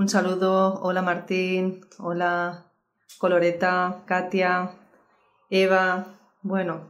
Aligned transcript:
Un 0.00 0.08
saludo, 0.08 0.80
hola 0.80 1.02
Martín, 1.02 1.82
hola 1.98 2.72
Coloreta, 3.18 4.02
Katia, 4.06 4.70
Eva. 5.50 6.18
Bueno, 6.40 6.88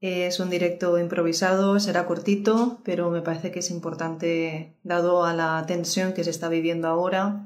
es 0.00 0.40
un 0.40 0.48
directo 0.48 0.98
improvisado, 0.98 1.78
será 1.80 2.06
cortito, 2.06 2.78
pero 2.82 3.10
me 3.10 3.20
parece 3.20 3.52
que 3.52 3.58
es 3.58 3.70
importante 3.70 4.74
dado 4.84 5.26
a 5.26 5.34
la 5.34 5.62
tensión 5.66 6.14
que 6.14 6.24
se 6.24 6.30
está 6.30 6.48
viviendo 6.48 6.88
ahora 6.88 7.44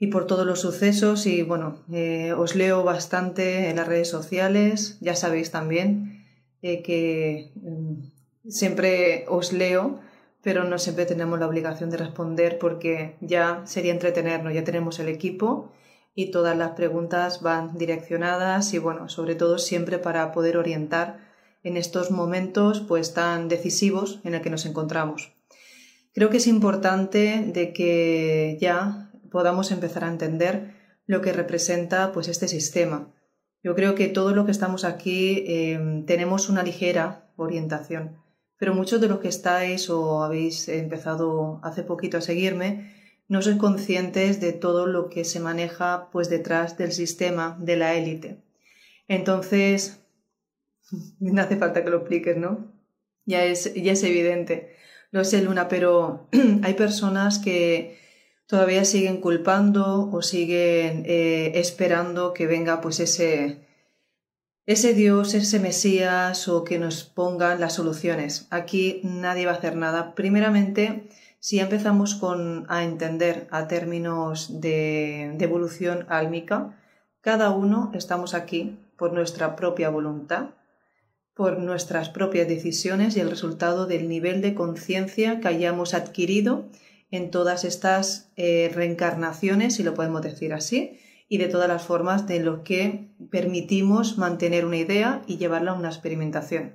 y 0.00 0.08
por 0.08 0.26
todos 0.26 0.44
los 0.44 0.60
sucesos. 0.60 1.24
Y 1.26 1.42
bueno, 1.42 1.84
eh, 1.92 2.32
os 2.32 2.56
leo 2.56 2.82
bastante 2.82 3.70
en 3.70 3.76
las 3.76 3.86
redes 3.86 4.10
sociales, 4.10 4.98
ya 5.00 5.14
sabéis 5.14 5.52
también 5.52 6.26
eh, 6.60 6.82
que 6.82 7.52
mm, 7.54 8.48
siempre 8.50 9.26
os 9.28 9.52
leo, 9.52 10.00
pero 10.46 10.62
no 10.62 10.78
siempre 10.78 11.06
tenemos 11.06 11.40
la 11.40 11.48
obligación 11.48 11.90
de 11.90 11.96
responder 11.96 12.60
porque 12.60 13.16
ya 13.20 13.62
sería 13.64 13.90
entretenernos, 13.90 14.54
ya 14.54 14.62
tenemos 14.62 15.00
el 15.00 15.08
equipo 15.08 15.72
y 16.14 16.30
todas 16.30 16.56
las 16.56 16.70
preguntas 16.76 17.42
van 17.42 17.76
direccionadas 17.76 18.72
y 18.72 18.78
bueno, 18.78 19.08
sobre 19.08 19.34
todo 19.34 19.58
siempre 19.58 19.98
para 19.98 20.30
poder 20.30 20.56
orientar 20.56 21.18
en 21.64 21.76
estos 21.76 22.12
momentos 22.12 22.78
pues 22.86 23.12
tan 23.12 23.48
decisivos 23.48 24.20
en 24.22 24.34
el 24.34 24.40
que 24.40 24.50
nos 24.50 24.66
encontramos. 24.66 25.32
Creo 26.14 26.30
que 26.30 26.36
es 26.36 26.46
importante 26.46 27.42
de 27.52 27.72
que 27.72 28.56
ya 28.60 29.10
podamos 29.32 29.72
empezar 29.72 30.04
a 30.04 30.10
entender 30.10 30.76
lo 31.06 31.22
que 31.22 31.32
representa 31.32 32.12
pues 32.12 32.28
este 32.28 32.46
sistema. 32.46 33.12
Yo 33.64 33.74
creo 33.74 33.96
que 33.96 34.06
todo 34.06 34.32
lo 34.32 34.44
que 34.44 34.52
estamos 34.52 34.84
aquí 34.84 35.42
eh, 35.48 36.04
tenemos 36.06 36.48
una 36.48 36.62
ligera 36.62 37.32
orientación, 37.34 38.24
pero 38.58 38.74
muchos 38.74 39.00
de 39.00 39.08
los 39.08 39.20
que 39.20 39.28
estáis 39.28 39.90
o 39.90 40.22
habéis 40.22 40.68
empezado 40.68 41.60
hace 41.62 41.82
poquito 41.82 42.18
a 42.18 42.22
seguirme 42.22 42.94
no 43.28 43.42
sois 43.42 43.56
conscientes 43.56 44.40
de 44.40 44.52
todo 44.52 44.86
lo 44.86 45.08
que 45.08 45.24
se 45.24 45.40
maneja 45.40 46.08
pues 46.12 46.30
detrás 46.30 46.78
del 46.78 46.92
sistema 46.92 47.56
de 47.60 47.76
la 47.76 47.94
élite. 47.94 48.42
Entonces, 49.08 50.00
no 51.20 51.42
hace 51.42 51.56
falta 51.56 51.82
que 51.82 51.90
lo 51.90 51.98
expliques, 51.98 52.36
¿no? 52.36 52.72
Ya 53.24 53.44
es, 53.44 53.74
ya 53.74 53.92
es 53.92 54.02
evidente. 54.04 54.76
Lo 55.10 55.24
sé, 55.24 55.42
Luna, 55.42 55.66
pero 55.68 56.28
hay 56.62 56.74
personas 56.74 57.38
que 57.40 57.98
todavía 58.46 58.84
siguen 58.84 59.20
culpando 59.20 60.08
o 60.12 60.22
siguen 60.22 61.02
eh, 61.06 61.52
esperando 61.56 62.32
que 62.32 62.46
venga 62.46 62.80
pues 62.80 63.00
ese, 63.00 63.65
ese 64.66 64.94
Dios, 64.94 65.34
ese 65.34 65.60
Mesías 65.60 66.48
o 66.48 66.64
que 66.64 66.78
nos 66.78 67.04
pongan 67.04 67.60
las 67.60 67.74
soluciones. 67.74 68.48
Aquí 68.50 69.00
nadie 69.04 69.46
va 69.46 69.52
a 69.52 69.56
hacer 69.56 69.76
nada. 69.76 70.14
Primeramente, 70.14 71.08
si 71.38 71.60
empezamos 71.60 72.16
con, 72.16 72.66
a 72.68 72.82
entender 72.82 73.46
a 73.50 73.68
términos 73.68 74.60
de, 74.60 75.36
evolución 75.38 76.04
álmica, 76.08 76.76
cada 77.20 77.50
uno 77.50 77.92
estamos 77.94 78.34
aquí 78.34 78.78
por 78.96 79.12
nuestra 79.12 79.56
propia 79.56 79.88
voluntad 79.88 80.50
por 81.36 81.58
nuestras 81.58 82.08
propias 82.08 82.48
decisiones 82.48 83.14
y 83.14 83.20
el 83.20 83.28
resultado 83.28 83.86
del 83.86 84.08
nivel 84.08 84.40
de 84.40 84.54
conciencia 84.54 85.38
que 85.38 85.48
hayamos 85.48 85.92
adquirido 85.92 86.64
en 87.10 87.30
todas 87.30 87.64
estas 87.64 88.30
eh, 88.36 88.70
reencarnaciones, 88.74 89.74
si 89.74 89.82
lo 89.82 89.92
podemos 89.92 90.22
decir 90.22 90.54
así, 90.54 90.98
y 91.28 91.38
de 91.38 91.48
todas 91.48 91.68
las 91.68 91.82
formas 91.82 92.26
de 92.26 92.40
lo 92.40 92.62
que 92.62 93.10
permitimos 93.30 94.18
mantener 94.18 94.64
una 94.64 94.76
idea 94.76 95.22
y 95.26 95.36
llevarla 95.38 95.72
a 95.72 95.74
una 95.74 95.88
experimentación. 95.88 96.74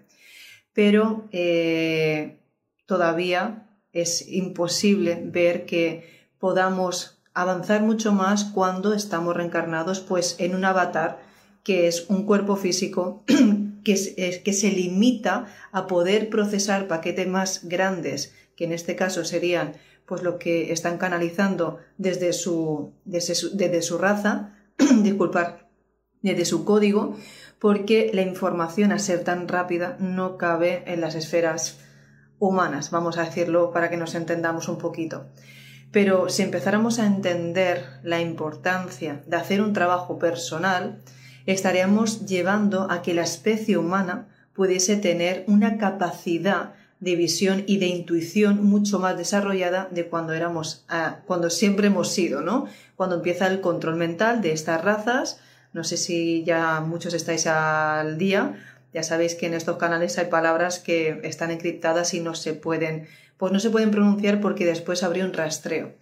Pero 0.74 1.28
eh, 1.32 2.40
todavía 2.86 3.70
es 3.94 4.28
imposible 4.28 5.22
ver 5.24 5.66
que 5.66 6.30
podamos 6.40 7.22
avanzar 7.34 7.82
mucho 7.82 8.12
más 8.12 8.44
cuando 8.46 8.94
estamos 8.94 9.36
reencarnados 9.36 10.02
pues 10.02 10.36
en 10.40 10.56
un 10.56 10.66
avatar 10.66 11.20
que 11.64 11.88
es 11.88 12.10
un 12.10 12.26
cuerpo 12.26 12.56
físico 12.56 13.24
que, 13.84 14.42
que 14.44 14.54
se 14.54 14.72
limita 14.72 15.46
a 15.72 15.88
poder 15.88 16.30
procesar 16.30 16.88
paquetes 16.88 17.28
más 17.28 17.68
grandes, 17.68 18.34
que 18.56 18.66
en 18.66 18.74
este 18.74 18.96
caso 18.96 19.24
serían 19.24 19.74
pues 20.12 20.24
lo 20.24 20.40
que 20.40 20.74
están 20.74 20.98
canalizando 20.98 21.78
desde 21.98 22.34
su, 22.34 22.92
desde 23.06 23.34
su, 23.34 23.56
desde 23.56 23.82
su 23.82 23.98
raza, 23.98 24.58
disculpar, 25.04 25.70
desde 26.22 26.44
su 26.44 26.66
código, 26.66 27.16
porque 27.60 28.12
la 28.14 28.22
información 28.22 28.92
a 28.92 29.00
ser 29.00 29.24
tan 29.24 29.48
rápida 29.48 29.96
no 30.02 30.38
cabe 30.38 30.84
en 30.86 31.00
las 31.00 31.16
esferas 31.16 31.80
humanas, 32.40 32.92
vamos 32.92 33.18
a 33.18 33.24
decirlo 33.24 33.72
para 33.72 33.90
que 33.90 33.96
nos 33.96 34.14
entendamos 34.14 34.68
un 34.68 34.80
poquito. 34.80 35.28
Pero 35.94 36.28
si 36.28 36.44
empezáramos 36.44 37.00
a 37.00 37.06
entender 37.06 37.86
la 38.04 38.20
importancia 38.20 39.24
de 39.28 39.38
hacer 39.38 39.62
un 39.62 39.72
trabajo 39.72 40.20
personal, 40.20 41.02
estaríamos 41.46 42.26
llevando 42.26 42.92
a 42.92 43.02
que 43.02 43.14
la 43.14 43.24
especie 43.24 43.78
humana 43.78 44.28
pudiese 44.52 44.98
tener 44.98 45.46
una 45.48 45.78
capacidad 45.78 46.74
de 47.02 47.16
visión 47.16 47.64
y 47.66 47.80
de 47.80 47.88
intuición 47.88 48.64
mucho 48.64 49.00
más 49.00 49.18
desarrollada 49.18 49.90
de 49.92 50.06
cuando 50.08 50.34
éramos, 50.34 50.86
ah, 50.88 51.18
cuando 51.26 51.50
siempre 51.50 51.88
hemos 51.88 52.12
sido, 52.12 52.42
¿no? 52.42 52.68
Cuando 52.96 53.18
empieza 53.18 53.48
el 53.48 53.60
control 53.60 53.96
mental 53.96 54.42
de 54.42 54.54
estas 54.54 54.84
razas, 54.84 55.40
no 55.74 55.84
sé 55.84 55.98
si 55.98 56.44
ya 56.44 56.80
muchos 56.80 57.16
estáis 57.16 57.48
al 57.48 58.20
día, 58.20 58.56
ya 58.94 59.02
sabéis 59.02 59.34
que 59.34 59.48
en 59.48 59.56
estos 59.56 59.78
canales 59.78 60.20
hay 60.20 60.28
palabras 60.28 60.78
que 60.78 61.20
están 61.24 61.50
encriptadas 61.50 62.14
y 62.14 62.20
no 62.20 62.36
se 62.36 62.54
pueden, 62.54 63.08
pues 63.38 63.52
no 63.52 63.60
se 63.60 63.72
pueden 63.72 63.90
pronunciar 63.90 64.40
porque 64.40 64.66
después 64.66 65.02
habría 65.02 65.26
un 65.26 65.34
rastreo. 65.34 65.94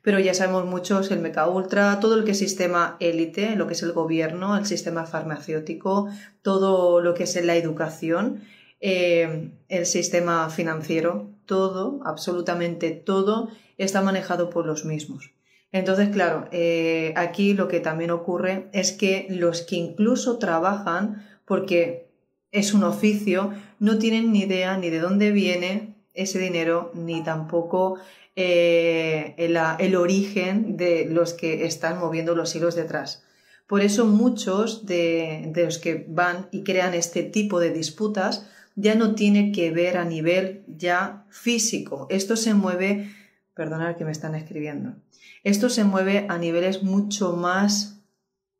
Pero 0.00 0.20
ya 0.20 0.32
sabemos 0.32 0.64
muchos 0.64 1.10
el 1.10 1.18
Meca 1.18 1.48
Ultra, 1.48 2.00
todo 2.00 2.16
lo 2.16 2.24
que 2.24 2.30
es 2.30 2.38
sistema 2.38 2.96
élite, 3.00 3.56
lo 3.56 3.66
que 3.66 3.74
es 3.74 3.82
el 3.82 3.92
gobierno, 3.92 4.56
el 4.56 4.64
sistema 4.64 5.04
farmacéutico, 5.04 6.08
todo 6.40 7.02
lo 7.02 7.12
que 7.12 7.24
es 7.24 7.44
la 7.44 7.56
educación, 7.56 8.40
eh, 8.80 9.52
el 9.68 9.86
sistema 9.86 10.50
financiero, 10.50 11.30
todo, 11.46 12.00
absolutamente 12.04 12.90
todo, 12.90 13.48
está 13.78 14.02
manejado 14.02 14.50
por 14.50 14.66
los 14.66 14.84
mismos. 14.84 15.30
Entonces, 15.72 16.08
claro, 16.10 16.48
eh, 16.52 17.12
aquí 17.16 17.54
lo 17.54 17.68
que 17.68 17.80
también 17.80 18.10
ocurre 18.10 18.68
es 18.72 18.92
que 18.92 19.26
los 19.28 19.62
que 19.62 19.76
incluso 19.76 20.38
trabajan, 20.38 21.26
porque 21.44 22.08
es 22.50 22.72
un 22.72 22.84
oficio, 22.84 23.52
no 23.78 23.98
tienen 23.98 24.32
ni 24.32 24.40
idea 24.40 24.78
ni 24.78 24.90
de 24.90 25.00
dónde 25.00 25.32
viene 25.32 25.96
ese 26.14 26.38
dinero, 26.38 26.90
ni 26.94 27.22
tampoco 27.22 27.98
eh, 28.36 29.34
el, 29.38 29.96
origen 29.96 30.76
de 30.76 31.06
los 31.06 31.34
que 31.34 31.64
están 31.64 31.98
moviendo 31.98 32.34
los 32.34 32.54
hilos 32.54 32.74
detrás. 32.74 33.24
Por 33.66 33.80
eso 33.80 34.06
muchos 34.06 34.86
de, 34.86 35.52
los 35.54 35.78
que 35.78 36.06
van 36.08 36.48
y 36.52 36.62
crean 36.62 36.94
este 36.94 37.22
tipo 37.22 37.60
de 37.60 37.70
disputas 37.70 38.46
ya 38.76 38.94
no 38.94 39.16
tiene 39.16 39.50
que 39.50 39.72
ver 39.72 39.96
a 39.96 40.04
nivel 40.04 40.64
ya 40.68 41.26
físico. 41.30 42.06
Esto 42.08 42.36
se 42.36 42.54
mueve, 42.54 43.10
perdonad 43.54 43.96
que 43.96 44.04
me 44.04 44.12
están 44.12 44.36
escribiendo, 44.36 44.94
esto 45.42 45.68
se 45.68 45.82
mueve 45.82 46.26
a 46.28 46.38
niveles 46.38 46.84
mucho 46.84 47.32
más, 47.32 48.00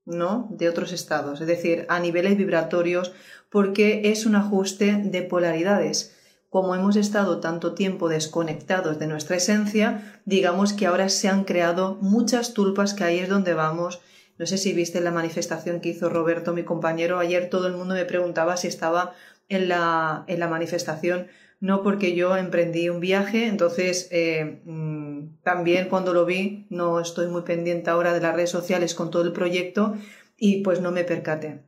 ¿no? 0.04 0.48
De 0.50 0.68
otros 0.68 0.92
estados, 0.92 1.40
es 1.40 1.46
decir, 1.46 1.86
a 1.88 2.00
niveles 2.00 2.36
vibratorios, 2.36 3.12
porque 3.50 4.10
es 4.10 4.26
un 4.26 4.34
ajuste 4.34 4.96
de 5.04 5.22
polaridades 5.22 6.16
como 6.56 6.74
hemos 6.74 6.96
estado 6.96 7.40
tanto 7.40 7.74
tiempo 7.74 8.08
desconectados 8.08 8.98
de 8.98 9.06
nuestra 9.06 9.36
esencia, 9.36 10.20
digamos 10.24 10.72
que 10.72 10.86
ahora 10.86 11.10
se 11.10 11.28
han 11.28 11.44
creado 11.44 11.98
muchas 12.00 12.54
tulpas 12.54 12.94
que 12.94 13.04
ahí 13.04 13.18
es 13.18 13.28
donde 13.28 13.52
vamos. 13.52 14.00
No 14.38 14.46
sé 14.46 14.56
si 14.56 14.72
viste 14.72 15.02
la 15.02 15.10
manifestación 15.10 15.80
que 15.80 15.90
hizo 15.90 16.08
Roberto, 16.08 16.54
mi 16.54 16.62
compañero. 16.62 17.18
Ayer 17.18 17.50
todo 17.50 17.66
el 17.66 17.74
mundo 17.74 17.94
me 17.94 18.06
preguntaba 18.06 18.56
si 18.56 18.68
estaba 18.68 19.12
en 19.48 19.68
la, 19.68 20.24
en 20.26 20.40
la 20.40 20.48
manifestación. 20.48 21.28
No 21.58 21.82
porque 21.82 22.14
yo 22.14 22.36
emprendí 22.36 22.88
un 22.90 23.00
viaje, 23.00 23.46
entonces 23.46 24.08
eh, 24.10 24.60
mm, 24.64 25.42
también 25.42 25.88
cuando 25.88 26.12
lo 26.12 26.26
vi, 26.26 26.66
no 26.68 27.00
estoy 27.00 27.28
muy 27.28 27.42
pendiente 27.42 27.88
ahora 27.88 28.12
de 28.12 28.20
las 28.20 28.34
redes 28.34 28.50
sociales 28.50 28.94
con 28.94 29.10
todo 29.10 29.24
el 29.24 29.32
proyecto 29.32 29.96
y 30.36 30.62
pues 30.62 30.80
no 30.80 30.90
me 30.90 31.04
percaté. 31.04 31.62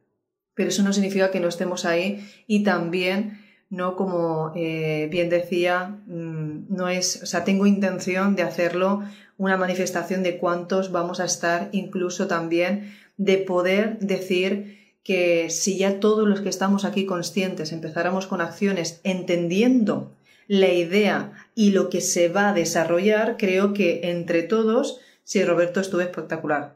Pero 0.54 0.68
eso 0.68 0.82
no 0.82 0.92
significa 0.92 1.30
que 1.30 1.40
no 1.40 1.48
estemos 1.48 1.84
ahí 1.84 2.28
y 2.46 2.64
también 2.64 3.40
no 3.70 3.96
como 3.96 4.52
eh, 4.56 5.08
bien 5.10 5.28
decía, 5.30 5.98
mm, 6.06 6.66
no 6.68 6.88
es, 6.88 7.22
o 7.22 7.26
sea, 7.26 7.44
tengo 7.44 7.66
intención 7.66 8.36
de 8.36 8.42
hacerlo 8.42 9.02
una 9.36 9.56
manifestación 9.56 10.22
de 10.22 10.36
cuántos 10.36 10.90
vamos 10.90 11.20
a 11.20 11.24
estar, 11.24 11.68
incluso 11.72 12.26
también 12.26 12.92
de 13.16 13.38
poder 13.38 13.98
decir 14.00 14.77
que 15.08 15.48
si 15.48 15.78
ya 15.78 16.00
todos 16.00 16.28
los 16.28 16.42
que 16.42 16.50
estamos 16.50 16.84
aquí 16.84 17.06
conscientes 17.06 17.72
empezáramos 17.72 18.26
con 18.26 18.42
acciones 18.42 19.00
entendiendo 19.04 20.14
la 20.48 20.68
idea 20.68 21.32
y 21.54 21.70
lo 21.70 21.88
que 21.88 22.02
se 22.02 22.28
va 22.28 22.50
a 22.50 22.52
desarrollar, 22.52 23.38
creo 23.38 23.72
que 23.72 24.10
entre 24.10 24.42
todos, 24.42 25.00
si 25.24 25.42
Roberto 25.42 25.80
estuvo 25.80 26.02
espectacular, 26.02 26.74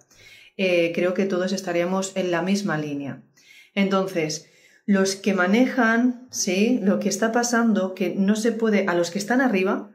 eh, 0.56 0.93
creo 0.94 1.12
que 1.12 1.26
todos 1.26 1.52
estaríamos 1.52 2.17
en 2.17 2.31
la 2.31 2.40
misma 2.40 2.79
línea. 2.79 3.20
Entonces, 3.75 4.49
los 4.87 5.14
que 5.14 5.34
manejan, 5.34 6.26
sí, 6.31 6.81
lo 6.82 7.00
que 7.00 7.11
está 7.11 7.32
pasando, 7.32 7.94
que 7.94 8.14
no 8.17 8.34
se 8.34 8.52
puede, 8.52 8.87
a 8.88 8.94
los 8.94 9.11
que 9.11 9.19
están 9.19 9.43
arriba, 9.43 9.90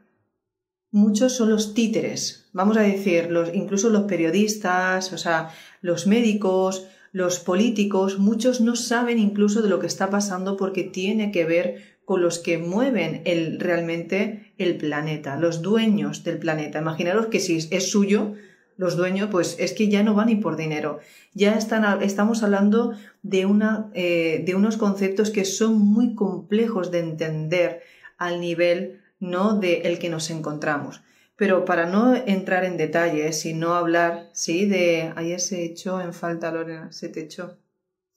muchos 0.92 1.32
son 1.32 1.50
los 1.50 1.74
títeres, 1.74 2.48
vamos 2.52 2.76
a 2.76 2.82
decir, 2.82 3.32
los, 3.32 3.52
incluso 3.52 3.90
los 3.90 4.04
periodistas, 4.04 5.12
o 5.12 5.18
sea, 5.18 5.50
los 5.80 6.06
médicos, 6.06 6.86
los 7.18 7.40
políticos, 7.40 8.20
muchos 8.20 8.60
no 8.60 8.76
saben 8.76 9.18
incluso 9.18 9.60
de 9.60 9.68
lo 9.68 9.80
que 9.80 9.88
está 9.88 10.08
pasando 10.08 10.56
porque 10.56 10.84
tiene 10.84 11.32
que 11.32 11.44
ver 11.44 11.98
con 12.04 12.22
los 12.22 12.38
que 12.38 12.58
mueven 12.58 13.22
el, 13.24 13.58
realmente 13.58 14.52
el 14.56 14.76
planeta, 14.76 15.36
los 15.36 15.60
dueños 15.60 16.22
del 16.22 16.38
planeta. 16.38 16.78
Imaginaros 16.78 17.26
que 17.26 17.40
si 17.40 17.58
es 17.72 17.90
suyo, 17.90 18.34
los 18.76 18.96
dueños, 18.96 19.30
pues 19.32 19.56
es 19.58 19.72
que 19.72 19.88
ya 19.88 20.04
no 20.04 20.14
van 20.14 20.28
ni 20.28 20.36
por 20.36 20.56
dinero. 20.56 21.00
Ya 21.34 21.58
están, 21.58 22.00
estamos 22.02 22.44
hablando 22.44 22.92
de, 23.24 23.46
una, 23.46 23.90
eh, 23.94 24.44
de 24.46 24.54
unos 24.54 24.76
conceptos 24.76 25.30
que 25.30 25.44
son 25.44 25.76
muy 25.76 26.14
complejos 26.14 26.92
de 26.92 27.00
entender 27.00 27.82
al 28.16 28.40
nivel 28.40 29.00
no 29.18 29.58
de 29.58 29.80
el 29.80 29.98
que 29.98 30.08
nos 30.08 30.30
encontramos. 30.30 31.02
Pero 31.38 31.64
para 31.64 31.86
no 31.86 32.16
entrar 32.16 32.64
en 32.64 32.76
detalles 32.76 33.46
y 33.46 33.54
no 33.54 33.74
hablar, 33.74 34.28
sí, 34.32 34.66
de 34.66 35.12
ayer 35.14 35.38
se 35.38 35.64
echó 35.64 36.00
en 36.00 36.12
falta, 36.12 36.50
Lorena, 36.50 36.90
se 36.90 37.08
te 37.08 37.20
echó. 37.20 37.56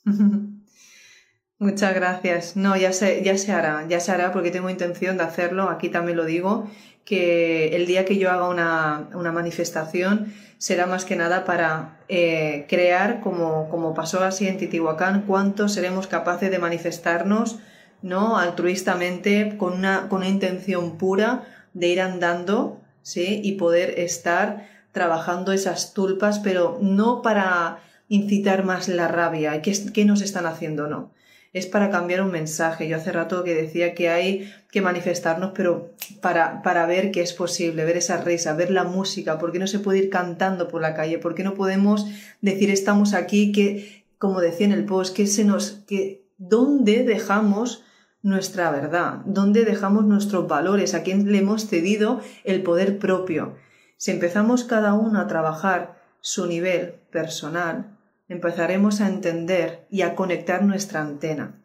Muchas 1.60 1.94
gracias. 1.94 2.56
No, 2.56 2.76
ya 2.76 2.92
se, 2.92 3.22
ya 3.24 3.38
se 3.38 3.52
hará, 3.52 3.86
ya 3.88 4.00
se 4.00 4.12
hará 4.12 4.32
porque 4.32 4.50
tengo 4.50 4.72
intención 4.72 5.18
de 5.18 5.24
hacerlo. 5.24 5.70
Aquí 5.70 5.90
también 5.90 6.18
lo 6.18 6.26
digo, 6.26 6.68
que 7.06 7.76
el 7.76 7.86
día 7.86 8.06
que 8.06 8.18
yo 8.18 8.32
haga 8.32 8.50
una, 8.50 9.10
una 9.14 9.32
manifestación 9.32 10.34
será 10.58 10.88
más 10.88 11.06
que 11.06 11.16
nada 11.16 11.46
para 11.46 12.00
eh, 12.10 12.66
crear, 12.68 13.22
como, 13.22 13.70
como 13.70 13.94
pasó 13.94 14.24
así 14.24 14.48
en 14.48 14.58
Titihuacán, 14.58 15.26
cuánto 15.28 15.70
seremos 15.70 16.08
capaces 16.08 16.50
de 16.50 16.58
manifestarnos 16.58 17.60
¿no? 18.02 18.40
altruistamente, 18.40 19.58
con 19.60 19.74
una, 19.74 20.10
con 20.10 20.22
una 20.22 20.30
intención 20.30 20.98
pura 20.98 21.44
de 21.76 21.88
ir 21.88 22.02
andando 22.02 22.81
¿sí? 23.04 23.42
y 23.44 23.54
poder 23.54 24.00
estar 24.00 24.68
trabajando 24.92 25.52
esas 25.52 25.94
tulpas, 25.94 26.40
pero 26.40 26.78
no 26.82 27.22
para 27.22 27.80
incitar 28.10 28.66
más 28.66 28.90
la 28.90 29.08
rabia, 29.08 29.62
¿qué, 29.62 29.74
qué 29.94 30.06
nos 30.06 30.22
están 30.22 30.46
haciendo? 30.46 30.88
No. 30.88 31.12
Es 31.54 31.66
para 31.66 31.90
cambiar 31.90 32.22
un 32.22 32.32
mensaje. 32.32 32.88
Yo 32.88 32.96
hace 32.96 33.12
rato 33.12 33.44
que 33.44 33.54
decía 33.54 33.94
que 33.94 34.10
hay 34.10 34.54
que 34.72 34.82
manifestarnos, 34.82 35.52
pero 35.54 35.92
para, 36.22 36.62
para 36.62 36.86
ver 36.86 37.12
que 37.12 37.22
es 37.22 37.34
posible, 37.34 37.84
ver 37.84 37.98
esa 37.98 38.18
risa, 38.18 38.54
ver 38.54 38.72
la 38.72 38.86
música, 38.86 39.38
¿por 39.38 39.52
qué 39.52 39.60
no 39.60 39.68
se 39.68 39.80
puede 39.80 40.00
ir 40.00 40.10
cantando 40.10 40.70
por 40.70 40.82
la 40.82 40.94
calle? 40.94 41.20
¿Por 41.20 41.36
qué 41.36 41.44
no 41.44 41.54
podemos 41.54 42.06
decir 42.42 42.70
estamos 42.70 43.14
aquí, 43.14 43.52
que, 43.52 44.06
como 44.18 44.40
decía 44.40 44.66
en 44.66 44.72
el 44.72 44.86
post, 44.86 45.16
que 45.16 45.28
se 45.28 45.44
nos, 45.44 45.84
que, 45.88 46.24
¿dónde 46.38 47.04
dejamos 47.04 47.84
nuestra 48.24 48.70
verdad, 48.72 49.22
dónde 49.26 49.66
dejamos 49.66 50.06
nuestros 50.06 50.48
valores, 50.48 50.94
a 50.94 51.04
quién 51.04 51.32
le 51.32 51.40
hemos 51.40 51.68
cedido 51.68 52.22
el 52.44 52.62
poder 52.62 53.00
propio. 53.00 53.56
Si 53.98 54.12
empezamos 54.12 54.64
cada 54.64 54.94
uno 54.94 55.20
a 55.20 55.28
trabajar 55.28 56.02
su 56.22 56.46
nivel 56.46 56.96
personal, 57.12 57.98
empezaremos 58.30 59.02
a 59.02 59.08
entender 59.08 59.86
y 59.90 60.02
a 60.04 60.16
conectar 60.16 60.64
nuestra 60.64 61.02
antena. 61.02 61.56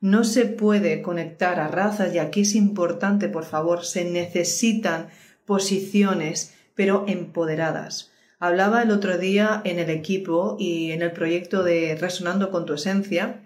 No 0.00 0.24
se 0.24 0.46
puede 0.46 1.02
conectar 1.02 1.60
a 1.60 1.68
razas 1.68 2.14
y 2.14 2.18
aquí 2.18 2.42
es 2.42 2.54
importante, 2.54 3.28
por 3.28 3.44
favor, 3.44 3.84
se 3.84 4.04
necesitan 4.04 5.08
posiciones, 5.46 6.54
pero 6.74 7.04
empoderadas. 7.06 8.10
Hablaba 8.38 8.82
el 8.82 8.90
otro 8.90 9.16
día 9.16 9.62
en 9.64 9.78
el 9.78 9.88
equipo 9.88 10.56
y 10.58 10.90
en 10.92 11.00
el 11.00 11.12
proyecto 11.12 11.62
de 11.62 11.96
Resonando 11.98 12.50
con 12.50 12.66
tu 12.66 12.74
Esencia 12.74 13.40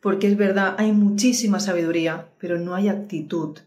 porque 0.00 0.28
es 0.28 0.36
verdad, 0.36 0.74
hay 0.78 0.92
muchísima 0.92 1.60
sabiduría, 1.60 2.28
pero 2.38 2.58
no 2.58 2.74
hay 2.74 2.88
actitud. 2.88 3.58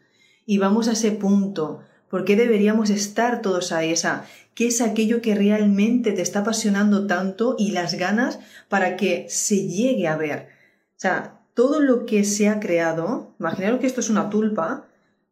Y 0.46 0.58
vamos 0.58 0.88
a 0.88 0.94
ese 0.94 1.12
punto. 1.12 1.82
¿Por 2.10 2.26
qué 2.26 2.36
deberíamos 2.36 2.90
estar 2.90 3.42
todos 3.42 3.72
ahí? 3.72 3.92
Esa, 3.92 4.26
¿Qué 4.60 4.68
es 4.68 4.82
aquello 4.82 5.22
que 5.22 5.36
realmente 5.36 6.12
te 6.12 6.22
está 6.22 6.40
apasionando 6.40 7.08
tanto 7.08 7.56
y 7.58 7.72
las 7.72 7.94
ganas 7.94 8.40
para 8.68 8.98
que 8.98 9.26
se 9.30 9.68
llegue 9.68 10.08
a 10.08 10.18
ver? 10.18 10.50
O 10.98 11.00
sea, 11.00 11.40
todo 11.54 11.80
lo 11.80 12.06
que 12.06 12.26
se 12.26 12.50
ha 12.50 12.60
creado, 12.60 13.34
imaginaros 13.40 13.80
que 13.80 13.88
esto 13.88 14.02
es 14.02 14.10
una 14.10 14.30
tulpa, 14.30 14.86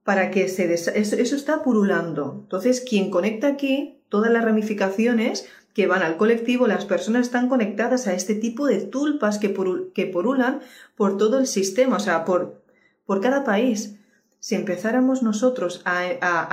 para 0.03 0.31
que 0.31 0.47
se 0.47 0.73
eso, 0.73 0.91
eso 0.91 1.35
está 1.35 1.61
purulando. 1.61 2.39
Entonces, 2.43 2.79
quien 2.79 3.09
conecta 3.09 3.47
aquí, 3.47 3.99
todas 4.07 4.31
las 4.31 4.45
ramificaciones, 4.45 5.45
que 5.77 5.85
van 5.85 6.01
al 6.01 6.17
colectivo, 6.17 6.65
las 6.65 6.85
personas 6.85 7.27
están 7.27 7.49
conectadas 7.49 8.07
a 8.07 8.15
este 8.15 8.33
tipo 8.33 8.65
de 8.65 8.81
tulpas 8.81 9.37
que, 9.37 9.53
que 9.93 10.07
porulan 10.07 10.61
por 10.95 11.17
todo 11.17 11.37
el 11.37 11.45
sistema, 11.45 11.97
o 11.97 11.99
sea, 11.99 12.25
por, 12.25 12.63
por 13.05 13.21
cada 13.21 13.43
país. 13.43 13.93
Si 14.39 14.55
empezáramos 14.55 15.21
nosotros 15.21 15.83
a, 15.85 16.01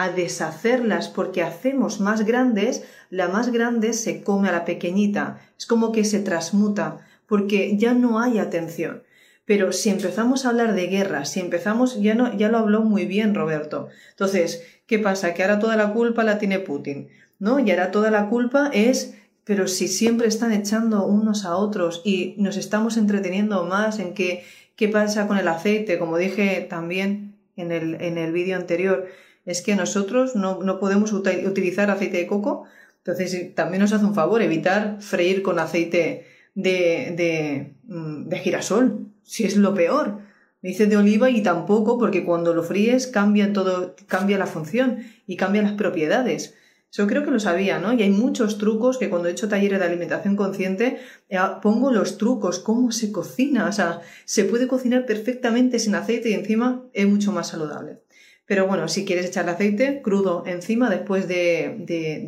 a, 0.05 0.11
deshacerlas 0.11 1.09
porque 1.09 1.43
hacemos 1.43 2.01
más 2.01 2.27
grandes, 2.27 2.85
la 3.09 3.29
más 3.29 3.51
grande 3.51 3.95
se 3.95 4.23
come 4.23 4.51
a 4.51 4.53
la 4.53 4.67
pequeñita. 4.67 5.41
Es 5.59 5.65
como 5.65 5.91
que 5.91 6.05
se 6.05 6.21
transmuta, 6.21 6.99
porque 7.27 7.79
ya 7.79 7.95
no 7.95 8.21
hay 8.21 8.39
atención. 8.39 9.05
Pero 9.47 9.73
si 9.73 9.89
empezamos 9.89 10.45
a 10.45 10.51
hablar 10.51 10.75
de 10.75 10.87
guerra, 10.89 11.25
si 11.25 11.41
empezamos, 11.41 11.99
ya, 11.99 12.15
no, 12.15 12.37
ya 12.37 12.51
lo 12.51 12.59
habló 12.59 12.83
muy 12.83 13.07
bien 13.07 13.35
Roberto. 13.35 13.89
Entonces, 14.11 14.63
¿qué 14.87 14.99
pasa? 14.99 15.33
Que 15.33 15.45
ahora 15.45 15.61
toda 15.61 15.77
la 15.77 15.95
culpa 15.95 16.25
la 16.25 16.39
tiene 16.39 16.59
Putin. 16.59 17.09
¿No? 17.39 17.59
Y 17.59 17.71
ahora 17.71 17.91
toda 17.91 18.11
la 18.11 18.29
culpa 18.29 18.71
es, 18.73 19.15
pero 19.45 19.69
si 19.69 19.89
siempre 19.89 20.29
están 20.29 20.53
echando 20.53 21.07
unos 21.07 21.45
a 21.45 21.57
otros 21.57 22.03
y 22.05 22.35
nos 22.39 22.57
estamos 22.57 22.97
entreteniendo 22.97 23.65
más 23.65 23.99
en 23.99 24.15
qué, 24.15 24.45
qué 24.77 24.89
pasa 24.89 25.27
con 25.27 25.39
el 25.39 25.49
aceite, 25.49 25.99
como 25.99 26.17
dije 26.17 26.67
también 26.69 27.35
en 27.57 27.73
el, 27.73 28.01
en 28.01 28.19
el 28.19 28.33
vídeo 28.33 28.57
anterior, 28.57 29.07
es 29.45 29.63
que 29.63 29.77
nosotros 29.77 30.35
no, 30.37 30.63
no 30.63 30.79
podemos 30.81 31.13
utilizar 31.13 31.91
aceite 31.91 32.17
de 32.17 32.27
coco, 32.27 32.65
entonces 32.99 33.55
también 33.55 33.83
nos 33.83 33.93
hace 33.93 34.07
un 34.07 34.15
favor 34.15 34.41
evitar 34.41 34.97
freír 35.01 35.43
con 35.43 35.59
aceite 35.59 36.27
de, 36.55 37.13
de, 37.17 37.75
mm, 37.85 38.29
de 38.29 38.39
girasol, 38.39 39.07
si 39.23 39.45
es 39.45 39.57
lo 39.57 39.75
peor. 39.75 40.21
Me 40.63 40.71
dice 40.71 40.87
de 40.87 40.97
oliva 40.97 41.29
y 41.29 41.43
tampoco, 41.43 41.99
porque 41.99 42.25
cuando 42.25 42.55
lo 42.55 42.63
fríes 42.63 43.07
cambia 43.07 43.53
todo, 43.53 43.95
cambia 44.07 44.39
la 44.39 44.47
función 44.47 45.05
y 45.27 45.37
cambia 45.37 45.61
las 45.61 45.73
propiedades. 45.73 46.55
Yo 46.97 47.09
creo 47.09 47.25
que 47.25 47.33
lo 47.33 47.41
sabía, 47.41 47.81
¿no? 47.81 47.93
Y 47.93 48.05
hay 48.05 48.11
muchos 48.11 48.57
trucos 48.57 48.99
que 48.99 49.11
cuando 49.11 49.27
he 49.27 49.33
hecho 49.33 49.49
talleres 49.49 49.81
de 49.81 49.85
alimentación 49.85 50.37
consciente 50.37 51.01
eh, 51.29 51.39
pongo 51.61 51.91
los 51.91 52.19
trucos, 52.19 52.61
cómo 52.61 52.93
se 52.93 53.11
cocina. 53.11 53.67
O 53.69 53.73
sea, 53.73 54.01
se 54.25 54.45
puede 54.45 54.69
cocinar 54.69 55.05
perfectamente 55.05 55.81
sin 55.81 55.97
aceite 55.97 56.31
y 56.31 56.35
encima 56.35 56.85
es 56.93 57.09
mucho 57.09 57.33
más 57.33 57.49
saludable. 57.49 57.99
Pero 58.47 58.69
bueno, 58.69 58.87
si 58.87 59.05
quieres 59.05 59.27
echarle 59.27 59.51
aceite 59.51 60.03
crudo 60.03 60.45
encima 60.47 60.89
después 60.89 61.27
de, 61.27 61.79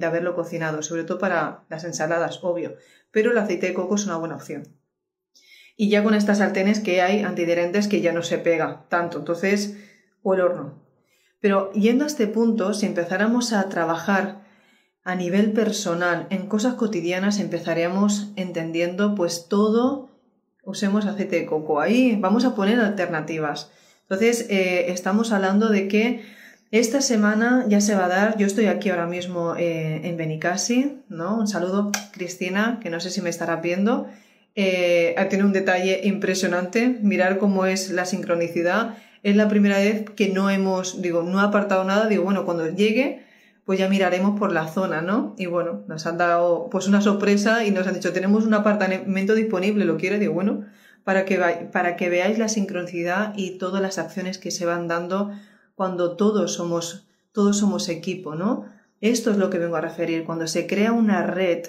de 0.01 0.05
haberlo 0.05 0.35
cocinado, 0.35 0.83
sobre 0.83 1.05
todo 1.05 1.19
para 1.19 1.65
las 1.69 1.85
ensaladas, 1.85 2.43
obvio. 2.43 2.75
Pero 3.13 3.31
el 3.31 3.39
aceite 3.39 3.69
de 3.69 3.75
coco 3.75 3.95
es 3.95 4.07
una 4.07 4.17
buena 4.17 4.35
opción. 4.35 4.67
Y 5.77 5.91
ya 5.91 6.03
con 6.03 6.15
estas 6.15 6.39
sartenes 6.39 6.81
que 6.81 7.03
hay 7.03 7.21
antiderentes 7.21 7.87
que 7.87 8.01
ya 8.01 8.13
no 8.13 8.23
se 8.23 8.39
pega 8.39 8.87
tanto, 8.89 9.19
entonces, 9.19 9.77
o 10.25 10.35
el 10.35 10.41
horno. 10.41 10.83
Pero 11.39 11.71
yendo 11.73 12.03
a 12.03 12.09
este 12.09 12.27
punto, 12.27 12.75
si 12.75 12.87
empezáramos 12.87 13.53
a 13.53 13.69
trabajar 13.69 14.46
a 15.07 15.15
nivel 15.15 15.53
personal, 15.53 16.27
en 16.31 16.49
cosas 16.49 16.75
cotidianas 16.75 17.39
empezaremos 17.39 18.33
entendiendo 18.35 19.15
pues 19.15 19.47
todo, 19.49 20.11
usemos 20.65 21.07
aceite 21.07 21.37
de 21.37 21.47
coco. 21.47 21.81
Ahí 21.81 22.19
vamos 22.21 22.45
a 22.45 22.57
poner 22.57 22.81
alternativas. 22.81 23.71
Entonces, 24.03 24.47
eh, 24.51 24.87
estamos 24.89 25.31
hablando 25.31 25.69
de 25.69 25.87
que 25.87 26.25
esta 26.73 27.01
semana 27.01 27.67
ya 27.69 27.81
se 27.81 27.95
va 27.95 28.07
a 28.07 28.09
dar, 28.09 28.37
yo 28.37 28.49
estoy 28.49 28.67
aquí 28.67 28.91
ahora 28.91 29.07
mismo 29.07 29.55
eh, 29.57 30.01
en 30.03 30.17
Benicasi, 30.17 31.03
¿no? 31.09 31.39
Un 31.39 31.47
saludo, 31.47 31.93
Cristina, 32.11 32.81
que 32.83 32.91
no 32.91 32.99
sé 32.99 33.11
si 33.11 33.23
me 33.23 33.31
estará 33.31 33.55
viendo. 33.57 34.09
Eh, 34.57 35.15
tenido 35.31 35.47
un 35.47 35.53
detalle 35.53 36.01
impresionante, 36.03 36.99
mirar 37.01 37.39
cómo 37.39 37.65
es 37.67 37.91
la 37.91 38.07
sincronicidad. 38.07 38.99
Es 39.23 39.37
la 39.37 39.47
primera 39.47 39.79
vez 39.79 40.11
que 40.17 40.31
no 40.31 40.51
hemos, 40.51 41.01
digo, 41.01 41.23
no 41.23 41.39
ha 41.39 41.45
apartado 41.45 41.85
nada, 41.85 42.09
digo, 42.09 42.25
bueno, 42.25 42.45
cuando 42.45 42.69
llegue 42.75 43.25
pues 43.67 43.81
ya 43.81 43.89
miraremos 43.89 44.39
por 44.39 44.53
la 44.53 44.69
zona, 44.69 45.03
¿no? 45.03 45.35
Y 45.37 45.47
bueno, 45.47 45.83
nos 45.89 46.07
han 46.07 46.19
dado 46.19 46.69
pues 46.71 46.87
una 46.87 47.01
sorpresa 47.01 47.65
y 47.65 47.73
nos 47.73 47.87
han 47.89 47.95
dicho, 47.95 48.13
tenemos 48.13 48.45
un 48.45 48.55
apartamento 48.55 49.35
disponible, 49.35 49.85
¿lo 49.85 49.97
quiere? 49.97 50.21
Digo, 50.21 50.35
bueno, 50.35 50.65
para 51.03 51.25
que, 51.25 51.37
para 51.73 51.97
que 51.97 52.09
veáis 52.09 52.39
la 52.39 52.49
sincronicidad 52.49 53.35
y 53.37 53.59
todas 53.59 53.83
las 53.83 53.99
acciones 53.99 54.39
que 54.39 54.53
se 54.53 54.67
van 54.67 54.87
dando 54.87 55.33
cuando 55.75 56.17
todos 56.17 56.55
somos, 56.55 57.09
todos 57.33 57.59
somos 57.59 57.89
equipo, 57.89 58.37
¿no? 58.37 58.67
Esto 59.01 59.33
es 59.33 59.37
lo 59.37 59.51
que 59.51 59.59
vengo 59.59 59.75
a 59.75 59.81
referir. 59.81 60.25
Cuando 60.25 60.47
se 60.47 60.69
crea 60.69 60.93
una 60.93 61.25
red 61.27 61.67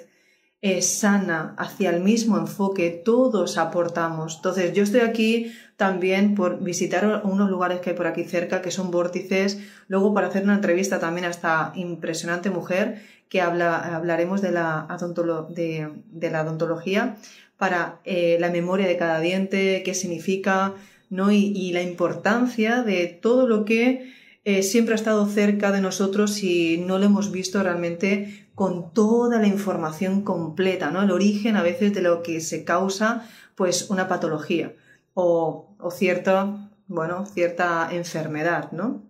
es 0.62 1.00
sana 1.00 1.54
hacia 1.58 1.92
el 1.92 2.02
mismo 2.02 2.38
enfoque, 2.38 2.90
todos 2.90 3.58
aportamos. 3.58 4.38
Entonces, 4.38 4.74
yo 4.74 4.84
estoy 4.84 5.02
aquí 5.02 5.54
también 5.76 6.34
por 6.34 6.64
visitar 6.64 7.22
unos 7.24 7.50
lugares 7.50 7.80
que 7.80 7.92
hay 7.92 7.96
por 7.96 8.08
aquí 8.08 8.24
cerca, 8.24 8.62
que 8.62 8.72
son 8.72 8.90
vórtices, 8.90 9.60
luego 9.88 10.14
para 10.14 10.28
hacer 10.28 10.44
una 10.44 10.56
entrevista 10.56 11.00
también 11.00 11.26
a 11.26 11.30
esta 11.30 11.72
impresionante 11.76 12.50
mujer, 12.50 13.02
que 13.30 13.42
habla, 13.42 13.96
hablaremos 13.96 14.42
de 14.42 14.52
la, 14.52 14.88
de, 15.50 16.32
la 16.32 16.42
odontología 16.42 17.18
para 17.58 18.00
eh, 18.06 18.38
la 18.40 18.50
memoria 18.50 18.88
de 18.88 18.98
cada 18.98 19.20
diente, 19.20 19.84
qué 19.84 19.94
significa, 19.94 20.74
¿no? 21.10 21.32
y, 21.32 21.72
la 21.74 21.82
importancia 21.82 22.84
de 22.84 23.08
todo 23.08 23.48
lo 23.48 23.66
que 23.66 24.14
eh, 24.48 24.64
siempre 24.64 24.94
ha 24.94 24.96
estado 24.96 25.26
cerca 25.26 25.74
de 25.74 25.82
nosotros 25.82 26.42
y 26.42 26.78
no 26.78 27.00
lo 27.00 27.08
hemos 27.08 27.34
visto 27.34 27.62
realmente 27.62 28.48
con 28.56 28.94
toda 28.94 29.42
la 29.42 29.48
información 29.48 30.22
completa, 30.22 30.90
¿no? 30.90 31.02
El 31.02 31.12
origen 31.12 31.58
a 31.58 31.64
veces 31.64 31.94
de 31.94 32.00
lo 32.00 32.24
que 32.24 32.40
se 32.40 32.64
causa, 32.64 33.28
pues, 33.56 33.90
una 33.90 34.08
patología 34.08 34.74
o, 35.14 35.76
o 35.78 35.92
cierta, 35.92 36.72
bueno, 36.88 37.26
cierta 37.26 37.90
enfermedad, 37.92 38.72
¿no? 38.72 39.04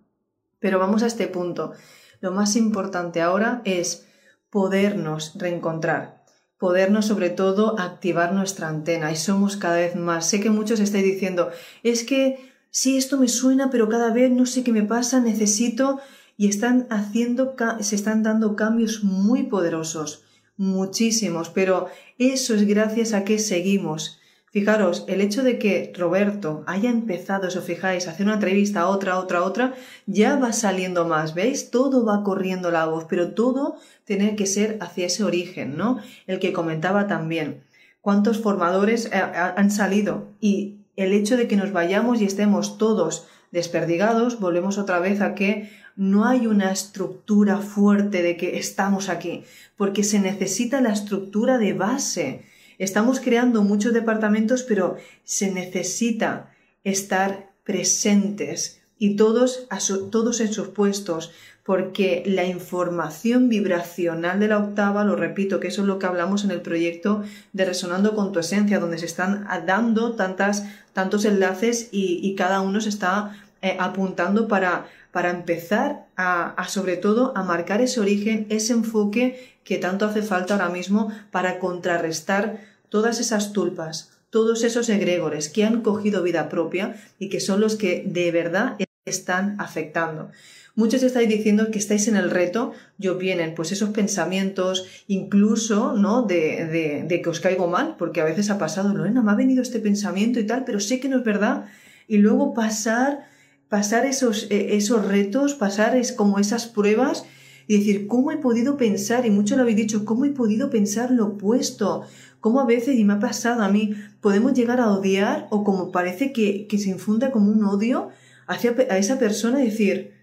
Pero 0.57 0.79
vamos 0.79 1.03
a 1.03 1.05
este 1.05 1.27
punto. 1.27 1.73
Lo 2.19 2.31
más 2.31 2.55
importante 2.55 3.21
ahora 3.21 3.61
es 3.63 4.07
podernos 4.49 5.33
reencontrar, 5.35 6.23
podernos 6.57 7.05
sobre 7.05 7.29
todo 7.29 7.79
activar 7.79 8.33
nuestra 8.33 8.69
antena 8.69 9.11
y 9.11 9.15
somos 9.15 9.55
cada 9.55 9.75
vez 9.75 9.95
más. 9.95 10.27
Sé 10.27 10.39
que 10.39 10.49
muchos 10.49 10.79
estáis 10.79 11.03
diciendo, 11.03 11.51
es 11.83 12.03
que 12.03 12.46
sí, 12.71 12.97
esto 12.97 13.17
me 13.17 13.27
suena, 13.27 13.69
pero 13.69 13.89
cada 13.89 14.11
vez 14.11 14.31
no 14.31 14.45
sé 14.45 14.63
qué 14.63 14.71
me 14.71 14.83
pasa, 14.83 15.19
necesito 15.19 15.99
y 16.37 16.47
están 16.47 16.87
haciendo, 16.89 17.55
se 17.81 17.95
están 17.95 18.23
dando 18.23 18.55
cambios 18.55 19.03
muy 19.03 19.43
poderosos, 19.43 20.23
muchísimos, 20.55 21.49
pero 21.49 21.87
eso 22.19 22.53
es 22.53 22.67
gracias 22.67 23.13
a 23.13 23.23
que 23.23 23.39
seguimos. 23.39 24.19
Fijaros, 24.49 25.03
el 25.07 25.21
hecho 25.21 25.43
de 25.43 25.59
que 25.59 25.91
Roberto 25.95 26.63
haya 26.67 26.89
empezado, 26.89 27.49
si 27.51 27.57
os 27.57 27.65
fijáis, 27.65 28.07
a 28.07 28.11
hacer 28.11 28.25
una 28.25 28.35
entrevista 28.35 28.87
otra, 28.87 29.19
otra, 29.19 29.43
otra, 29.43 29.73
ya 30.05 30.37
va 30.37 30.53
saliendo 30.53 31.05
más, 31.05 31.35
¿veis? 31.35 31.69
Todo 31.69 32.05
va 32.05 32.23
corriendo 32.23 32.71
la 32.71 32.85
voz, 32.85 33.05
pero 33.09 33.33
todo 33.33 33.75
tiene 34.05 34.35
que 34.35 34.45
ser 34.45 34.77
hacia 34.79 35.07
ese 35.07 35.23
origen, 35.23 35.75
¿no? 35.75 35.99
El 36.27 36.39
que 36.39 36.53
comentaba 36.53 37.07
también. 37.07 37.63
¿Cuántos 37.99 38.39
formadores 38.39 39.07
eh, 39.07 39.17
han 39.17 39.69
salido? 39.69 40.29
Y 40.39 40.76
el 40.97 41.13
hecho 41.13 41.37
de 41.37 41.47
que 41.47 41.55
nos 41.55 41.71
vayamos 41.71 42.19
y 42.19 42.25
estemos 42.25 42.77
todos 42.77 43.27
desperdigados, 43.51 44.41
volvemos 44.41 44.77
otra 44.77 44.99
vez 44.99 45.21
a 45.21 45.35
que 45.35 45.69
no 45.95 46.25
hay 46.25 46.47
una 46.47 46.71
estructura 46.71 47.57
fuerte 47.59 48.21
de 48.21 48.35
que 48.35 48.57
estamos 48.57 49.07
aquí, 49.07 49.45
porque 49.77 50.03
se 50.03 50.19
necesita 50.19 50.81
la 50.81 50.91
estructura 50.91 51.57
de 51.57 51.73
base. 51.73 52.43
Estamos 52.77 53.19
creando 53.19 53.63
muchos 53.63 53.93
departamentos, 53.93 54.63
pero 54.63 54.97
se 55.23 55.51
necesita 55.51 56.51
estar 56.83 57.51
presentes 57.63 58.81
y 58.99 59.15
todos, 59.15 59.67
todos 60.11 60.39
en 60.41 60.53
sus 60.53 60.69
puestos, 60.69 61.31
porque 61.67 62.23
la 62.25 62.45
información 62.45 63.49
vibracional 63.49 64.39
de 64.39 64.47
la 64.47 64.57
octava, 64.57 65.03
lo 65.03 65.15
repito, 65.15 65.59
que 65.59 65.67
eso 65.67 65.81
es 65.81 65.87
lo 65.87 65.99
que 65.99 66.07
hablamos 66.07 66.43
en 66.45 66.51
el 66.51 66.61
proyecto 66.61 67.23
de 67.53 67.65
Resonando 67.65 68.15
con 68.15 68.31
tu 68.31 68.39
Esencia, 68.39 68.79
donde 68.79 68.97
se 68.97 69.05
están 69.05 69.45
dando 69.67 70.13
tantas, 70.13 70.65
tantos 70.93 71.25
enlaces 71.25 71.89
y, 71.91 72.33
cada 72.35 72.61
uno 72.61 72.79
se 72.79 72.89
está 72.89 73.35
eh, 73.61 73.75
apuntando 73.79 74.47
para 74.47 74.87
para 75.11 75.31
empezar 75.31 76.05
a, 76.15 76.63
sobre 76.69 76.95
todo 76.95 77.33
a 77.35 77.43
marcar 77.43 77.81
ese 77.81 77.99
origen, 77.99 78.45
ese 78.49 78.73
enfoque 78.73 79.57
que 79.63 79.79
tanto 79.79 80.05
hace 80.05 80.21
falta 80.21 80.53
ahora 80.53 80.69
mismo 80.69 81.11
para 81.31 81.57
contrarrestar 81.57 82.59
todas 82.89 83.19
esas 83.19 83.51
tulpas, 83.51 84.11
todos 84.29 84.63
esos 84.63 84.89
egregores 84.89 85.49
que 85.49 85.65
han 85.65 85.81
cogido 85.81 86.21
vida 86.21 86.49
propia 86.49 86.95
y 87.17 87.29
que 87.29 87.39
son 87.39 87.61
los 87.61 87.75
que 87.75 88.03
de 88.05 88.31
verdad 88.31 88.77
están 89.05 89.59
afectando. 89.59 90.29
Muchos 90.77 91.03
estáis 91.03 91.27
diciendo 91.27 91.69
que 91.71 91.79
estáis 91.79 92.07
en 92.07 92.15
el 92.15 92.29
reto 92.29 92.71
y 92.97 93.09
os 93.09 93.17
vienen 93.17 93.53
pues 93.53 93.73
esos 93.73 93.89
pensamientos, 93.89 94.85
incluso, 95.07 95.91
¿no? 95.91 96.21
De, 96.21 96.65
de, 96.65 97.05
de, 97.05 97.21
que 97.21 97.29
os 97.29 97.41
caigo 97.41 97.67
mal, 97.67 97.95
porque 97.99 98.21
a 98.21 98.23
veces 98.23 98.49
ha 98.49 98.57
pasado, 98.57 98.93
Lorena, 98.93 99.21
me 99.21 99.31
ha 99.31 99.35
venido 99.35 99.61
este 99.61 99.79
pensamiento 99.79 100.39
y 100.39 100.45
tal, 100.45 100.63
pero 100.63 100.79
sé 100.79 101.01
que 101.01 101.09
no 101.09 101.17
es 101.17 101.25
verdad. 101.25 101.65
Y 102.07 102.19
luego 102.19 102.53
pasar 102.53 103.27
pasar 103.69 104.05
esos, 104.05 104.47
eh, 104.49 104.75
esos 104.75 105.05
retos, 105.05 105.53
pasar 105.53 105.95
es 105.95 106.11
como 106.11 106.39
esas 106.39 106.67
pruebas 106.67 107.25
y 107.67 107.77
decir, 107.77 108.07
¿cómo 108.07 108.31
he 108.31 108.37
podido 108.37 108.77
pensar? 108.77 109.25
Y 109.25 109.29
mucho 109.29 109.55
lo 109.55 109.63
habéis 109.63 109.77
dicho, 109.77 110.05
¿cómo 110.05 110.25
he 110.25 110.29
podido 110.29 110.69
pensar 110.69 111.11
lo 111.11 111.25
opuesto? 111.25 112.03
¿Cómo 112.39 112.61
a 112.61 112.65
veces, 112.65 112.95
y 112.97 113.03
me 113.03 113.13
ha 113.13 113.19
pasado 113.19 113.61
a 113.61 113.69
mí, 113.69 113.93
podemos 114.21 114.53
llegar 114.53 114.79
a 114.79 114.91
odiar 114.91 115.47
o 115.49 115.63
como 115.63 115.91
parece 115.91 116.31
que, 116.31 116.67
que 116.67 116.77
se 116.77 116.89
infunda 116.89 117.31
como 117.31 117.51
un 117.51 117.63
odio 117.65 118.09
hacia 118.47 118.73
a 118.89 118.97
esa 118.97 119.19
persona 119.19 119.61
y 119.61 119.65
decir, 119.65 120.13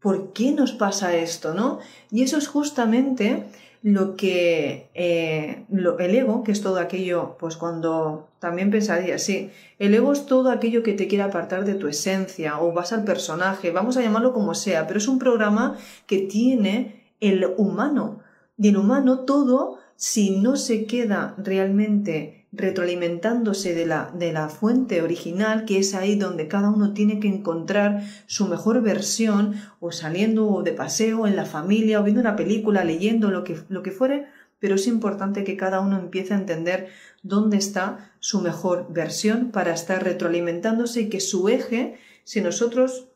¿por 0.00 0.32
qué 0.32 0.52
nos 0.52 0.72
pasa 0.72 1.14
esto? 1.16 1.54
¿no? 1.54 1.78
Y 2.10 2.22
eso 2.22 2.38
es 2.38 2.48
justamente 2.48 3.44
lo 3.82 4.16
que 4.16 4.90
eh, 4.94 5.64
el 5.70 6.14
ego, 6.14 6.42
que 6.42 6.52
es 6.52 6.62
todo 6.62 6.78
aquello, 6.78 7.36
pues 7.38 7.56
cuando 7.56 8.28
también 8.40 8.70
pensaría, 8.70 9.18
sí, 9.18 9.50
el 9.78 9.94
ego 9.94 10.12
es 10.12 10.26
todo 10.26 10.50
aquello 10.50 10.82
que 10.82 10.94
te 10.94 11.06
quiere 11.06 11.24
apartar 11.24 11.64
de 11.64 11.74
tu 11.74 11.86
esencia 11.86 12.60
o 12.60 12.72
vas 12.72 12.92
al 12.92 13.04
personaje, 13.04 13.70
vamos 13.70 13.96
a 13.96 14.02
llamarlo 14.02 14.32
como 14.32 14.54
sea, 14.54 14.86
pero 14.86 14.98
es 14.98 15.08
un 15.08 15.18
programa 15.18 15.76
que 16.06 16.18
tiene 16.18 17.04
el 17.20 17.46
humano. 17.56 18.20
Y 18.56 18.68
el 18.68 18.76
humano 18.76 19.20
todo, 19.20 19.78
si 19.98 20.30
no 20.30 20.56
se 20.56 20.86
queda 20.86 21.34
realmente 21.38 22.46
retroalimentándose 22.52 23.74
de 23.74 23.84
la, 23.84 24.12
de 24.16 24.32
la 24.32 24.48
fuente 24.48 25.02
original, 25.02 25.64
que 25.64 25.80
es 25.80 25.92
ahí 25.92 26.14
donde 26.14 26.46
cada 26.46 26.70
uno 26.70 26.94
tiene 26.94 27.18
que 27.18 27.26
encontrar 27.26 28.04
su 28.26 28.46
mejor 28.46 28.80
versión, 28.80 29.56
o 29.80 29.90
saliendo 29.90 30.62
de 30.62 30.72
paseo 30.72 31.26
en 31.26 31.34
la 31.34 31.46
familia, 31.46 32.00
o 32.00 32.04
viendo 32.04 32.20
una 32.20 32.36
película, 32.36 32.84
leyendo 32.84 33.32
lo 33.32 33.42
que, 33.42 33.58
lo 33.68 33.82
que 33.82 33.90
fuere, 33.90 34.26
pero 34.60 34.76
es 34.76 34.86
importante 34.86 35.42
que 35.42 35.56
cada 35.56 35.80
uno 35.80 35.98
empiece 35.98 36.32
a 36.32 36.38
entender 36.38 36.90
dónde 37.24 37.56
está 37.56 38.12
su 38.20 38.40
mejor 38.40 38.86
versión 38.92 39.50
para 39.50 39.74
estar 39.74 40.04
retroalimentándose 40.04 41.02
y 41.02 41.08
que 41.08 41.18
su 41.18 41.48
eje, 41.48 41.98
si 42.22 42.40
nosotros 42.40 43.08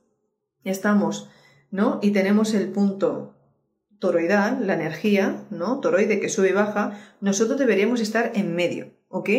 estamos, 0.65 1.29
¿no? 1.71 2.01
Y 2.03 2.11
tenemos 2.11 2.55
el 2.55 2.73
punto 2.73 3.37
toroidal, 4.03 4.67
la 4.67 4.75
energía, 4.75 5.45
¿no? 5.51 5.79
Toroide 5.79 6.19
que 6.19 6.29
sube 6.29 6.49
y 6.49 6.53
baja, 6.53 6.99
nosotros 7.21 7.57
deberíamos 7.57 8.01
estar 8.01 8.33
en 8.35 8.57
medio. 8.57 8.91
¿ok? 9.11 9.31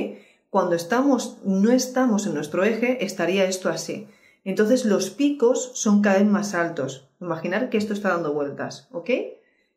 Cuando 0.50 0.74
estamos, 0.74 1.40
no 1.44 1.74
estamos 1.74 2.26
en 2.28 2.34
nuestro 2.34 2.64
eje, 2.64 3.04
estaría 3.04 3.44
esto 3.44 3.68
así. 3.68 4.08
Entonces 4.46 4.86
los 4.86 5.10
picos 5.10 5.72
son 5.74 6.02
cada 6.02 6.20
vez 6.20 6.28
más 6.28 6.54
altos. 6.54 7.10
Imaginar 7.20 7.70
que 7.70 7.78
esto 7.78 7.92
está 7.92 8.08
dando 8.08 8.34
vueltas, 8.34 8.88
¿ok? 8.94 9.10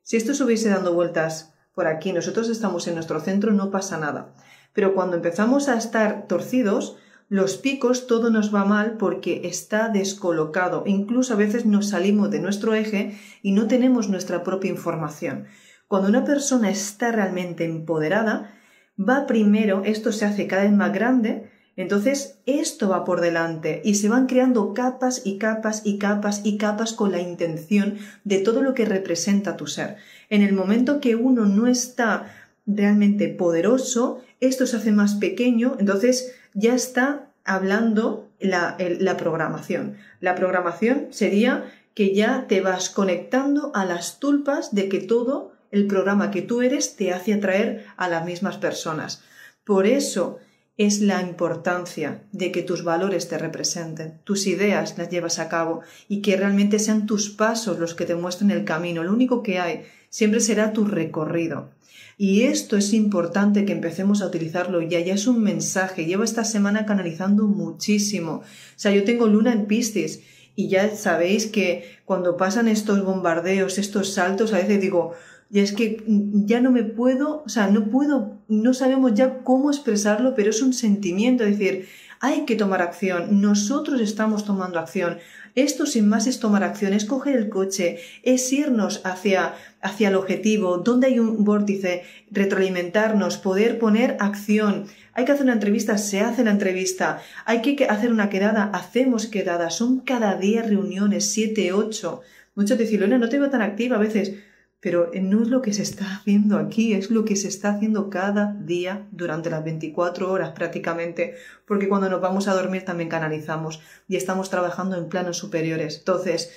Si 0.03 0.17
esto 0.17 0.31
estuviese 0.31 0.69
dando 0.69 0.95
vueltas 0.95 1.53
por 1.75 1.89
aquí, 1.89 2.13
nosotros 2.13 2.49
estamos 2.49 2.87
en 2.87 2.95
nuestro 2.95 3.19
centro, 3.19 3.53
no 3.53 3.73
pasa 3.73 3.99
nada. 3.99 4.35
Pero 4.73 4.95
cuando 4.95 5.17
empezamos 5.17 5.69
a 5.69 5.77
estar 5.77 6.29
torcidos, 6.29 6.97
los 7.29 7.57
picos 7.57 8.07
todo 8.07 8.31
nos 8.31 8.55
va 8.55 8.65
mal 8.65 8.97
porque 8.99 9.43
está 9.45 9.89
descolocado. 9.89 10.85
Incluso 10.87 11.35
a 11.35 11.37
veces 11.37 11.67
nos 11.67 11.89
salimos 11.91 12.31
de 12.31 12.41
nuestro 12.41 12.75
eje 12.75 13.19
y 13.43 13.53
no 13.53 13.67
tenemos 13.67 14.09
nuestra 14.09 14.45
propia 14.45 14.71
información. 14.71 15.47
Cuando 15.89 16.09
una 16.09 16.25
persona 16.25 16.71
está 16.71 17.13
realmente 17.13 17.65
empoderada, 17.65 18.55
va 18.99 19.27
primero, 19.27 19.83
esto 19.85 20.13
se 20.13 20.25
hace 20.25 20.47
cada 20.47 20.63
vez 20.63 20.73
más 20.73 20.93
grande, 20.93 21.51
entonces 21.77 22.39
esto 22.47 22.89
va 22.89 23.05
por 23.05 23.21
delante 23.21 23.83
y 23.85 23.97
se 23.97 24.09
van 24.09 24.27
creando 24.27 24.73
capas 24.73 25.23
y 25.25 25.37
capas 25.39 25.83
y 25.85 25.99
capas 25.99 26.41
y 26.45 26.57
capas 26.57 26.93
con 26.93 27.13
la 27.13 27.21
intención 27.21 27.99
de 28.25 28.39
todo 28.39 28.63
lo 28.63 28.73
que 28.73 28.87
representa 28.87 29.57
tu 29.57 29.67
ser. 29.67 29.97
En 30.31 30.43
el 30.43 30.55
momento 30.55 31.01
que 31.01 31.17
uno 31.17 31.45
no 31.45 31.67
está 31.67 32.33
realmente 32.67 33.29
poderoso, 33.29 34.21
esto 34.41 34.67
se 34.67 34.77
hace 34.77 34.91
más 34.91 35.15
pequeño, 35.15 35.77
entonces 35.79 36.35
ya 36.57 36.75
está 36.75 37.29
hablando 37.45 38.29
la, 38.41 38.77
programación. 39.17 39.97
La 40.21 40.35
programación 40.35 41.09
sería 41.11 41.73
que 41.95 42.15
ya 42.15 42.47
te 42.49 42.61
vas 42.61 42.91
conectando 42.91 43.71
a 43.75 43.85
las 43.85 44.19
tulpas 44.19 44.75
de 44.75 44.89
que 44.89 45.01
todo 45.01 45.53
el 45.71 45.87
programa 45.87 46.31
que 46.31 46.43
tú 46.43 46.63
eres 46.63 46.97
te 46.97 47.13
hace 47.13 47.35
atraer 47.35 47.87
a 47.97 48.09
las 48.09 48.25
mismas 48.25 48.57
personas. 48.57 49.23
Por 49.65 49.87
eso 49.87 50.39
es 50.79 51.01
la 51.01 51.23
importancia 51.23 52.23
de 52.33 52.53
que 52.53 52.63
tus 52.63 52.85
valores 52.85 53.29
te 53.29 53.39
representen, 53.39 54.21
tus 54.25 54.47
ideas 54.47 54.97
las 54.99 55.11
llevas 55.11 55.39
a 55.39 55.49
cabo 55.49 55.81
y 56.09 56.21
que 56.23 56.37
realmente 56.37 56.79
sean 56.79 57.07
tus 57.07 57.31
pasos 57.31 57.79
los 57.79 57.95
que 57.95 58.05
te 58.05 58.15
muestren 58.15 58.51
el 58.51 58.65
camino. 58.65 59.03
Lo 59.03 59.13
único 59.13 59.43
que 59.43 59.59
hay 59.59 59.85
siempre 60.09 60.41
será 60.41 60.73
tu 60.73 60.85
recorrido. 60.85 61.71
Y 62.19 62.43
esto 62.43 62.77
es 62.77 62.93
importante 62.93 63.65
que 63.65 63.73
empecemos 63.73 64.23
a 64.23 64.27
utilizarlo 64.27 64.81
ya, 64.83 65.01
ya 65.01 65.15
es 65.15 65.27
un 65.27 65.43
mensaje. 65.43 66.07
Llevo 66.07 66.25
esta 66.25 66.45
semana 66.45 66.87
canalizando 66.87 67.47
muchísimo. 67.47 68.33
O 68.33 68.79
sea, 68.79 68.93
yo 68.93 69.05
tengo 69.05 69.27
luna 69.27 69.53
en 69.53 69.67
Piscis 69.67 70.23
y 70.55 70.69
ya 70.69 70.95
sabéis 70.97 71.47
que 71.47 71.85
cuando 72.05 72.37
pasan 72.37 72.69
estos 72.69 73.05
bombardeos, 73.05 73.79
estos 73.79 74.15
saltos, 74.15 74.53
a 74.53 74.59
veces 74.59 74.81
digo, 74.81 75.13
y 75.51 75.61
es 75.61 75.73
que 75.73 76.03
ya 76.07 76.61
no 76.61 76.73
me 76.73 76.83
puedo, 76.83 77.43
o 77.45 77.49
sea, 77.49 77.69
no 77.69 77.91
puedo, 77.91 78.39
no 78.49 78.75
sabemos 78.75 79.15
ya 79.15 79.45
cómo 79.45 79.71
expresarlo, 79.71 80.35
pero 80.35 80.51
es 80.51 80.63
un 80.63 80.73
sentimiento, 80.73 81.45
es 81.45 81.59
decir, 81.59 81.87
hay 82.21 82.47
que 82.47 82.57
tomar 82.57 82.83
acción, 82.83 83.41
nosotros 83.41 84.01
estamos 84.01 84.45
tomando 84.45 84.79
acción. 84.79 85.19
Esto 85.57 85.87
sin 85.87 86.07
más 86.07 86.27
es 86.27 86.39
tomar 86.39 86.63
acción, 86.63 86.93
es 86.93 87.07
coger 87.07 87.35
el 87.35 87.49
coche, 87.49 87.99
es 88.23 88.53
irnos 88.53 89.01
hacia, 89.05 89.55
hacia 89.81 90.09
el 90.09 90.15
objetivo, 90.15 90.77
donde 90.77 91.07
hay 91.07 91.19
un 91.19 91.45
vórtice, 91.45 92.03
retroalimentarnos, 92.31 93.39
poder 93.39 93.79
poner 93.79 94.19
acción. 94.21 94.85
Hay 95.15 95.25
que 95.25 95.33
hacer 95.33 95.45
una 95.45 95.55
entrevista, 95.55 95.97
se 95.97 96.21
hace 96.21 96.45
la 96.45 96.51
entrevista. 96.51 97.23
Hay 97.47 97.63
que 97.63 97.87
hacer 97.87 98.13
una 98.13 98.29
quedada, 98.29 98.71
hacemos 98.75 99.27
quedadas. 99.27 99.75
Son 99.75 100.01
cada 100.01 100.35
día 100.37 100.63
reuniones, 100.63 101.33
siete, 101.33 101.73
ocho. 101.73 102.21
Muchos 102.55 102.77
dicen, 102.77 103.19
no 103.19 103.29
te 103.31 103.39
veo 103.39 103.49
tan 103.49 103.63
activa 103.63 103.97
a 103.97 104.01
veces 104.01 104.35
pero 104.81 105.11
no 105.21 105.43
es 105.43 105.49
lo 105.49 105.63
que 105.63 105.73
se 105.73 105.83
está 105.83 106.17
haciendo 106.17 106.59
aquí, 106.59 106.93
es 106.93 107.11
lo 107.11 107.25
que 107.25 107.37
se 107.37 107.49
está 107.49 107.71
haciendo 107.71 108.11
cada 108.11 108.55
día 108.55 109.09
durante 109.11 109.51
las 109.51 109.65
24 109.65 110.31
horas 110.31 110.51
prácticamente, 110.51 111.35
porque 111.67 111.89
cuando 111.89 112.11
nos 112.11 112.21
vamos 112.21 112.47
a 112.47 112.55
dormir 112.55 112.85
también 112.85 113.09
canalizamos 113.09 113.81
y 114.07 114.17
estamos 114.17 114.51
trabajando 114.51 114.97
en 114.97 115.09
planos 115.09 115.39
superiores. 115.39 115.99
Entonces, 115.99 116.53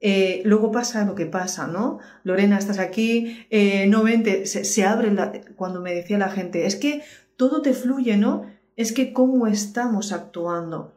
eh, 0.00 0.42
luego 0.44 0.70
pasa 0.70 1.04
lo 1.04 1.14
que 1.14 1.26
pasa, 1.26 1.66
¿no? 1.66 1.98
Lorena, 2.22 2.58
estás 2.58 2.78
aquí, 2.78 3.46
eh, 3.50 3.86
no 3.88 4.02
vente, 4.02 4.46
se, 4.46 4.84
abre 4.84 5.44
cuando 5.56 5.80
me 5.80 5.92
decía 5.94 6.18
la 6.18 6.30
gente, 6.30 6.66
es 6.66 6.76
que 6.76 7.02
todo 7.36 7.62
te 7.62 7.74
fluye, 7.74 8.16
¿no? 8.16 8.46
Es 8.76 8.92
que 8.92 9.12
cómo 9.12 9.46
estamos 9.46 10.12
actuando, 10.12 10.94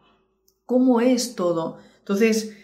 cómo 0.65 1.01
es 1.01 1.35
todo. 1.35 1.79
Entonces, 1.99 2.55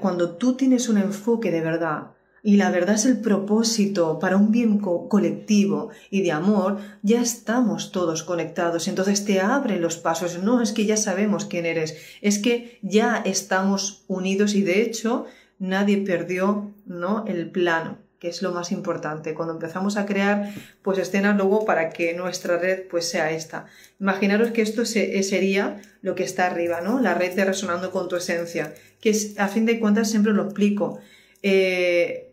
cuando 0.00 0.36
tú 0.36 0.54
tienes 0.54 0.88
un 0.88 0.98
enfoque 0.98 1.50
de 1.50 1.60
verdad, 1.60 2.15
y 2.46 2.58
la 2.58 2.70
verdad 2.70 2.94
es 2.94 3.06
el 3.06 3.18
propósito 3.18 4.20
para 4.20 4.36
un 4.36 4.52
bien 4.52 4.78
colectivo 4.78 5.90
y 6.10 6.22
de 6.22 6.30
amor, 6.30 6.78
ya 7.02 7.20
estamos 7.20 7.90
todos 7.90 8.22
conectados. 8.22 8.86
Entonces 8.86 9.24
te 9.24 9.40
abren 9.40 9.80
los 9.80 9.96
pasos. 9.96 10.40
No 10.40 10.62
es 10.62 10.70
que 10.70 10.86
ya 10.86 10.96
sabemos 10.96 11.46
quién 11.46 11.66
eres, 11.66 11.96
es 12.22 12.38
que 12.38 12.78
ya 12.82 13.20
estamos 13.26 14.04
unidos 14.06 14.54
y 14.54 14.62
de 14.62 14.82
hecho 14.82 15.26
nadie 15.58 15.96
perdió 15.96 16.72
¿no? 16.86 17.24
el 17.26 17.50
plano 17.50 17.98
que 18.20 18.28
es 18.28 18.42
lo 18.42 18.52
más 18.52 18.70
importante. 18.70 19.34
Cuando 19.34 19.54
empezamos 19.54 19.96
a 19.96 20.06
crear 20.06 20.54
pues 20.82 20.98
escenas 20.98 21.36
luego 21.36 21.64
para 21.64 21.90
que 21.90 22.14
nuestra 22.14 22.58
red 22.58 22.84
pues 22.88 23.10
sea 23.10 23.32
esta. 23.32 23.66
Imaginaros 23.98 24.52
que 24.52 24.62
esto 24.62 24.84
sería 24.86 25.82
lo 26.00 26.14
que 26.14 26.22
está 26.22 26.46
arriba, 26.46 26.80
¿no? 26.80 27.00
La 27.00 27.12
red 27.12 27.34
de 27.34 27.44
resonando 27.44 27.90
con 27.90 28.08
tu 28.08 28.14
esencia, 28.14 28.72
que 29.00 29.12
a 29.36 29.48
fin 29.48 29.66
de 29.66 29.80
cuentas 29.80 30.08
siempre 30.08 30.32
lo 30.32 30.44
explico. 30.44 31.00
Eh, 31.42 32.26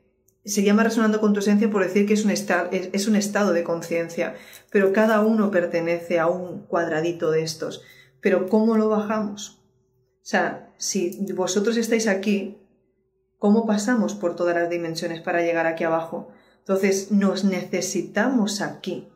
se 0.45 0.63
llama 0.63 0.83
resonando 0.83 1.21
con 1.21 1.33
tu 1.33 1.39
esencia 1.39 1.69
por 1.69 1.83
decir 1.83 2.05
que 2.05 2.13
es 2.13 2.25
un, 2.25 2.31
es 2.31 3.07
un 3.07 3.15
estado 3.15 3.53
de 3.53 3.63
conciencia, 3.63 4.35
pero 4.71 4.91
cada 4.91 5.21
uno 5.21 5.51
pertenece 5.51 6.19
a 6.19 6.27
un 6.27 6.63
cuadradito 6.63 7.31
de 7.31 7.43
estos. 7.43 7.83
Pero 8.19 8.47
¿cómo 8.49 8.77
lo 8.77 8.89
bajamos? 8.89 9.61
O 10.23 10.25
sea, 10.25 10.73
si 10.77 11.25
vosotros 11.33 11.77
estáis 11.77 12.07
aquí, 12.07 12.57
¿cómo 13.37 13.65
pasamos 13.65 14.15
por 14.15 14.35
todas 14.35 14.55
las 14.55 14.69
dimensiones 14.69 15.21
para 15.21 15.41
llegar 15.41 15.65
aquí 15.65 15.83
abajo? 15.83 16.29
Entonces, 16.59 17.11
nos 17.11 17.43
necesitamos 17.43 18.61
aquí. 18.61 19.09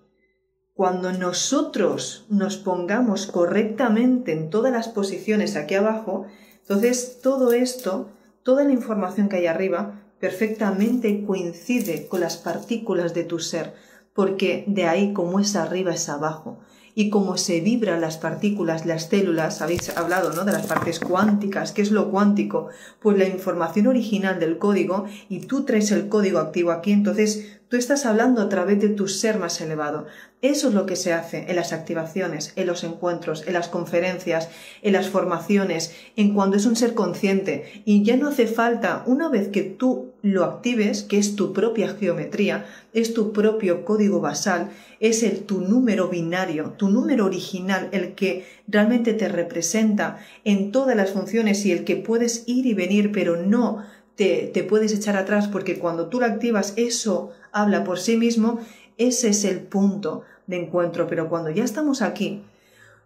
Cuando 0.74 1.12
nosotros 1.12 2.26
nos 2.30 2.58
pongamos 2.58 3.26
correctamente 3.26 4.34
en 4.34 4.50
todas 4.50 4.72
las 4.72 4.90
posiciones 4.90 5.56
aquí 5.56 5.76
abajo, 5.76 6.28
entonces 6.60 7.20
todo 7.22 7.54
esto, 7.54 8.12
toda 8.44 8.64
la 8.64 8.74
información 8.74 9.30
que 9.30 9.38
hay 9.38 9.48
arriba, 9.48 10.04
perfectamente 10.20 11.24
coincide 11.26 12.08
con 12.08 12.20
las 12.22 12.38
partículas 12.38 13.14
de 13.14 13.24
tu 13.24 13.40
ser, 13.40 13.74
porque 14.14 14.64
de 14.68 14.86
ahí 14.86 15.14
como 15.14 15.40
es 15.40 15.56
arriba 15.56 15.94
es 15.94 16.10
abajo. 16.10 16.60
Y 17.00 17.12
como 17.12 17.38
se 17.38 17.62
vibran 17.62 18.02
las 18.02 18.18
partículas, 18.18 18.88
las 18.88 19.04
células, 19.04 19.62
habéis 19.62 19.96
hablado 19.96 20.34
¿no? 20.34 20.46
de 20.46 20.52
las 20.52 20.66
partes 20.66 21.00
cuánticas, 21.00 21.72
¿qué 21.72 21.84
es 21.84 21.92
lo 21.92 22.10
cuántico? 22.10 22.70
Pues 23.00 23.20
la 23.20 23.28
información 23.28 23.86
original 23.86 24.40
del 24.40 24.58
código 24.58 25.06
y 25.30 25.42
tú 25.42 25.64
traes 25.64 25.92
el 25.92 26.10
código 26.10 26.40
activo 26.40 26.72
aquí, 26.72 26.92
entonces 26.92 27.60
tú 27.70 27.78
estás 27.78 28.08
hablando 28.08 28.42
a 28.42 28.50
través 28.50 28.82
de 28.82 28.90
tu 28.90 29.08
ser 29.08 29.38
más 29.38 29.62
elevado. 29.62 30.08
Eso 30.42 30.70
es 30.70 30.74
lo 30.74 30.86
que 30.86 30.96
se 30.96 31.14
hace 31.14 31.46
en 31.50 31.56
las 31.56 31.74
activaciones, 31.74 32.54
en 32.56 32.68
los 32.68 32.84
encuentros, 32.84 33.46
en 33.48 33.54
las 33.54 33.68
conferencias, 33.68 34.50
en 34.82 34.94
las 34.94 35.10
formaciones, 35.10 35.96
en 36.16 36.34
cuando 36.34 36.58
es 36.58 36.66
un 36.66 36.76
ser 36.76 36.94
consciente. 36.94 37.84
Y 37.86 38.04
ya 38.04 38.18
no 38.18 38.30
hace 38.30 38.48
falta, 38.48 39.04
una 39.08 39.30
vez 39.30 39.48
que 39.50 39.64
tú 39.64 40.14
lo 40.22 40.44
actives, 40.44 41.04
que 41.04 41.18
es 41.18 41.36
tu 41.36 41.54
propia 41.54 41.90
geometría, 41.90 42.66
es 42.94 43.14
tu 43.14 43.34
propio 43.34 43.84
código 43.84 44.20
basal, 44.20 44.70
es 45.00 45.24
el 45.24 45.44
tu 45.44 45.62
número 45.62 46.08
binario, 46.08 46.74
tu 46.78 46.87
número 46.88 47.26
original, 47.26 47.90
el 47.92 48.16
que 48.16 48.46
realmente 48.68 49.14
te 49.14 49.28
representa 49.30 50.20
en 50.44 50.72
todas 50.72 50.96
las 50.96 51.12
funciones 51.12 51.66
y 51.66 51.72
el 51.72 51.84
que 51.84 51.96
puedes 51.96 52.44
ir 52.48 52.66
y 52.66 52.74
venir, 52.74 53.12
pero 53.12 53.38
no 53.38 53.84
te, 54.16 54.50
te 54.54 54.64
puedes 54.64 54.94
echar 54.94 55.16
atrás 55.16 55.48
porque 55.48 55.80
cuando 55.80 56.08
tú 56.08 56.20
lo 56.20 56.26
activas, 56.26 56.74
eso 56.76 57.32
habla 57.52 57.84
por 57.84 58.00
sí 58.00 58.18
mismo 58.18 58.60
ese 58.98 59.30
es 59.30 59.46
el 59.46 59.60
punto 59.60 60.24
de 60.48 60.58
encuentro, 60.58 61.08
pero 61.08 61.30
cuando 61.30 61.52
ya 61.52 61.64
estamos 61.64 62.02
aquí, 62.02 62.44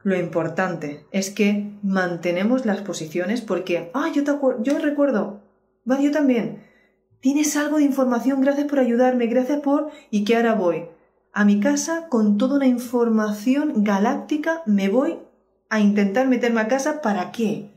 lo 0.04 0.18
importante 0.18 1.06
es 1.12 1.30
que 1.30 1.70
mantenemos 1.84 2.66
las 2.66 2.82
posiciones 2.82 3.42
porque, 3.42 3.92
ah, 3.94 4.10
yo, 4.14 4.24
te 4.24 4.32
yo 4.64 4.80
recuerdo, 4.80 5.42
va, 5.90 6.02
yo 6.02 6.12
también. 6.12 6.64
Tienes 7.20 7.56
algo 7.56 7.78
de 7.78 7.84
información, 7.84 8.42
gracias 8.42 8.68
por 8.68 8.80
ayudarme, 8.80 9.28
gracias 9.28 9.60
por... 9.60 9.92
¿Y 10.10 10.24
que 10.24 10.36
ahora 10.36 10.56
voy? 10.56 10.86
A 11.34 11.46
mi 11.46 11.62
casa 11.62 12.08
con 12.10 12.38
toda 12.38 12.58
una 12.58 12.68
información 12.68 13.86
galáctica, 13.86 14.64
me 14.66 14.90
voy 14.90 15.20
a 15.70 15.80
intentar 15.80 16.28
meterme 16.28 16.60
a 16.60 16.68
casa, 16.68 17.02
¿para 17.02 17.32
qué? 17.32 17.72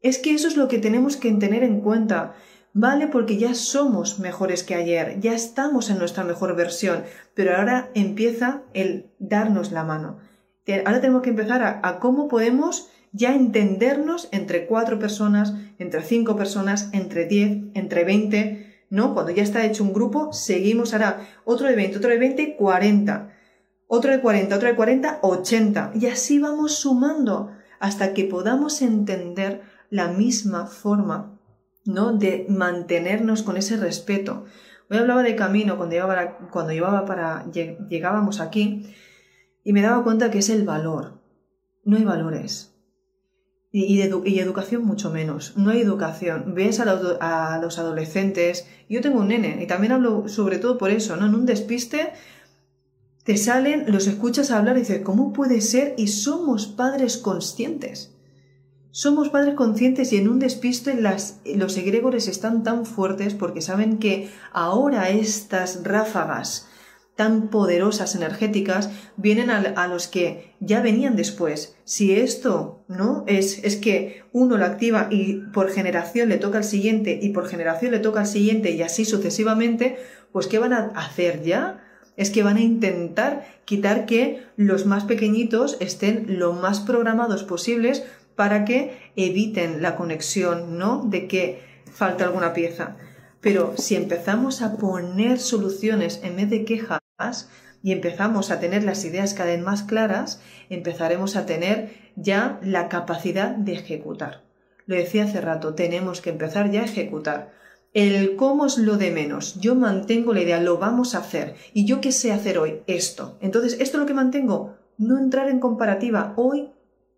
Es 0.00 0.18
que 0.18 0.34
eso 0.34 0.48
es 0.48 0.56
lo 0.56 0.66
que 0.66 0.78
tenemos 0.78 1.16
que 1.16 1.30
tener 1.32 1.62
en 1.62 1.80
cuenta. 1.80 2.34
Vale 2.74 3.06
porque 3.06 3.36
ya 3.36 3.54
somos 3.54 4.18
mejores 4.18 4.64
que 4.64 4.74
ayer, 4.74 5.20
ya 5.20 5.32
estamos 5.32 5.90
en 5.90 5.98
nuestra 5.98 6.24
mejor 6.24 6.56
versión, 6.56 7.04
pero 7.34 7.56
ahora 7.56 7.90
empieza 7.94 8.62
el 8.74 9.10
darnos 9.20 9.70
la 9.70 9.84
mano. 9.84 10.18
Ahora 10.84 11.00
tenemos 11.00 11.22
que 11.22 11.30
empezar 11.30 11.62
a, 11.62 11.98
cómo 12.00 12.26
podemos 12.26 12.88
ya 13.12 13.34
entendernos 13.34 14.28
entre 14.32 14.66
cuatro 14.66 14.98
personas, 14.98 15.54
entre 15.78 16.02
cinco 16.02 16.34
personas, 16.34 16.88
entre 16.92 17.26
diez, 17.26 17.58
entre 17.74 18.04
veinte, 18.04 18.71
¿no? 18.92 19.14
Cuando 19.14 19.32
ya 19.32 19.42
está 19.42 19.64
hecho 19.64 19.82
un 19.82 19.92
grupo, 19.92 20.32
seguimos 20.32 20.92
ahora 20.92 21.26
otro 21.44 21.66
de 21.66 21.74
veinte, 21.74 21.96
otro 21.96 22.10
de 22.10 22.18
veinte, 22.18 22.56
cuarenta, 22.56 23.32
otro 23.88 24.12
de 24.12 24.20
cuarenta, 24.20 24.56
otro 24.56 24.68
de 24.68 24.76
cuarenta, 24.76 25.18
ochenta, 25.22 25.90
y 25.94 26.06
así 26.06 26.38
vamos 26.38 26.76
sumando 26.76 27.50
hasta 27.80 28.14
que 28.14 28.24
podamos 28.24 28.82
entender 28.82 29.62
la 29.90 30.08
misma 30.08 30.66
forma 30.66 31.38
¿no? 31.84 32.12
De 32.12 32.46
mantenernos 32.48 33.42
con 33.42 33.56
ese 33.56 33.76
respeto. 33.76 34.44
Hoy 34.90 34.98
hablaba 34.98 35.22
de 35.22 35.36
camino 35.36 35.76
cuando 35.76 35.94
llevaba, 35.94 36.38
cuando 36.50 36.72
llevaba 36.72 37.04
para, 37.04 37.50
llegábamos 37.50 38.40
aquí 38.40 38.94
y 39.64 39.72
me 39.72 39.82
daba 39.82 40.04
cuenta 40.04 40.30
que 40.30 40.38
es 40.38 40.50
el 40.50 40.64
valor. 40.64 41.20
No 41.84 41.96
hay 41.96 42.04
valores. 42.04 42.71
Y, 43.74 44.02
educación 44.02 44.84
mucho 44.84 45.10
menos. 45.10 45.54
No 45.56 45.70
hay 45.70 45.80
educación. 45.80 46.54
Ves 46.54 46.78
a 46.78 46.84
los, 46.84 47.16
a 47.20 47.58
los, 47.62 47.78
adolescentes. 47.78 48.66
Yo 48.88 49.00
tengo 49.00 49.20
un 49.20 49.28
nene 49.28 49.62
y 49.62 49.66
también 49.66 49.92
hablo 49.92 50.28
sobre 50.28 50.58
todo 50.58 50.76
por 50.76 50.90
eso, 50.90 51.16
¿no? 51.16 51.26
En 51.26 51.34
un 51.34 51.46
despiste 51.46 52.10
te 53.24 53.36
salen, 53.36 53.84
los 53.86 54.06
escuchas 54.08 54.50
hablar 54.50 54.76
y 54.76 54.80
dices, 54.80 55.02
¿cómo 55.02 55.32
puede 55.32 55.60
ser? 55.60 55.94
Y 55.96 56.08
somos 56.08 56.66
padres 56.66 57.16
conscientes. 57.16 58.10
Somos 58.90 59.28
padres 59.30 59.54
conscientes 59.54 60.12
y 60.12 60.16
en 60.16 60.28
un 60.28 60.38
despiste 60.38 61.00
los 61.00 61.76
egregores 61.76 62.28
están 62.28 62.62
tan 62.62 62.84
fuertes 62.84 63.34
porque 63.34 63.62
saben 63.62 63.98
que 63.98 64.30
ahora 64.52 65.08
estas 65.08 65.82
ráfagas 65.84 66.68
tan 67.16 67.48
poderosas 67.48 68.14
energéticas 68.14 68.90
vienen 69.16 69.50
a, 69.50 69.86
los 69.86 70.08
que 70.08 70.54
ya 70.60 70.80
venían 70.80 71.14
después. 71.14 71.76
Si 71.84 72.12
esto, 72.14 72.84
¿no? 72.88 73.24
Es, 73.26 73.62
es 73.64 73.76
que 73.76 74.22
uno 74.32 74.56
lo 74.56 74.64
activa 74.64 75.08
y 75.10 75.34
por 75.52 75.70
generación 75.70 76.28
le 76.28 76.38
toca 76.38 76.58
al 76.58 76.64
siguiente 76.64 77.18
y 77.20 77.30
por 77.30 77.48
generación 77.48 77.92
le 77.92 77.98
toca 77.98 78.20
al 78.20 78.26
siguiente 78.26 78.70
y 78.70 78.82
así 78.82 79.04
sucesivamente, 79.04 79.98
pues 80.32 80.46
¿qué 80.46 80.58
van 80.58 80.72
a 80.72 80.86
hacer 80.96 81.42
ya? 81.42 81.84
Es 82.16 82.30
que 82.30 82.42
van 82.42 82.56
a 82.56 82.62
intentar 82.62 83.46
quitar 83.64 84.06
que 84.06 84.42
los 84.56 84.86
más 84.86 85.04
pequeñitos 85.04 85.76
estén 85.80 86.38
lo 86.38 86.52
más 86.54 86.80
programados 86.80 87.44
posibles 87.44 88.04
para 88.36 88.64
que 88.64 89.12
eviten 89.16 89.82
la 89.82 89.96
conexión, 89.96 90.78
¿no? 90.78 91.04
De 91.04 91.28
que 91.28 91.60
falta 91.92 92.24
alguna 92.24 92.54
pieza. 92.54 92.96
Pero 93.40 93.74
si 93.76 93.96
empezamos 93.96 94.62
a 94.62 94.76
poner 94.76 95.38
soluciones 95.38 96.20
en 96.22 96.36
vez 96.36 96.48
de 96.48 96.64
quejas 96.64 97.01
y 97.82 97.92
empezamos 97.92 98.50
a 98.50 98.60
tener 98.60 98.84
las 98.84 99.04
ideas 99.04 99.34
cada 99.34 99.50
vez 99.50 99.60
más 99.60 99.82
claras, 99.82 100.40
empezaremos 100.70 101.36
a 101.36 101.46
tener 101.46 102.12
ya 102.16 102.60
la 102.62 102.88
capacidad 102.88 103.50
de 103.50 103.72
ejecutar. 103.72 104.42
Lo 104.86 104.96
decía 104.96 105.24
hace 105.24 105.40
rato, 105.40 105.74
tenemos 105.74 106.20
que 106.20 106.30
empezar 106.30 106.70
ya 106.70 106.82
a 106.82 106.86
ejecutar. 106.86 107.52
El 107.92 108.36
cómo 108.36 108.66
es 108.66 108.78
lo 108.78 108.96
de 108.96 109.10
menos. 109.10 109.60
Yo 109.60 109.74
mantengo 109.74 110.32
la 110.32 110.40
idea, 110.40 110.60
lo 110.60 110.78
vamos 110.78 111.14
a 111.14 111.18
hacer. 111.18 111.56
¿Y 111.74 111.84
yo 111.84 112.00
qué 112.00 112.10
sé 112.12 112.32
hacer 112.32 112.58
hoy? 112.58 112.82
Esto. 112.86 113.36
Entonces, 113.40 113.74
esto 113.80 113.96
es 113.96 114.00
lo 114.00 114.06
que 114.06 114.14
mantengo. 114.14 114.76
No 114.96 115.18
entrar 115.18 115.48
en 115.48 115.60
comparativa. 115.60 116.32
Hoy 116.36 116.70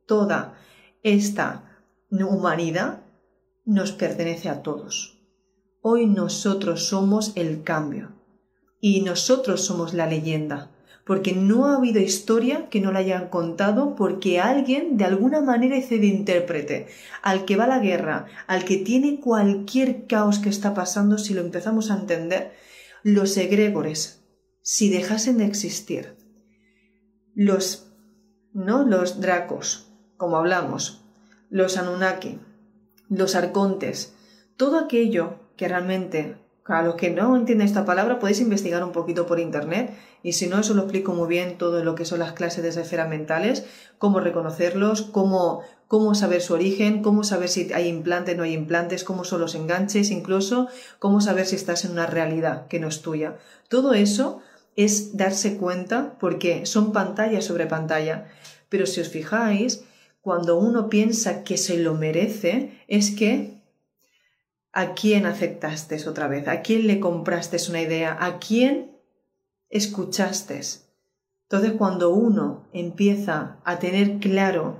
toda 0.06 0.54
esta 1.02 1.80
humanidad 2.10 3.02
nos 3.64 3.92
pertenece 3.92 4.48
a 4.48 4.62
todos. 4.62 5.20
Hoy 5.80 6.06
nosotros 6.06 6.88
somos 6.88 7.32
el 7.36 7.62
cambio 7.62 8.13
y 8.86 9.00
nosotros 9.00 9.64
somos 9.64 9.94
la 9.94 10.06
leyenda, 10.06 10.68
porque 11.06 11.32
no 11.32 11.64
ha 11.64 11.76
habido 11.76 12.02
historia 12.02 12.68
que 12.68 12.82
no 12.82 12.92
la 12.92 12.98
hayan 12.98 13.30
contado 13.30 13.96
porque 13.96 14.40
alguien 14.40 14.98
de 14.98 15.06
alguna 15.06 15.40
manera 15.40 15.78
hizo 15.78 15.94
de 15.94 16.04
intérprete, 16.04 16.88
al 17.22 17.46
que 17.46 17.56
va 17.56 17.66
la 17.66 17.78
guerra, 17.78 18.26
al 18.46 18.66
que 18.66 18.76
tiene 18.76 19.20
cualquier 19.20 20.06
caos 20.06 20.38
que 20.38 20.50
está 20.50 20.74
pasando, 20.74 21.16
si 21.16 21.32
lo 21.32 21.40
empezamos 21.40 21.90
a 21.90 21.96
entender, 21.96 22.52
los 23.02 23.38
egregores, 23.38 24.22
si 24.60 24.90
dejasen 24.90 25.38
de 25.38 25.46
existir, 25.46 26.18
los, 27.34 27.90
¿no? 28.52 28.84
Los 28.84 29.18
dracos, 29.18 29.94
como 30.18 30.36
hablamos, 30.36 31.06
los 31.48 31.78
Anunnaki, 31.78 32.38
los 33.08 33.34
arcontes, 33.34 34.12
todo 34.58 34.78
aquello 34.78 35.38
que 35.56 35.68
realmente, 35.68 36.36
a 36.66 36.82
los 36.82 36.94
que 36.94 37.10
no 37.10 37.36
entienden 37.36 37.66
esta 37.66 37.84
palabra, 37.84 38.18
podéis 38.18 38.40
investigar 38.40 38.82
un 38.82 38.92
poquito 38.92 39.26
por 39.26 39.38
internet 39.38 39.94
y 40.22 40.32
si 40.32 40.46
no, 40.46 40.58
eso 40.58 40.72
lo 40.72 40.82
explico 40.82 41.12
muy 41.12 41.28
bien 41.28 41.58
todo 41.58 41.84
lo 41.84 41.94
que 41.94 42.06
son 42.06 42.20
las 42.20 42.32
clases 42.32 42.62
de 42.62 42.80
esferas 42.80 43.08
mentales, 43.08 43.66
cómo 43.98 44.20
reconocerlos, 44.20 45.02
cómo, 45.02 45.60
cómo 45.88 46.14
saber 46.14 46.40
su 46.40 46.54
origen, 46.54 47.02
cómo 47.02 47.22
saber 47.22 47.50
si 47.50 47.70
hay 47.74 47.88
implantes, 47.88 48.36
no 48.36 48.44
hay 48.44 48.54
implantes, 48.54 49.04
cómo 49.04 49.24
son 49.24 49.42
los 49.42 49.54
enganches, 49.54 50.10
incluso 50.10 50.68
cómo 50.98 51.20
saber 51.20 51.44
si 51.44 51.56
estás 51.56 51.84
en 51.84 51.92
una 51.92 52.06
realidad 52.06 52.66
que 52.68 52.80
no 52.80 52.88
es 52.88 53.02
tuya. 53.02 53.36
Todo 53.68 53.92
eso 53.92 54.40
es 54.76 55.16
darse 55.16 55.58
cuenta 55.58 56.16
porque 56.18 56.64
son 56.64 56.92
pantalla 56.92 57.42
sobre 57.42 57.66
pantalla. 57.66 58.28
Pero 58.70 58.86
si 58.86 59.00
os 59.02 59.08
fijáis, 59.08 59.84
cuando 60.22 60.56
uno 60.56 60.88
piensa 60.88 61.44
que 61.44 61.58
se 61.58 61.78
lo 61.78 61.94
merece, 61.94 62.80
es 62.88 63.10
que 63.10 63.53
¿a 64.74 64.94
quién 64.94 65.24
aceptaste 65.24 66.06
otra 66.08 66.28
vez? 66.28 66.48
¿A 66.48 66.60
quién 66.60 66.86
le 66.86 67.00
compraste 67.00 67.56
una 67.70 67.80
idea? 67.80 68.16
¿A 68.20 68.38
quién 68.38 68.98
escuchaste? 69.70 70.60
Entonces 71.48 71.72
cuando 71.78 72.10
uno 72.10 72.64
empieza 72.72 73.58
a 73.64 73.78
tener 73.78 74.18
claro 74.18 74.78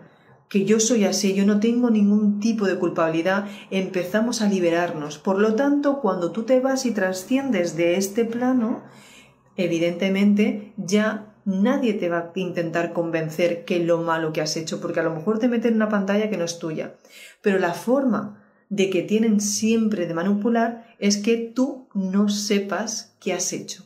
que 0.48 0.64
yo 0.64 0.80
soy 0.80 1.04
así, 1.04 1.34
yo 1.34 1.46
no 1.46 1.60
tengo 1.60 1.90
ningún 1.90 2.40
tipo 2.40 2.66
de 2.66 2.78
culpabilidad, 2.78 3.46
empezamos 3.70 4.42
a 4.42 4.48
liberarnos. 4.48 5.18
Por 5.18 5.38
lo 5.38 5.54
tanto, 5.54 6.00
cuando 6.00 6.32
tú 6.32 6.42
te 6.42 6.60
vas 6.60 6.86
y 6.86 6.92
trasciendes 6.92 7.76
de 7.76 7.96
este 7.96 8.24
plano, 8.24 8.82
evidentemente 9.56 10.72
ya 10.76 11.34
nadie 11.44 11.94
te 11.94 12.08
va 12.08 12.18
a 12.18 12.32
intentar 12.38 12.92
convencer 12.92 13.64
que 13.64 13.80
lo 13.80 13.98
malo 13.98 14.32
que 14.32 14.40
has 14.40 14.56
hecho, 14.56 14.80
porque 14.80 15.00
a 15.00 15.04
lo 15.04 15.14
mejor 15.14 15.38
te 15.38 15.48
meten 15.48 15.72
en 15.72 15.76
una 15.76 15.88
pantalla 15.88 16.30
que 16.30 16.36
no 16.36 16.44
es 16.44 16.58
tuya. 16.58 16.94
Pero 17.42 17.58
la 17.58 17.74
forma 17.74 18.43
de 18.74 18.90
que 18.90 19.02
tienen 19.02 19.40
siempre 19.40 20.06
de 20.06 20.14
manipular 20.14 20.96
es 20.98 21.16
que 21.18 21.36
tú 21.36 21.88
no 21.94 22.28
sepas 22.28 23.14
qué 23.20 23.32
has 23.32 23.52
hecho. 23.52 23.84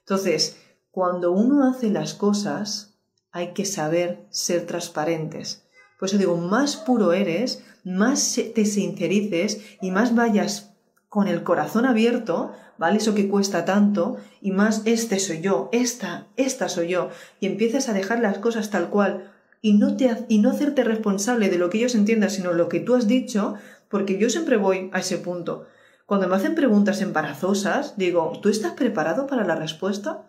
Entonces, 0.00 0.56
cuando 0.92 1.32
uno 1.32 1.68
hace 1.68 1.90
las 1.90 2.14
cosas, 2.14 2.94
hay 3.32 3.52
que 3.52 3.64
saber 3.64 4.26
ser 4.30 4.66
transparentes. 4.66 5.64
Por 5.98 6.08
eso 6.08 6.18
digo, 6.18 6.36
más 6.36 6.76
puro 6.76 7.12
eres, 7.12 7.64
más 7.84 8.38
te 8.54 8.64
sincerices 8.64 9.60
y 9.80 9.90
más 9.90 10.14
vayas 10.14 10.70
con 11.08 11.26
el 11.26 11.42
corazón 11.42 11.84
abierto, 11.84 12.52
¿vale? 12.78 12.98
Eso 12.98 13.14
que 13.14 13.28
cuesta 13.28 13.64
tanto, 13.64 14.16
y 14.40 14.52
más 14.52 14.82
este 14.84 15.18
soy 15.18 15.40
yo, 15.40 15.68
esta, 15.72 16.28
esta 16.36 16.68
soy 16.68 16.88
yo, 16.88 17.10
y 17.40 17.46
empiezas 17.46 17.88
a 17.88 17.92
dejar 17.94 18.20
las 18.20 18.38
cosas 18.38 18.70
tal 18.70 18.90
cual 18.90 19.32
y 19.62 19.74
no, 19.74 19.96
te, 19.96 20.10
y 20.28 20.38
no 20.38 20.50
hacerte 20.50 20.84
responsable 20.84 21.50
de 21.50 21.58
lo 21.58 21.68
que 21.68 21.78
ellos 21.78 21.94
entiendan, 21.94 22.30
sino 22.30 22.52
lo 22.52 22.68
que 22.68 22.80
tú 22.80 22.94
has 22.94 23.06
dicho, 23.06 23.56
porque 23.90 24.16
yo 24.16 24.30
siempre 24.30 24.56
voy 24.56 24.88
a 24.94 25.00
ese 25.00 25.18
punto. 25.18 25.66
Cuando 26.06 26.28
me 26.28 26.36
hacen 26.36 26.54
preguntas 26.54 27.02
embarazosas, 27.02 27.98
digo, 27.98 28.32
¿tú 28.40 28.48
estás 28.48 28.72
preparado 28.72 29.26
para 29.26 29.44
la 29.44 29.56
respuesta? 29.56 30.26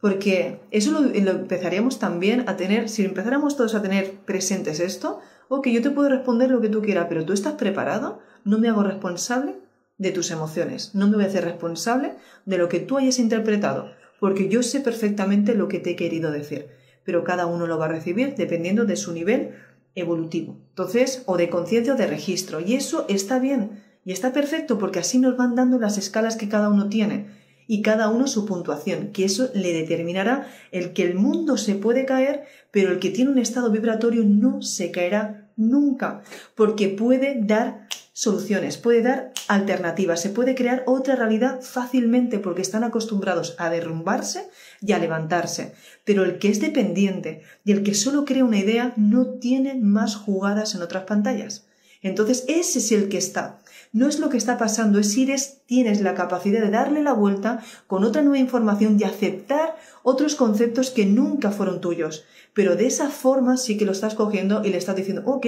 Porque 0.00 0.60
eso 0.70 0.90
lo, 0.92 1.00
lo 1.00 1.30
empezaríamos 1.30 1.98
también 1.98 2.48
a 2.48 2.56
tener, 2.56 2.90
si 2.90 3.04
empezáramos 3.04 3.56
todos 3.56 3.74
a 3.74 3.82
tener 3.82 4.12
presentes 4.26 4.80
esto, 4.80 5.20
ok, 5.48 5.68
yo 5.68 5.80
te 5.80 5.90
puedo 5.90 6.10
responder 6.10 6.50
lo 6.50 6.60
que 6.60 6.68
tú 6.68 6.82
quieras, 6.82 7.06
pero 7.08 7.24
¿tú 7.24 7.32
estás 7.32 7.54
preparado? 7.54 8.20
¿No 8.44 8.58
me 8.58 8.68
hago 8.68 8.82
responsable? 8.82 9.62
de 10.02 10.10
tus 10.10 10.30
emociones. 10.30 10.94
No 10.94 11.06
me 11.06 11.14
voy 11.14 11.24
a 11.24 11.28
hacer 11.28 11.44
responsable 11.44 12.14
de 12.44 12.58
lo 12.58 12.68
que 12.68 12.80
tú 12.80 12.98
hayas 12.98 13.18
interpretado, 13.18 13.92
porque 14.20 14.48
yo 14.48 14.62
sé 14.62 14.80
perfectamente 14.80 15.54
lo 15.54 15.68
que 15.68 15.78
te 15.78 15.90
he 15.90 15.96
querido 15.96 16.30
decir, 16.32 16.68
pero 17.04 17.24
cada 17.24 17.46
uno 17.46 17.66
lo 17.66 17.78
va 17.78 17.86
a 17.86 17.88
recibir 17.88 18.34
dependiendo 18.34 18.84
de 18.84 18.96
su 18.96 19.12
nivel 19.12 19.54
evolutivo. 19.94 20.56
Entonces, 20.70 21.22
o 21.26 21.36
de 21.36 21.50
conciencia 21.50 21.94
o 21.94 21.96
de 21.96 22.06
registro. 22.06 22.60
Y 22.60 22.74
eso 22.74 23.06
está 23.08 23.38
bien 23.38 23.82
y 24.04 24.12
está 24.12 24.32
perfecto 24.32 24.78
porque 24.78 24.98
así 24.98 25.18
nos 25.18 25.36
van 25.36 25.54
dando 25.54 25.78
las 25.78 25.98
escalas 25.98 26.36
que 26.36 26.48
cada 26.48 26.68
uno 26.68 26.88
tiene 26.88 27.26
y 27.68 27.82
cada 27.82 28.08
uno 28.08 28.26
su 28.26 28.44
puntuación, 28.44 29.12
que 29.12 29.24
eso 29.24 29.48
le 29.54 29.72
determinará 29.72 30.48
el 30.72 30.92
que 30.92 31.04
el 31.04 31.14
mundo 31.14 31.56
se 31.56 31.74
puede 31.74 32.04
caer, 32.04 32.44
pero 32.70 32.90
el 32.90 32.98
que 32.98 33.10
tiene 33.10 33.30
un 33.30 33.38
estado 33.38 33.70
vibratorio 33.70 34.24
no 34.24 34.62
se 34.62 34.90
caerá 34.90 35.48
nunca, 35.56 36.22
porque 36.56 36.88
puede 36.88 37.36
dar 37.40 37.86
soluciones, 38.12 38.76
puede 38.76 39.02
dar 39.02 39.32
alternativas, 39.48 40.20
se 40.20 40.30
puede 40.30 40.54
crear 40.54 40.82
otra 40.86 41.16
realidad 41.16 41.60
fácilmente 41.62 42.38
porque 42.38 42.62
están 42.62 42.84
acostumbrados 42.84 43.54
a 43.58 43.70
derrumbarse 43.70 44.48
y 44.80 44.92
a 44.92 44.98
levantarse. 44.98 45.74
Pero 46.04 46.24
el 46.24 46.38
que 46.38 46.48
es 46.48 46.60
dependiente 46.60 47.42
y 47.64 47.72
el 47.72 47.82
que 47.82 47.94
solo 47.94 48.24
crea 48.24 48.44
una 48.44 48.58
idea 48.58 48.92
no 48.96 49.26
tiene 49.38 49.74
más 49.74 50.16
jugadas 50.16 50.74
en 50.74 50.82
otras 50.82 51.04
pantallas. 51.04 51.66
Entonces 52.02 52.44
ese 52.48 52.80
es 52.80 52.92
el 52.92 53.08
que 53.08 53.18
está. 53.18 53.60
No 53.92 54.08
es 54.08 54.18
lo 54.18 54.28
que 54.30 54.38
está 54.38 54.56
pasando, 54.56 54.98
es 54.98 55.12
si 55.12 55.30
tienes 55.66 56.00
la 56.00 56.14
capacidad 56.14 56.62
de 56.62 56.70
darle 56.70 57.02
la 57.02 57.12
vuelta 57.12 57.62
con 57.86 58.04
otra 58.04 58.22
nueva 58.22 58.38
información 58.38 58.96
y 58.98 59.04
aceptar 59.04 59.76
otros 60.02 60.34
conceptos 60.34 60.90
que 60.90 61.06
nunca 61.06 61.50
fueron 61.50 61.80
tuyos. 61.80 62.24
Pero 62.54 62.76
de 62.76 62.86
esa 62.86 63.08
forma 63.08 63.56
sí 63.56 63.76
que 63.76 63.84
lo 63.84 63.92
estás 63.92 64.14
cogiendo 64.14 64.62
y 64.64 64.70
le 64.70 64.78
estás 64.78 64.96
diciendo, 64.96 65.22
ok, 65.24 65.46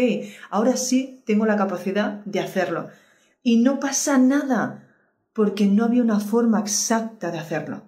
ahora 0.50 0.76
sí 0.76 1.22
tengo 1.26 1.46
la 1.46 1.56
capacidad 1.56 2.24
de 2.24 2.40
hacerlo. 2.40 2.88
Y 3.42 3.58
no 3.58 3.78
pasa 3.78 4.18
nada, 4.18 4.88
porque 5.32 5.66
no 5.66 5.84
había 5.84 6.02
una 6.02 6.20
forma 6.20 6.60
exacta 6.60 7.30
de 7.30 7.38
hacerlo. 7.38 7.82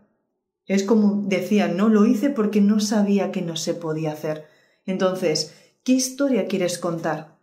Es 0.67 0.83
como 0.83 1.23
decía, 1.27 1.69
no 1.69 1.89
lo 1.89 2.07
hice 2.07 2.31
porque 2.31 2.61
no 2.61 2.81
sabía 2.81 3.31
que 3.33 3.43
no 3.43 3.57
se 3.57 3.75
podía 3.75 4.13
hacer. 4.13 4.47
Entonces, 4.85 5.55
¿qué 5.85 5.93
historia 5.93 6.47
quieres 6.47 6.79
contar? 6.79 7.37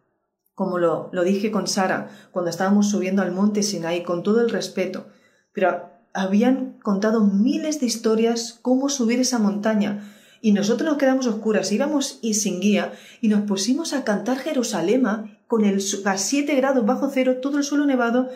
como 0.55 0.77
lo, 0.77 1.09
lo 1.11 1.23
dije 1.23 1.51
con 1.51 1.67
Sara 1.67 2.09
cuando 2.31 2.49
estábamos 2.49 2.89
subiendo 2.89 3.21
al 3.21 3.31
monte 3.31 3.63
Sinai, 3.63 4.03
con 4.03 4.23
todo 4.23 4.41
el 4.41 4.49
respeto, 4.49 5.07
pero 5.51 5.89
habían 6.13 6.79
contado 6.83 7.21
miles 7.21 7.79
de 7.79 7.87
historias 7.87 8.59
cómo 8.61 8.89
subir 8.89 9.19
esa 9.19 9.39
montaña, 9.39 10.13
y 10.43 10.51
nosotros 10.51 10.89
nos 10.89 10.97
quedamos 10.97 11.25
oscuras, 11.25 11.71
íbamos 11.71 12.19
y 12.21 12.33
sin 12.33 12.59
guía, 12.59 12.91
y 13.21 13.29
nos 13.29 13.43
pusimos 13.43 13.93
a 13.93 14.03
cantar 14.03 14.39
Jerusalema 14.39 15.39
con 15.47 15.63
el, 15.63 15.81
a 16.03 16.17
7 16.17 16.55
grados 16.55 16.85
bajo 16.85 17.09
cero, 17.09 17.37
todo 17.41 17.59
el 17.59 17.63
suelo 17.63 17.85
nevado, 17.85 18.27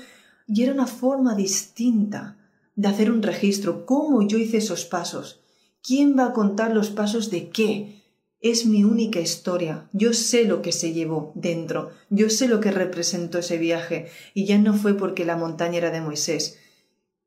y 0.47 0.63
era 0.63 0.71
una 0.71 0.87
forma 0.87 1.35
distinta 1.35 2.37
de 2.77 2.87
hacer 2.87 3.11
un 3.11 3.21
registro, 3.21 3.85
cómo 3.85 4.25
yo 4.25 4.37
hice 4.37 4.55
esos 4.55 4.85
pasos. 4.85 5.41
¿Quién 5.83 6.17
va 6.17 6.27
a 6.27 6.33
contar 6.33 6.73
los 6.73 6.91
pasos 6.91 7.29
de 7.29 7.49
qué? 7.49 8.01
Es 8.39 8.65
mi 8.65 8.85
única 8.85 9.19
historia. 9.19 9.89
Yo 9.91 10.13
sé 10.13 10.45
lo 10.45 10.61
que 10.61 10.71
se 10.71 10.93
llevó 10.93 11.33
dentro. 11.35 11.89
Yo 12.09 12.29
sé 12.29 12.47
lo 12.47 12.61
que 12.61 12.71
representó 12.71 13.39
ese 13.39 13.57
viaje. 13.57 14.07
Y 14.33 14.45
ya 14.45 14.57
no 14.57 14.73
fue 14.73 14.93
porque 14.93 15.25
la 15.25 15.35
montaña 15.35 15.79
era 15.79 15.91
de 15.91 15.99
Moisés. 15.99 16.57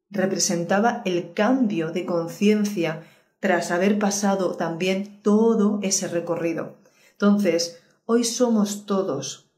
Representaba 0.08 1.02
el 1.04 1.34
cambio 1.34 1.90
de 1.90 2.06
conciencia 2.06 3.02
tras 3.40 3.70
haber 3.70 3.98
pasado 3.98 4.54
también 4.54 5.20
todo 5.22 5.80
ese 5.82 6.08
recorrido. 6.08 6.76
Entonces, 7.12 7.80
hoy 8.06 8.24
somos 8.24 8.86
todos 8.86 9.50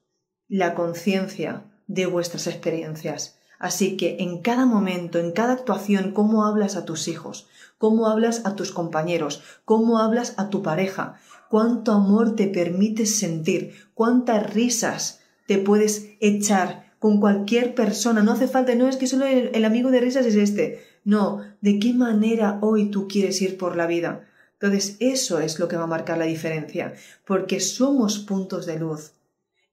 la 0.49 0.75
conciencia 0.75 1.65
de 1.87 2.07
vuestras 2.07 2.47
experiencias. 2.47 3.39
Así 3.59 3.97
que 3.97 4.17
en 4.21 4.43
cada 4.43 4.67
momento, 4.67 5.19
en 5.19 5.33
cada 5.33 5.53
actuación, 5.53 6.13
cómo 6.13 6.45
hablas 6.45 6.75
a 6.75 6.85
tus 6.85 7.07
hijos, 7.07 7.49
cómo 7.79 8.09
hablas 8.09 8.43
a 8.45 8.57
tus 8.57 8.73
compañeros, 8.73 9.43
cómo 9.65 9.99
hablas 9.99 10.35
a 10.37 10.51
tu 10.51 10.63
pareja, 10.63 11.21
cuánto 11.49 11.93
amor 11.93 12.35
te 12.35 12.49
permites 12.49 13.19
sentir, 13.19 13.75
cuántas 13.95 14.53
risas 14.53 15.21
te 15.47 15.59
puedes 15.59 16.09
echar 16.21 16.93
con 16.99 17.21
cualquier 17.21 17.75
persona. 17.75 18.23
No 18.23 18.33
hace 18.33 18.49
falta, 18.49 18.75
no 18.75 18.89
es 18.89 18.97
que 18.97 19.07
solo 19.07 19.27
el, 19.27 19.65
amigo 19.65 19.91
de 19.91 20.01
risas 20.01 20.27
es 20.27 20.35
este. 20.35 20.81
No, 21.05 21.43
de 21.61 21.79
qué 21.79 21.93
manera 21.95 22.59
hoy 22.61 22.91
tú 22.91 23.09
quieres 23.09 23.43
ir 23.43 23.59
por 23.59 23.77
la 23.77 23.87
vida. 23.87 24.29
Entonces, 24.55 24.97
eso 25.01 25.41
es 25.41 25.59
lo 25.59 25.67
que 25.67 25.77
va 25.77 25.85
a 25.85 25.89
marcar 25.89 26.19
la 26.19 26.25
diferencia, 26.25 26.95
porque 27.27 27.59
somos 27.59 28.21
puntos 28.21 28.67
de 28.67 28.79
luz. 28.79 29.13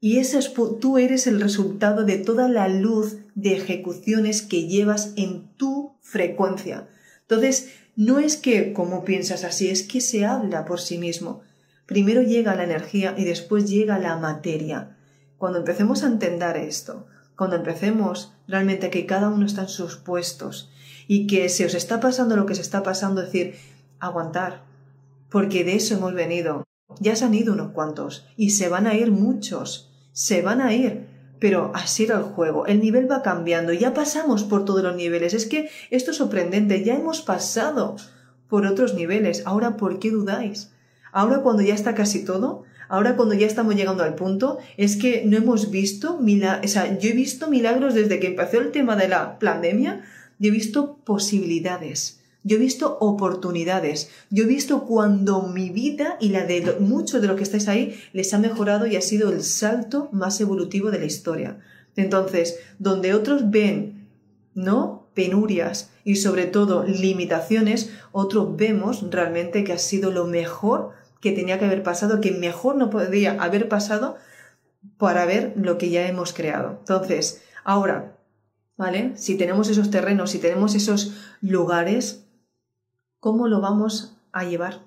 Y 0.01 0.17
ese 0.17 0.39
tú 0.79 0.97
eres 0.97 1.27
el 1.27 1.41
resultado 1.41 2.05
de 2.05 2.17
toda 2.17 2.47
la 2.49 2.67
luz 2.67 3.17
de 3.35 3.55
ejecuciones 3.55 4.41
que 4.41 4.67
llevas 4.67 5.13
en 5.17 5.49
tu 5.57 5.93
frecuencia. 6.01 6.87
Entonces, 7.21 7.69
no 7.95 8.17
es 8.17 8.37
que 8.37 8.73
como 8.73 9.03
piensas 9.03 9.43
así, 9.43 9.69
es 9.69 9.83
que 9.83 10.01
se 10.01 10.25
habla 10.25 10.65
por 10.65 10.79
sí 10.79 10.97
mismo. 10.97 11.41
Primero 11.85 12.21
llega 12.21 12.55
la 12.55 12.63
energía 12.63 13.13
y 13.17 13.25
después 13.25 13.69
llega 13.69 13.99
la 13.99 14.15
materia. 14.17 14.97
Cuando 15.37 15.59
empecemos 15.59 16.03
a 16.03 16.07
entender 16.07 16.57
esto, 16.57 17.05
cuando 17.35 17.57
empecemos 17.57 18.33
realmente 18.47 18.89
que 18.89 19.05
cada 19.05 19.29
uno 19.29 19.45
está 19.45 19.63
en 19.63 19.69
sus 19.69 19.97
puestos 19.97 20.71
y 21.11 21.25
que 21.25 21.49
se 21.49 21.65
os 21.65 21.73
está 21.73 21.99
pasando 21.99 22.35
lo 22.35 22.45
que 22.45 22.53
se 22.53 22.61
está 22.61 22.83
pasando, 22.83 23.23
decir, 23.23 23.55
aguantar, 23.99 24.61
porque 25.31 25.63
de 25.63 25.73
eso 25.73 25.95
hemos 25.95 26.13
venido. 26.13 26.67
Ya 26.99 27.15
se 27.15 27.25
han 27.25 27.33
ido 27.33 27.53
unos 27.53 27.71
cuantos 27.71 28.27
y 28.37 28.51
se 28.51 28.69
van 28.69 28.85
a 28.85 28.93
ir 28.93 29.11
muchos, 29.11 29.89
se 30.11 30.43
van 30.43 30.61
a 30.61 30.71
ir, 30.71 31.07
pero 31.39 31.71
así 31.73 32.03
era 32.03 32.17
el 32.19 32.25
juego, 32.25 32.67
el 32.67 32.79
nivel 32.79 33.09
va 33.09 33.23
cambiando, 33.23 33.73
ya 33.73 33.95
pasamos 33.95 34.43
por 34.43 34.65
todos 34.65 34.83
los 34.83 34.95
niveles, 34.95 35.33
es 35.33 35.47
que 35.47 35.71
esto 35.89 36.11
es 36.11 36.17
sorprendente, 36.17 36.83
ya 36.83 36.93
hemos 36.93 37.21
pasado 37.21 37.95
por 38.47 38.67
otros 38.67 38.93
niveles, 38.93 39.41
ahora 39.47 39.77
¿por 39.77 39.97
qué 39.97 40.11
dudáis? 40.11 40.69
Ahora 41.11 41.41
cuando 41.41 41.63
ya 41.63 41.73
está 41.73 41.95
casi 41.95 42.23
todo, 42.23 42.65
ahora 42.87 43.15
cuando 43.15 43.33
ya 43.33 43.47
estamos 43.47 43.73
llegando 43.73 44.03
al 44.03 44.13
punto, 44.13 44.59
es 44.77 44.95
que 44.95 45.23
no 45.25 45.37
hemos 45.37 45.71
visto 45.71 46.19
milagros, 46.19 46.69
o 46.69 46.71
sea, 46.71 46.99
yo 46.99 47.09
he 47.09 47.13
visto 47.13 47.49
milagros 47.49 47.95
desde 47.95 48.19
que 48.19 48.27
empezó 48.27 48.59
el 48.59 48.69
tema 48.69 48.95
de 48.95 49.07
la 49.07 49.39
pandemia, 49.39 50.03
yo 50.39 50.47
he 50.47 50.51
visto 50.51 50.97
posibilidades, 51.03 52.21
yo 52.43 52.55
he 52.55 52.59
visto 52.59 52.97
oportunidades, 52.99 54.09
yo 54.29 54.45
he 54.45 54.47
visto 54.47 54.85
cuando 54.85 55.43
mi 55.43 55.69
vida 55.69 56.17
y 56.19 56.29
la 56.29 56.45
de 56.45 56.77
muchos 56.79 57.21
de 57.21 57.27
los 57.27 57.37
que 57.37 57.43
estáis 57.43 57.67
ahí 57.67 57.99
les 58.13 58.33
ha 58.33 58.39
mejorado 58.39 58.87
y 58.87 58.95
ha 58.95 59.01
sido 59.01 59.29
el 59.31 59.43
salto 59.43 60.09
más 60.11 60.39
evolutivo 60.41 60.89
de 60.89 60.99
la 60.99 61.05
historia. 61.05 61.59
Entonces, 61.95 62.57
donde 62.79 63.13
otros 63.13 63.51
ven, 63.51 64.07
¿no? 64.55 64.99
penurias 65.13 65.91
y 66.05 66.15
sobre 66.15 66.45
todo 66.45 66.85
limitaciones, 66.85 67.91
otros 68.13 68.55
vemos 68.55 69.11
realmente 69.11 69.65
que 69.65 69.73
ha 69.73 69.77
sido 69.77 70.11
lo 70.11 70.25
mejor 70.25 70.91
que 71.19 71.33
tenía 71.33 71.59
que 71.59 71.65
haber 71.65 71.83
pasado, 71.83 72.21
que 72.21 72.31
mejor 72.31 72.77
no 72.77 72.89
podría 72.89 73.33
haber 73.41 73.67
pasado 73.67 74.15
para 74.97 75.25
ver 75.25 75.53
lo 75.57 75.77
que 75.77 75.89
ya 75.89 76.07
hemos 76.07 76.31
creado. 76.31 76.77
Entonces, 76.79 77.41
ahora, 77.65 78.15
¿vale? 78.79 79.11
Si 79.15 79.35
tenemos 79.35 79.67
esos 79.67 79.91
terrenos, 79.91 80.31
si 80.31 80.39
tenemos 80.39 80.73
esos 80.73 81.11
lugares, 81.41 82.23
¿cómo 83.19 83.49
lo 83.49 83.59
vamos 83.59 84.15
a 84.31 84.45
llevar? 84.45 84.79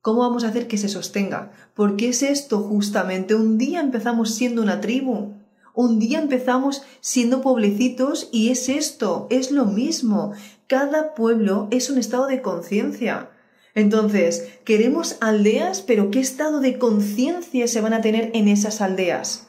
¿Cómo 0.00 0.20
vamos 0.20 0.44
a 0.44 0.48
hacer 0.48 0.68
que 0.68 0.78
se 0.78 0.88
sostenga? 0.88 1.50
Porque 1.74 2.10
es 2.10 2.22
esto 2.22 2.60
justamente. 2.60 3.34
Un 3.34 3.58
día 3.58 3.80
empezamos 3.80 4.36
siendo 4.36 4.62
una 4.62 4.80
tribu, 4.80 5.32
un 5.74 5.98
día 5.98 6.20
empezamos 6.20 6.82
siendo 7.00 7.40
pueblecitos 7.40 8.28
y 8.30 8.50
es 8.50 8.68
esto, 8.68 9.26
es 9.30 9.50
lo 9.50 9.64
mismo. 9.64 10.32
Cada 10.68 11.14
pueblo 11.14 11.66
es 11.72 11.90
un 11.90 11.98
estado 11.98 12.28
de 12.28 12.40
conciencia. 12.40 13.30
Entonces, 13.74 14.48
queremos 14.64 15.16
aldeas, 15.20 15.82
pero 15.82 16.12
¿qué 16.12 16.20
estado 16.20 16.60
de 16.60 16.78
conciencia 16.78 17.66
se 17.66 17.80
van 17.80 17.94
a 17.94 18.00
tener 18.00 18.30
en 18.34 18.46
esas 18.46 18.80
aldeas? 18.80 19.48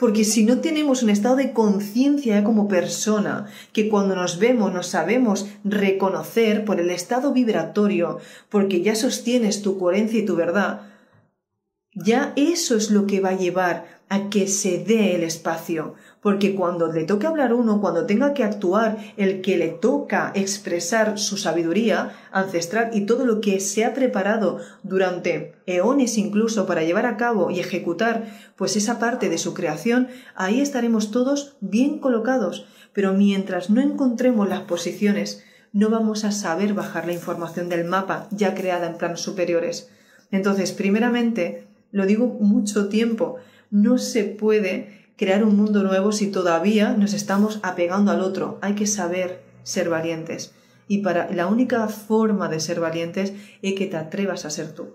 Porque 0.00 0.24
si 0.24 0.44
no 0.44 0.60
tenemos 0.60 1.02
un 1.02 1.10
estado 1.10 1.36
de 1.36 1.52
conciencia 1.52 2.42
como 2.42 2.68
persona, 2.68 3.48
que 3.74 3.90
cuando 3.90 4.14
nos 4.14 4.38
vemos 4.38 4.72
nos 4.72 4.86
sabemos 4.86 5.46
reconocer 5.62 6.64
por 6.64 6.80
el 6.80 6.88
estado 6.88 7.34
vibratorio, 7.34 8.18
porque 8.48 8.80
ya 8.80 8.94
sostienes 8.96 9.60
tu 9.60 9.78
coherencia 9.78 10.20
y 10.20 10.24
tu 10.24 10.36
verdad, 10.36 10.88
ya 11.92 12.32
eso 12.36 12.76
es 12.76 12.90
lo 12.90 13.06
que 13.06 13.20
va 13.20 13.30
a 13.30 13.36
llevar 13.36 14.00
a 14.08 14.30
que 14.30 14.48
se 14.48 14.78
dé 14.78 15.14
el 15.14 15.22
espacio, 15.22 15.94
porque 16.22 16.54
cuando 16.54 16.92
le 16.92 17.04
toque 17.04 17.26
hablar 17.26 17.54
uno, 17.54 17.80
cuando 17.80 18.06
tenga 18.06 18.34
que 18.34 18.44
actuar 18.44 18.98
el 19.16 19.40
que 19.40 19.56
le 19.56 19.68
toca 19.68 20.32
expresar 20.34 21.18
su 21.18 21.36
sabiduría 21.36 22.12
ancestral 22.30 22.90
y 22.92 23.06
todo 23.06 23.24
lo 23.24 23.40
que 23.40 23.60
se 23.60 23.84
ha 23.84 23.94
preparado 23.94 24.58
durante 24.82 25.54
eones 25.66 26.18
incluso 26.18 26.66
para 26.66 26.82
llevar 26.82 27.06
a 27.06 27.16
cabo 27.16 27.50
y 27.50 27.60
ejecutar 27.60 28.26
pues 28.56 28.76
esa 28.76 28.98
parte 28.98 29.28
de 29.30 29.38
su 29.38 29.54
creación, 29.54 30.08
ahí 30.34 30.60
estaremos 30.60 31.10
todos 31.10 31.56
bien 31.60 31.98
colocados, 31.98 32.66
pero 32.92 33.14
mientras 33.14 33.70
no 33.70 33.80
encontremos 33.80 34.48
las 34.48 34.60
posiciones, 34.60 35.42
no 35.72 35.88
vamos 35.88 36.24
a 36.24 36.32
saber 36.32 36.74
bajar 36.74 37.06
la 37.06 37.12
información 37.12 37.68
del 37.68 37.84
mapa 37.84 38.26
ya 38.30 38.54
creada 38.54 38.88
en 38.88 38.98
planos 38.98 39.22
superiores. 39.22 39.88
Entonces, 40.32 40.72
primeramente, 40.72 41.66
lo 41.92 42.06
digo 42.06 42.26
mucho 42.26 42.88
tiempo, 42.88 43.36
no 43.70 43.98
se 43.98 44.24
puede 44.24 44.99
crear 45.20 45.44
un 45.44 45.54
mundo 45.54 45.82
nuevo 45.82 46.12
si 46.12 46.28
todavía 46.28 46.94
nos 46.94 47.12
estamos 47.12 47.60
apegando 47.62 48.10
al 48.10 48.22
otro. 48.22 48.58
Hay 48.62 48.74
que 48.74 48.86
saber 48.86 49.42
ser 49.64 49.90
valientes. 49.90 50.54
Y 50.88 51.02
para 51.02 51.30
la 51.30 51.46
única 51.46 51.86
forma 51.88 52.48
de 52.48 52.58
ser 52.58 52.80
valientes 52.80 53.34
es 53.60 53.74
que 53.74 53.84
te 53.84 53.98
atrevas 53.98 54.46
a 54.46 54.50
ser 54.50 54.72
tú. 54.72 54.94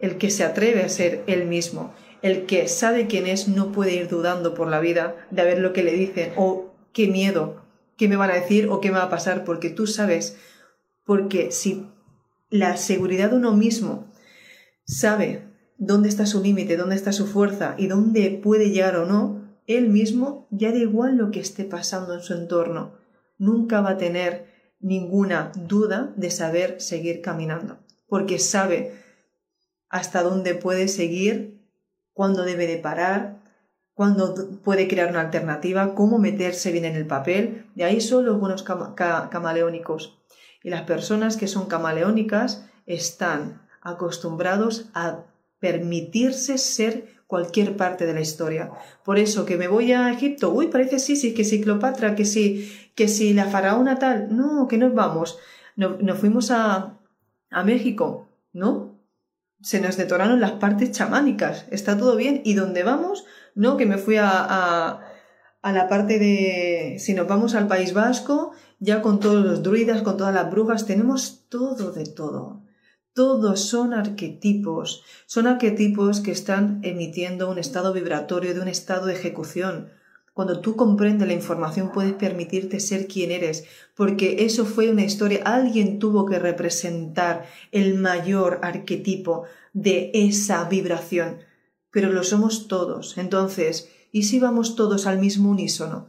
El 0.00 0.18
que 0.18 0.30
se 0.30 0.42
atreve 0.42 0.82
a 0.82 0.88
ser 0.88 1.22
él 1.28 1.46
mismo, 1.46 1.94
el 2.20 2.46
que 2.46 2.66
sabe 2.66 3.06
quién 3.06 3.28
es, 3.28 3.46
no 3.46 3.70
puede 3.70 3.94
ir 3.94 4.08
dudando 4.08 4.54
por 4.54 4.68
la 4.68 4.80
vida 4.80 5.14
de 5.30 5.44
ver 5.44 5.60
lo 5.60 5.72
que 5.72 5.84
le 5.84 5.92
dicen 5.92 6.32
o 6.34 6.74
qué 6.92 7.06
miedo, 7.06 7.62
qué 7.96 8.08
me 8.08 8.16
van 8.16 8.32
a 8.32 8.34
decir 8.34 8.68
o 8.70 8.80
qué 8.80 8.90
me 8.90 8.98
va 8.98 9.04
a 9.04 9.08
pasar, 9.08 9.44
porque 9.44 9.70
tú 9.70 9.86
sabes, 9.86 10.36
porque 11.06 11.52
si 11.52 11.86
la 12.50 12.76
seguridad 12.76 13.30
de 13.30 13.36
uno 13.36 13.52
mismo 13.52 14.10
sabe 14.84 15.44
dónde 15.78 16.08
está 16.08 16.26
su 16.26 16.42
límite, 16.42 16.76
dónde 16.76 16.96
está 16.96 17.12
su 17.12 17.28
fuerza 17.28 17.76
y 17.78 17.86
dónde 17.86 18.40
puede 18.42 18.70
llegar 18.70 18.96
o 18.96 19.06
no, 19.06 19.43
él 19.66 19.88
mismo 19.88 20.46
ya 20.50 20.70
da 20.70 20.78
igual 20.78 21.16
lo 21.16 21.30
que 21.30 21.40
esté 21.40 21.64
pasando 21.64 22.14
en 22.14 22.20
su 22.20 22.34
entorno. 22.34 22.92
Nunca 23.38 23.80
va 23.80 23.90
a 23.90 23.98
tener 23.98 24.52
ninguna 24.80 25.52
duda 25.56 26.12
de 26.16 26.30
saber 26.30 26.80
seguir 26.80 27.22
caminando, 27.22 27.78
porque 28.06 28.38
sabe 28.38 28.92
hasta 29.88 30.22
dónde 30.22 30.54
puede 30.54 30.88
seguir, 30.88 31.62
cuándo 32.12 32.44
debe 32.44 32.66
de 32.66 32.76
parar, 32.76 33.42
cuándo 33.94 34.34
puede 34.62 34.88
crear 34.88 35.08
una 35.08 35.20
alternativa, 35.20 35.94
cómo 35.94 36.18
meterse 36.18 36.72
bien 36.72 36.84
en 36.84 36.96
el 36.96 37.06
papel. 37.06 37.66
De 37.74 37.84
ahí 37.84 38.00
son 38.00 38.26
los 38.26 38.38
buenos 38.38 38.64
camaleónicos. 38.64 40.18
Y 40.62 40.70
las 40.70 40.82
personas 40.82 41.36
que 41.36 41.46
son 41.46 41.66
camaleónicas 41.66 42.66
están 42.86 43.62
acostumbrados 43.80 44.90
a 44.94 45.24
permitirse 45.60 46.58
ser 46.58 47.13
cualquier 47.26 47.76
parte 47.76 48.06
de 48.06 48.14
la 48.14 48.20
historia. 48.20 48.70
Por 49.04 49.18
eso 49.18 49.44
que 49.44 49.56
me 49.56 49.68
voy 49.68 49.92
a 49.92 50.12
Egipto, 50.12 50.50
uy, 50.50 50.68
parece 50.68 50.98
sí, 50.98 51.16
sí, 51.16 51.34
que 51.34 51.44
si 51.44 51.60
Cleopatra, 51.60 52.14
que 52.14 52.24
si, 52.24 52.70
que 52.94 53.08
si 53.08 53.34
la 53.34 53.46
faraona 53.46 53.98
tal, 53.98 54.34
no, 54.36 54.68
que 54.68 54.78
nos 54.78 54.94
vamos. 54.94 55.38
No, 55.76 55.96
nos 56.00 56.18
fuimos 56.18 56.50
a, 56.50 56.98
a 57.50 57.64
México, 57.64 58.28
¿no? 58.52 59.00
Se 59.60 59.80
nos 59.80 59.96
detonaron 59.96 60.40
las 60.40 60.52
partes 60.52 60.92
chamánicas, 60.92 61.66
está 61.70 61.96
todo 61.96 62.16
bien. 62.16 62.42
¿Y 62.44 62.54
dónde 62.54 62.82
vamos? 62.82 63.24
No, 63.54 63.76
que 63.76 63.86
me 63.86 63.98
fui 63.98 64.16
a, 64.16 64.28
a, 64.30 65.00
a 65.62 65.72
la 65.72 65.88
parte 65.88 66.18
de... 66.18 66.96
Si 66.98 67.14
nos 67.14 67.26
vamos 67.26 67.54
al 67.54 67.66
País 67.66 67.94
Vasco, 67.94 68.52
ya 68.78 69.00
con 69.00 69.20
todos 69.20 69.44
los 69.44 69.62
druidas, 69.62 70.02
con 70.02 70.16
todas 70.16 70.34
las 70.34 70.50
brujas, 70.50 70.86
tenemos 70.86 71.46
todo 71.48 71.92
de 71.92 72.04
todo. 72.04 72.63
Todos 73.14 73.60
son 73.60 73.94
arquetipos, 73.94 75.04
son 75.26 75.46
arquetipos 75.46 76.18
que 76.18 76.32
están 76.32 76.80
emitiendo 76.82 77.48
un 77.48 77.58
estado 77.58 77.92
vibratorio 77.92 78.54
de 78.54 78.60
un 78.60 78.66
estado 78.66 79.06
de 79.06 79.14
ejecución. 79.14 79.90
Cuando 80.32 80.60
tú 80.60 80.74
comprendes 80.74 81.28
la 81.28 81.34
información 81.34 81.92
puedes 81.92 82.14
permitirte 82.14 82.80
ser 82.80 83.06
quien 83.06 83.30
eres, 83.30 83.66
porque 83.94 84.44
eso 84.44 84.64
fue 84.66 84.90
una 84.90 85.04
historia, 85.04 85.42
alguien 85.44 86.00
tuvo 86.00 86.26
que 86.26 86.40
representar 86.40 87.46
el 87.70 87.94
mayor 87.94 88.58
arquetipo 88.62 89.44
de 89.72 90.10
esa 90.12 90.64
vibración, 90.64 91.38
pero 91.92 92.10
lo 92.10 92.24
somos 92.24 92.66
todos. 92.66 93.16
Entonces, 93.16 93.90
¿y 94.10 94.24
si 94.24 94.40
vamos 94.40 94.74
todos 94.74 95.06
al 95.06 95.20
mismo 95.20 95.50
unísono? 95.50 96.08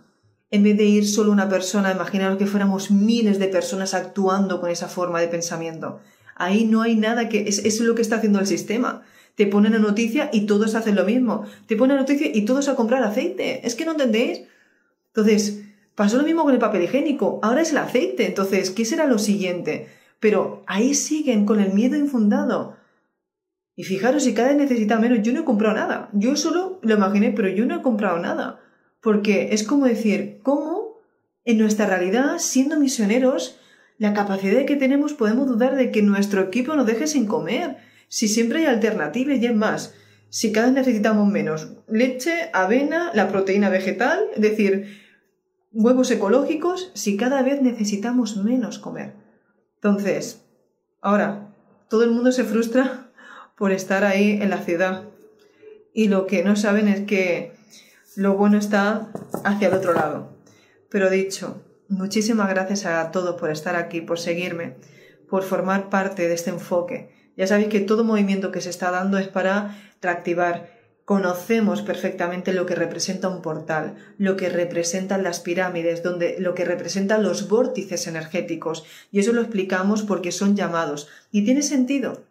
En 0.49 0.63
vez 0.63 0.75
de 0.75 0.85
ir 0.85 1.07
solo 1.07 1.31
una 1.31 1.49
persona, 1.49 1.91
imaginaros 1.91 2.39
que 2.39 2.47
fuéramos 2.47 2.89
miles 2.89 3.37
de 3.37 3.47
personas 3.47 3.93
actuando 3.93 4.59
con 4.59 4.71
esa 4.71 4.87
forma 4.87 5.21
de 5.21 5.27
pensamiento. 5.27 5.99
Ahí 6.35 6.65
no 6.65 6.81
hay 6.81 6.95
nada 6.95 7.29
que... 7.29 7.47
Es, 7.47 7.59
es 7.59 7.79
lo 7.79 7.95
que 7.95 8.01
está 8.01 8.17
haciendo 8.17 8.39
el 8.39 8.47
sistema. 8.47 9.03
Te 9.35 9.47
ponen 9.47 9.73
una 9.73 9.87
noticia 9.87 10.29
y 10.31 10.45
todos 10.45 10.75
hacen 10.75 10.95
lo 10.95 11.05
mismo. 11.05 11.45
Te 11.65 11.75
ponen 11.75 11.97
noticia 11.97 12.27
y 12.33 12.45
todos 12.45 12.67
a 12.69 12.75
comprar 12.75 13.03
aceite. 13.03 13.65
Es 13.65 13.75
que 13.75 13.85
no 13.85 13.91
entendéis. 13.91 14.43
Entonces, 15.07 15.65
Pasó 15.95 16.17
lo 16.17 16.23
mismo 16.23 16.43
con 16.43 16.53
el 16.53 16.59
papel 16.59 16.83
higiénico, 16.83 17.39
ahora 17.41 17.61
es 17.61 17.71
el 17.71 17.77
aceite, 17.77 18.25
entonces, 18.27 18.69
¿qué 18.69 18.83
será 18.83 19.07
lo 19.07 19.17
siguiente? 19.17 19.87
Pero 20.19 20.61
ahí 20.67 20.93
siguen 20.93 21.45
con 21.45 21.61
el 21.61 21.71
miedo 21.71 21.95
infundado. 21.95 22.75
Y 23.77 23.85
fijaros, 23.85 24.23
si 24.23 24.33
cada 24.33 24.49
vez 24.49 24.57
necesita 24.57 24.99
menos, 24.99 25.19
yo 25.21 25.31
no 25.31 25.41
he 25.41 25.45
comprado 25.45 25.73
nada. 25.73 26.09
Yo 26.11 26.35
solo 26.35 26.79
lo 26.81 26.95
imaginé, 26.95 27.31
pero 27.31 27.47
yo 27.47 27.65
no 27.65 27.77
he 27.77 27.81
comprado 27.81 28.19
nada. 28.19 28.59
Porque 29.01 29.49
es 29.53 29.63
como 29.63 29.85
decir, 29.85 30.39
¿cómo 30.43 30.97
en 31.45 31.59
nuestra 31.59 31.85
realidad, 31.85 32.39
siendo 32.39 32.77
misioneros, 32.77 33.57
la 33.97 34.13
capacidad 34.13 34.65
que 34.65 34.75
tenemos 34.75 35.13
podemos 35.13 35.47
dudar 35.47 35.75
de 35.75 35.91
que 35.91 36.01
nuestro 36.01 36.41
equipo 36.41 36.75
nos 36.75 36.85
deje 36.85 37.07
sin 37.07 37.25
comer? 37.25 37.77
Si 38.07 38.27
siempre 38.27 38.59
hay 38.59 38.65
alternativas 38.65 39.39
y 39.39 39.45
es 39.45 39.55
más, 39.55 39.93
si 40.29 40.51
cada 40.51 40.67
vez 40.67 40.75
necesitamos 40.75 41.27
menos 41.27 41.69
leche, 41.87 42.49
avena, 42.53 43.11
la 43.13 43.29
proteína 43.29 43.69
vegetal, 43.69 44.19
es 44.35 44.41
decir, 44.41 45.01
huevos 45.71 46.11
ecológicos, 46.11 46.91
si 46.93 47.17
cada 47.17 47.41
vez 47.41 47.61
necesitamos 47.61 48.37
menos 48.37 48.79
comer. 48.79 49.13
Entonces, 49.75 50.41
ahora, 51.01 51.53
todo 51.89 52.03
el 52.03 52.11
mundo 52.11 52.31
se 52.31 52.43
frustra 52.43 53.11
por 53.57 53.71
estar 53.71 54.03
ahí 54.03 54.39
en 54.41 54.49
la 54.49 54.59
ciudad. 54.59 55.03
Y 55.93 56.09
lo 56.09 56.27
que 56.27 56.43
no 56.43 56.55
saben 56.55 56.89
es 56.89 57.01
que 57.01 57.53
lo 58.15 58.35
bueno 58.35 58.57
está 58.57 59.11
hacia 59.43 59.69
el 59.69 59.73
otro 59.73 59.93
lado. 59.93 60.33
Pero 60.89 61.09
dicho, 61.09 61.61
muchísimas 61.89 62.49
gracias 62.49 62.85
a 62.85 63.11
todos 63.11 63.39
por 63.39 63.51
estar 63.51 63.75
aquí, 63.75 64.01
por 64.01 64.19
seguirme, 64.19 64.75
por 65.29 65.43
formar 65.43 65.89
parte 65.89 66.27
de 66.27 66.33
este 66.33 66.49
enfoque. 66.49 67.09
Ya 67.37 67.47
sabéis 67.47 67.69
que 67.69 67.81
todo 67.81 68.03
movimiento 68.03 68.51
que 68.51 68.61
se 68.61 68.69
está 68.69 68.91
dando 68.91 69.17
es 69.17 69.27
para 69.27 69.77
reactivar. 70.01 70.73
Conocemos 71.03 71.83
perfectamente 71.83 72.51
lo 72.51 72.65
que 72.65 72.73
representa 72.73 73.29
un 73.29 73.41
portal, 73.41 73.95
lo 74.17 74.35
que 74.37 74.49
representan 74.49 75.21
las 75.21 75.39
pirámides, 75.39 76.01
donde, 76.01 76.37
lo 76.39 76.55
que 76.55 76.65
representan 76.65 77.21
los 77.21 77.47
vórtices 77.47 78.07
energéticos. 78.07 78.85
Y 79.11 79.19
eso 79.19 79.31
lo 79.31 79.41
explicamos 79.41 80.01
porque 80.01 80.31
son 80.31 80.55
llamados. 80.55 81.07
Y 81.31 81.45
tiene 81.45 81.61
sentido. 81.61 82.24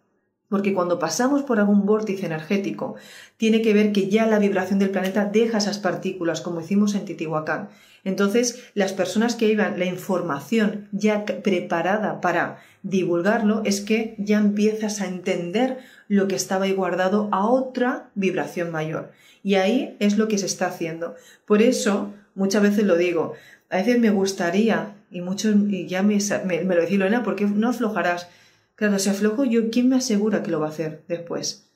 Porque 0.49 0.73
cuando 0.73 0.99
pasamos 0.99 1.43
por 1.43 1.59
algún 1.59 1.85
vórtice 1.85 2.25
energético, 2.25 2.95
tiene 3.37 3.61
que 3.61 3.73
ver 3.73 3.91
que 3.91 4.09
ya 4.09 4.25
la 4.27 4.39
vibración 4.39 4.79
del 4.79 4.91
planeta 4.91 5.25
deja 5.25 5.57
esas 5.57 5.79
partículas, 5.79 6.41
como 6.41 6.61
hicimos 6.61 6.93
en 6.95 7.05
Titihuacán. 7.05 7.69
Entonces, 8.03 8.63
las 8.75 8.93
personas 8.93 9.35
que 9.35 9.47
iban 9.47 9.79
la 9.79 9.85
información 9.85 10.87
ya 10.91 11.25
preparada 11.25 12.21
para 12.21 12.59
divulgarlo, 12.83 13.63
es 13.65 13.81
que 13.81 14.15
ya 14.19 14.37
empiezas 14.37 15.01
a 15.01 15.07
entender 15.07 15.79
lo 16.07 16.27
que 16.27 16.35
estaba 16.35 16.65
ahí 16.65 16.73
guardado 16.73 17.29
a 17.31 17.47
otra 17.47 18.11
vibración 18.13 18.71
mayor. 18.71 19.11
Y 19.41 19.55
ahí 19.55 19.97
es 19.99 20.17
lo 20.17 20.27
que 20.27 20.37
se 20.37 20.45
está 20.45 20.67
haciendo. 20.67 21.15
Por 21.47 21.63
eso, 21.63 22.13
muchas 22.35 22.61
veces 22.61 22.83
lo 22.83 22.95
digo, 22.95 23.33
a 23.71 23.77
veces 23.77 23.99
me 23.99 24.11
gustaría, 24.11 24.93
y 25.09 25.21
muchos, 25.21 25.55
y 25.67 25.87
ya 25.87 26.03
me, 26.03 26.19
me, 26.45 26.75
lo 26.75 26.81
decía 26.81 26.99
Lorena, 26.99 27.23
¿por 27.23 27.35
qué 27.35 27.45
no 27.45 27.69
aflojarás? 27.69 28.27
Claro, 28.75 28.99
si 28.99 29.09
aflojo 29.09 29.45
yo, 29.45 29.69
¿quién 29.71 29.89
me 29.89 29.95
asegura 29.95 30.43
que 30.43 30.51
lo 30.51 30.59
va 30.59 30.67
a 30.67 30.69
hacer 30.69 31.03
después? 31.07 31.71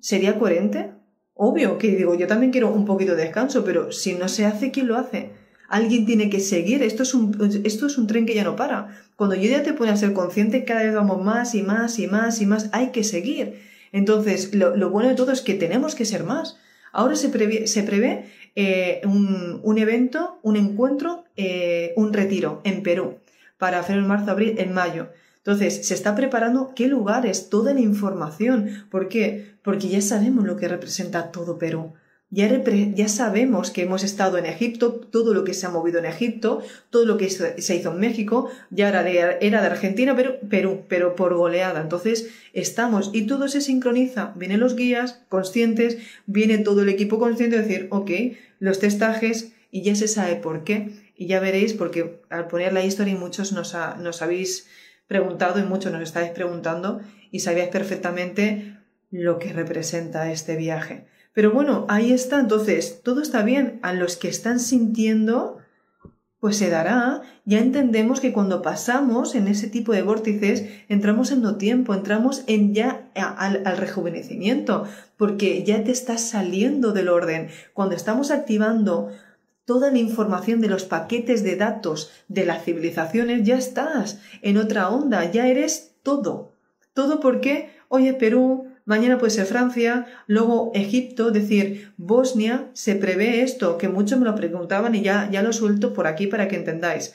¿Sería 0.00 0.38
coherente? 0.38 0.90
Obvio 1.34 1.78
que 1.78 1.94
digo, 1.94 2.14
yo 2.14 2.26
también 2.26 2.52
quiero 2.52 2.70
un 2.70 2.84
poquito 2.84 3.14
de 3.14 3.24
descanso, 3.24 3.64
pero 3.64 3.92
si 3.92 4.14
no 4.14 4.28
se 4.28 4.46
hace, 4.46 4.70
¿quién 4.70 4.88
lo 4.88 4.96
hace? 4.96 5.32
Alguien 5.68 6.06
tiene 6.06 6.30
que 6.30 6.40
seguir, 6.40 6.82
esto 6.82 7.02
es 7.02 7.14
un, 7.14 7.62
esto 7.64 7.86
es 7.86 7.98
un 7.98 8.06
tren 8.06 8.26
que 8.26 8.34
ya 8.34 8.44
no 8.44 8.56
para. 8.56 9.06
Cuando 9.16 9.34
yo 9.34 9.50
ya 9.50 9.62
te 9.62 9.72
pone 9.72 9.90
a 9.90 9.96
ser 9.96 10.12
consciente, 10.12 10.64
cada 10.64 10.82
vez 10.82 10.94
vamos 10.94 11.22
más 11.22 11.54
y 11.54 11.62
más 11.62 11.98
y 11.98 12.06
más 12.06 12.40
y 12.40 12.46
más, 12.46 12.68
hay 12.72 12.90
que 12.90 13.04
seguir. 13.04 13.60
Entonces, 13.92 14.54
lo, 14.54 14.90
bueno 14.90 15.08
de 15.08 15.14
todo 15.14 15.32
es 15.32 15.40
que 15.40 15.54
tenemos 15.54 15.94
que 15.94 16.04
ser 16.04 16.24
más. 16.24 16.58
Ahora 16.92 17.16
se 17.16 17.28
prevé, 17.28 18.24
eh, 18.56 19.00
un, 19.04 19.78
evento, 19.78 20.38
un 20.42 20.56
encuentro, 20.56 21.24
eh, 21.36 21.92
un 21.96 22.12
retiro 22.12 22.60
en 22.64 22.82
Perú 22.82 23.18
para 23.58 23.80
hacer 23.80 23.96
en 23.96 24.06
marzo, 24.06 24.30
abril, 24.30 24.54
en 24.58 24.72
mayo. 24.74 25.08
Entonces, 25.44 25.86
se 25.86 25.92
está 25.92 26.14
preparando 26.14 26.72
qué 26.74 26.88
lugares, 26.88 27.50
toda 27.50 27.74
la 27.74 27.80
información. 27.80 28.86
¿Por 28.90 29.08
qué? 29.08 29.56
Porque 29.62 29.88
ya 29.88 30.00
sabemos 30.00 30.46
lo 30.46 30.56
que 30.56 30.68
representa 30.68 31.30
todo 31.32 31.58
Perú. 31.58 31.92
Ya, 32.30 32.48
ya, 32.94 33.08
sabemos 33.08 33.70
que 33.70 33.82
hemos 33.82 34.02
estado 34.02 34.38
en 34.38 34.46
Egipto, 34.46 34.94
todo 34.94 35.34
lo 35.34 35.44
que 35.44 35.52
se 35.52 35.66
ha 35.66 35.68
movido 35.68 35.98
en 35.98 36.06
Egipto, 36.06 36.62
todo 36.90 37.04
lo 37.04 37.18
que 37.18 37.28
se 37.28 37.76
hizo 37.76 37.92
en 37.92 38.00
México, 38.00 38.50
ya 38.70 38.88
era 38.88 39.04
de, 39.04 39.36
era 39.40 39.60
de 39.60 39.66
Argentina, 39.66 40.16
pero 40.16 40.40
Perú, 40.40 40.80
pero 40.88 41.14
por 41.14 41.34
goleada. 41.34 41.82
Entonces 41.82 42.30
estamos 42.54 43.10
y 43.12 43.26
todo 43.26 43.46
se 43.46 43.60
sincroniza. 43.60 44.32
Vienen 44.36 44.60
los 44.60 44.74
guías 44.74 45.20
conscientes, 45.28 45.98
viene 46.26 46.58
todo 46.58 46.82
el 46.82 46.88
equipo 46.88 47.18
consciente 47.18 47.56
de 47.56 47.62
decir, 47.62 47.88
ok, 47.90 48.10
los 48.58 48.78
testajes 48.78 49.52
y 49.70 49.82
ya 49.82 49.94
se 49.94 50.08
sabe 50.08 50.36
por 50.36 50.64
qué. 50.64 50.90
Y 51.16 51.26
ya 51.26 51.38
veréis, 51.38 51.74
porque 51.74 52.20
al 52.30 52.48
poner 52.48 52.72
la 52.72 52.84
historia 52.84 53.14
muchos 53.14 53.52
nos, 53.52 53.76
nos 54.00 54.22
habéis 54.22 54.66
preguntado 55.06 55.60
y 55.60 55.62
muchos 55.64 55.92
nos 55.92 56.02
estáis 56.02 56.30
preguntando 56.30 57.00
y 57.30 57.40
sabíais 57.40 57.70
perfectamente 57.70 58.78
lo 59.10 59.38
que 59.38 59.52
representa 59.52 60.30
este 60.30 60.56
viaje. 60.56 61.06
Pero 61.32 61.50
bueno, 61.50 61.84
ahí 61.88 62.12
está, 62.12 62.38
entonces, 62.38 63.00
todo 63.02 63.20
está 63.20 63.42
bien. 63.42 63.80
A 63.82 63.92
los 63.92 64.16
que 64.16 64.28
están 64.28 64.60
sintiendo, 64.60 65.58
pues 66.38 66.56
se 66.56 66.70
dará. 66.70 67.22
Ya 67.44 67.58
entendemos 67.58 68.20
que 68.20 68.32
cuando 68.32 68.62
pasamos 68.62 69.34
en 69.34 69.48
ese 69.48 69.68
tipo 69.68 69.92
de 69.92 70.02
vórtices, 70.02 70.64
entramos 70.88 71.32
en 71.32 71.42
no 71.42 71.56
tiempo, 71.56 71.92
entramos 71.92 72.44
en 72.46 72.72
ya 72.72 73.08
al, 73.16 73.62
al 73.66 73.76
rejuvenecimiento, 73.76 74.84
porque 75.16 75.64
ya 75.64 75.82
te 75.82 75.90
estás 75.90 76.20
saliendo 76.20 76.92
del 76.92 77.08
orden. 77.08 77.48
Cuando 77.72 77.96
estamos 77.96 78.30
activando 78.30 79.10
toda 79.64 79.90
la 79.90 79.98
información 79.98 80.60
de 80.60 80.68
los 80.68 80.84
paquetes 80.84 81.42
de 81.42 81.56
datos 81.56 82.10
de 82.28 82.44
las 82.44 82.64
civilizaciones, 82.64 83.42
ya 83.44 83.56
estás 83.56 84.20
en 84.42 84.58
otra 84.58 84.90
onda, 84.90 85.30
ya 85.30 85.48
eres 85.48 85.94
todo. 86.02 86.52
Todo 86.92 87.20
porque, 87.20 87.70
oye, 87.88 88.14
Perú, 88.14 88.68
mañana 88.84 89.18
puede 89.18 89.30
ser 89.30 89.46
Francia, 89.46 90.06
luego 90.26 90.70
Egipto, 90.74 91.28
es 91.28 91.34
decir, 91.34 91.92
Bosnia, 91.96 92.68
se 92.74 92.94
prevé 92.94 93.42
esto, 93.42 93.78
que 93.78 93.88
muchos 93.88 94.18
me 94.18 94.26
lo 94.26 94.34
preguntaban 94.34 94.94
y 94.94 95.02
ya, 95.02 95.28
ya 95.30 95.42
lo 95.42 95.52
suelto 95.52 95.94
por 95.94 96.06
aquí 96.06 96.26
para 96.26 96.46
que 96.46 96.56
entendáis, 96.56 97.14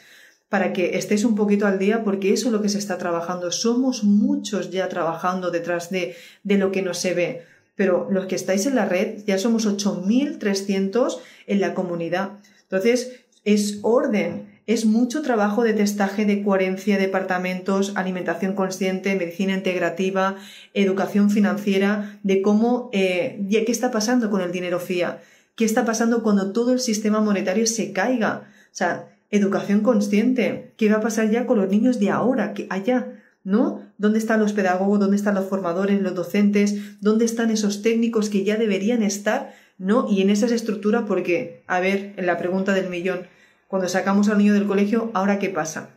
para 0.50 0.74
que 0.74 0.98
estéis 0.98 1.24
un 1.24 1.36
poquito 1.36 1.68
al 1.68 1.78
día, 1.78 2.04
porque 2.04 2.34
eso 2.34 2.48
es 2.48 2.52
lo 2.52 2.62
que 2.62 2.70
se 2.70 2.80
está 2.80 2.98
trabajando. 2.98 3.52
Somos 3.52 4.04
muchos 4.04 4.72
ya 4.72 4.90
trabajando 4.90 5.52
detrás 5.52 5.92
de, 5.92 6.16
de 6.44 6.58
lo 6.58 6.72
que 6.72 6.82
no 6.82 6.94
se 6.96 7.14
ve 7.14 7.46
pero 7.80 8.10
los 8.12 8.26
que 8.26 8.36
estáis 8.36 8.66
en 8.66 8.76
la 8.76 8.84
red 8.84 9.24
ya 9.26 9.38
somos 9.38 9.66
8.300 9.66 11.20
en 11.48 11.62
la 11.62 11.74
comunidad. 11.74 12.32
Entonces, 12.64 13.22
es 13.46 13.80
orden, 13.84 14.50
es 14.68 14.86
mucho 14.86 15.22
trabajo 15.22 15.64
de 15.64 15.72
testaje 15.72 16.26
de 16.26 16.44
coherencia 16.44 16.98
de 16.98 17.06
departamentos, 17.06 17.94
alimentación 17.96 18.54
consciente, 18.54 19.16
medicina 19.16 19.54
integrativa, 19.54 20.36
educación 20.74 21.30
financiera, 21.30 22.20
de 22.22 22.42
cómo, 22.42 22.90
eh, 22.92 23.48
qué 23.50 23.72
está 23.72 23.92
pasando 23.92 24.30
con 24.30 24.42
el 24.42 24.52
dinero 24.52 24.82
FIA, 24.82 25.22
qué 25.56 25.64
está 25.64 25.86
pasando 25.86 26.22
cuando 26.22 26.52
todo 26.52 26.74
el 26.74 26.82
sistema 26.82 27.22
monetario 27.22 27.66
se 27.66 27.94
caiga. 27.94 28.52
O 28.66 28.76
sea, 28.76 29.08
educación 29.32 29.84
consciente, 29.84 30.74
qué 30.76 30.90
va 30.90 30.98
a 30.98 31.02
pasar 31.02 31.32
ya 31.32 31.46
con 31.46 31.60
los 31.60 31.70
niños 31.70 31.98
de 31.98 32.10
ahora, 32.10 32.54
que 32.54 32.68
allá, 32.70 33.24
¿no? 33.46 33.89
¿Dónde 34.00 34.18
están 34.18 34.40
los 34.40 34.54
pedagogos? 34.54 34.98
¿Dónde 34.98 35.18
están 35.18 35.36
los 35.36 35.50
formadores, 35.50 36.02
los 36.02 36.16
docentes? 36.16 37.02
¿Dónde 37.02 37.26
están 37.26 37.52
esos 37.52 37.82
técnicos 37.82 38.30
que 38.30 38.46
ya 38.46 38.56
deberían 38.56 39.04
estar? 39.04 39.54
¿No? 39.78 40.08
Y 40.10 40.22
en 40.22 40.30
esas 40.30 40.54
estructuras, 40.54 41.04
porque, 41.06 41.66
a 41.68 41.82
ver, 41.82 42.14
en 42.16 42.26
la 42.26 42.38
pregunta 42.38 42.74
del 42.74 42.90
millón, 42.90 43.28
cuando 43.68 43.90
sacamos 43.90 44.30
al 44.30 44.38
niño 44.38 44.54
del 44.54 44.68
colegio, 44.68 45.12
¿ahora 45.14 45.38
qué 45.38 45.50
pasa? 45.50 45.90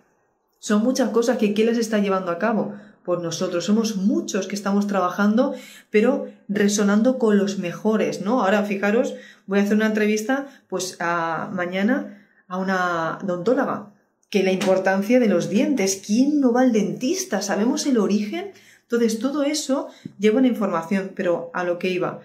Son 0.59 0.83
muchas 0.83 1.11
cosas 1.11 1.39
que 1.39 1.55
¿quién 1.55 1.69
les 1.69 1.79
está 1.79 2.01
llevando 2.01 2.33
a 2.33 2.41
cabo? 2.41 2.75
Por 3.05 3.23
nosotros. 3.23 3.65
Somos 3.65 3.95
muchos 3.95 4.49
que 4.49 4.57
estamos 4.57 4.89
trabajando, 4.89 5.55
pero 5.91 6.27
resonando 6.49 7.19
con 7.19 7.39
los 7.39 7.59
mejores, 7.61 8.21
¿no? 8.21 8.43
Ahora, 8.43 8.65
fijaros, 8.65 9.15
voy 9.47 9.61
a 9.61 9.63
hacer 9.63 9.77
una 9.77 9.87
entrevista, 9.87 10.49
pues, 10.69 10.97
a, 10.99 11.51
mañana 11.53 12.27
a 12.49 12.59
una 12.59 13.19
odontóloga 13.23 13.92
que 14.33 14.43
la 14.43 14.51
importancia 14.51 15.21
de 15.21 15.29
los 15.29 15.51
dientes. 15.51 16.03
¿Quién 16.05 16.41
no 16.41 16.55
va 16.55 16.63
al 16.63 16.73
dentista? 16.73 17.43
¿Sabemos 17.43 17.87
el 17.87 17.99
origen? 17.99 18.53
Entonces, 18.81 19.19
todo 19.19 19.43
eso 19.43 19.89
lleva 20.19 20.39
una 20.39 20.49
información, 20.49 21.13
pero 21.15 21.51
a 21.53 21.65
lo 21.65 21.79
que 21.79 21.91
iba. 21.91 22.21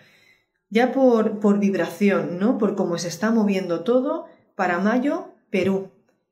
Ya 0.70 0.94
por, 0.94 1.40
por 1.40 1.60
vibración, 1.60 2.40
¿no? 2.40 2.58
Por 2.58 2.76
cómo 2.76 2.98
se 2.98 3.10
está 3.10 3.30
moviendo 3.32 3.82
todo, 3.82 4.26
para 4.56 4.80
mayo, 4.80 5.34
Perú. 5.50 5.90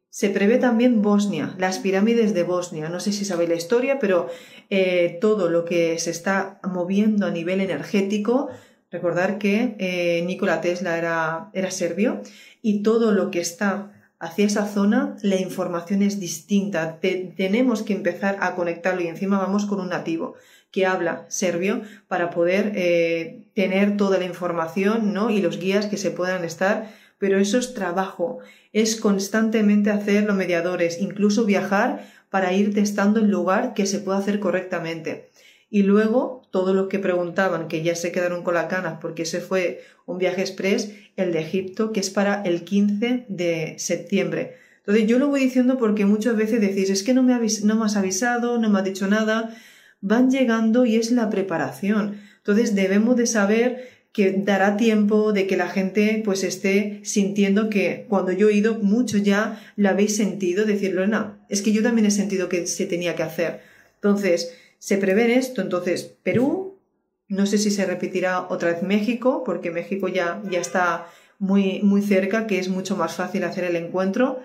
Se 0.09 0.29
prevé 0.29 0.59
también 0.59 1.01
Bosnia, 1.01 1.53
las 1.57 1.79
pirámides 1.79 2.33
de 2.33 2.43
Bosnia. 2.43 2.87
No 2.87 3.01
sé 3.01 3.11
si 3.11 3.25
sabéis 3.25 3.49
la 3.49 3.55
historia, 3.55 3.99
pero 3.99 4.29
eh, 4.69 5.17
todo 5.19 5.49
lo 5.49 5.65
que 5.65 5.99
se 5.99 6.11
está 6.11 6.57
moviendo 6.63 7.25
a 7.25 7.31
nivel 7.31 7.59
energético, 7.59 8.47
recordar 8.91 9.39
que 9.39 9.75
eh, 9.77 10.23
Nikola 10.25 10.61
Tesla 10.61 10.97
era, 10.97 11.49
era 11.51 11.69
serbio, 11.69 12.21
y 12.61 12.81
todo 12.81 13.11
lo 13.11 13.29
que 13.29 13.41
está 13.41 13.91
hacia 14.19 14.45
esa 14.45 14.65
zona 14.65 15.17
la 15.21 15.35
información 15.35 16.01
es 16.01 16.19
distinta. 16.19 16.99
tenemos 16.99 17.83
que 17.83 17.93
empezar 17.93 18.37
a 18.39 18.55
conectarlo 18.55 19.01
y 19.01 19.07
encima 19.07 19.37
vamos 19.37 19.65
con 19.65 19.79
un 19.79 19.89
nativo 19.89 20.35
que 20.71 20.85
habla 20.85 21.25
serbio 21.29 21.81
para 22.07 22.29
poder 22.29 22.73
eh, 22.75 23.45
tener 23.53 23.97
toda 23.97 24.17
la 24.17 24.25
información 24.25 25.13
¿no? 25.13 25.29
y 25.29 25.41
los 25.41 25.59
guías 25.59 25.85
que 25.85 25.97
se 25.97 26.11
puedan 26.11 26.43
estar 26.43 26.89
pero 27.17 27.39
eso 27.39 27.57
es 27.57 27.73
trabajo, 27.73 28.39
es 28.73 28.97
constantemente 28.97 29.89
hacer 29.89 30.23
los 30.23 30.35
mediadores, 30.35 30.99
incluso 30.99 31.45
viajar 31.45 32.07
para 32.29 32.53
ir 32.53 32.73
testando 32.73 33.19
el 33.19 33.29
lugar 33.29 33.73
que 33.73 33.85
se 33.85 33.99
pueda 33.99 34.17
hacer 34.17 34.39
correctamente. 34.39 35.29
Y 35.75 35.83
luego, 35.83 36.47
todos 36.51 36.73
los 36.73 36.87
que 36.87 36.99
preguntaban, 36.99 37.67
que 37.67 37.83
ya 37.83 37.95
se 37.95 38.13
quedaron 38.13 38.43
con 38.43 38.53
la 38.53 38.69
canas 38.69 38.99
porque 39.01 39.23
ese 39.23 39.41
fue 39.41 39.81
un 40.05 40.17
viaje 40.17 40.39
express, 40.39 40.93
el 41.17 41.33
de 41.33 41.39
Egipto, 41.39 41.91
que 41.91 41.99
es 41.99 42.09
para 42.09 42.43
el 42.43 42.63
15 42.63 43.25
de 43.27 43.75
septiembre. 43.77 44.55
Entonces 44.77 45.05
yo 45.05 45.19
lo 45.19 45.27
voy 45.27 45.41
diciendo 45.41 45.77
porque 45.77 46.05
muchas 46.05 46.37
veces 46.37 46.61
decís, 46.61 46.89
es 46.89 47.03
que 47.03 47.13
no 47.13 47.23
me, 47.23 47.37
no 47.63 47.75
me 47.75 47.85
has 47.85 47.97
avisado, 47.97 48.57
no 48.57 48.69
me 48.69 48.79
has 48.79 48.85
dicho 48.85 49.07
nada, 49.07 49.53
van 49.99 50.31
llegando 50.31 50.85
y 50.85 50.95
es 50.95 51.11
la 51.11 51.29
preparación. 51.29 52.21
Entonces 52.37 52.73
debemos 52.73 53.17
de 53.17 53.27
saber 53.27 53.89
que 54.13 54.31
dará 54.31 54.77
tiempo 54.77 55.33
de 55.33 55.45
que 55.45 55.57
la 55.57 55.67
gente 55.67 56.21
pues 56.23 56.45
esté 56.45 57.01
sintiendo 57.03 57.69
que 57.69 58.05
cuando 58.07 58.31
yo 58.31 58.47
he 58.47 58.53
ido, 58.53 58.75
mucho 58.75 59.17
ya 59.17 59.61
lo 59.75 59.89
habéis 59.89 60.15
sentido, 60.15 60.63
decirlo, 60.63 61.05
no, 61.05 61.37
es 61.49 61.61
que 61.61 61.73
yo 61.73 61.83
también 61.83 62.07
he 62.07 62.11
sentido 62.11 62.47
que 62.47 62.65
se 62.65 62.85
tenía 62.85 63.17
que 63.17 63.23
hacer. 63.23 63.59
Entonces, 63.95 64.53
se 64.79 64.97
prevé 64.97 65.35
esto, 65.35 65.61
entonces 65.61 66.15
Perú, 66.23 66.79
no 67.27 67.45
sé 67.45 67.57
si 67.57 67.71
se 67.71 67.85
repetirá 67.85 68.47
otra 68.49 68.71
vez 68.71 68.83
México, 68.83 69.43
porque 69.45 69.71
México 69.71 70.07
ya, 70.07 70.41
ya 70.49 70.59
está 70.59 71.07
muy, 71.39 71.81
muy 71.81 72.01
cerca, 72.01 72.47
que 72.47 72.59
es 72.59 72.69
mucho 72.69 72.95
más 72.95 73.15
fácil 73.15 73.43
hacer 73.43 73.63
el 73.63 73.75
encuentro, 73.75 74.39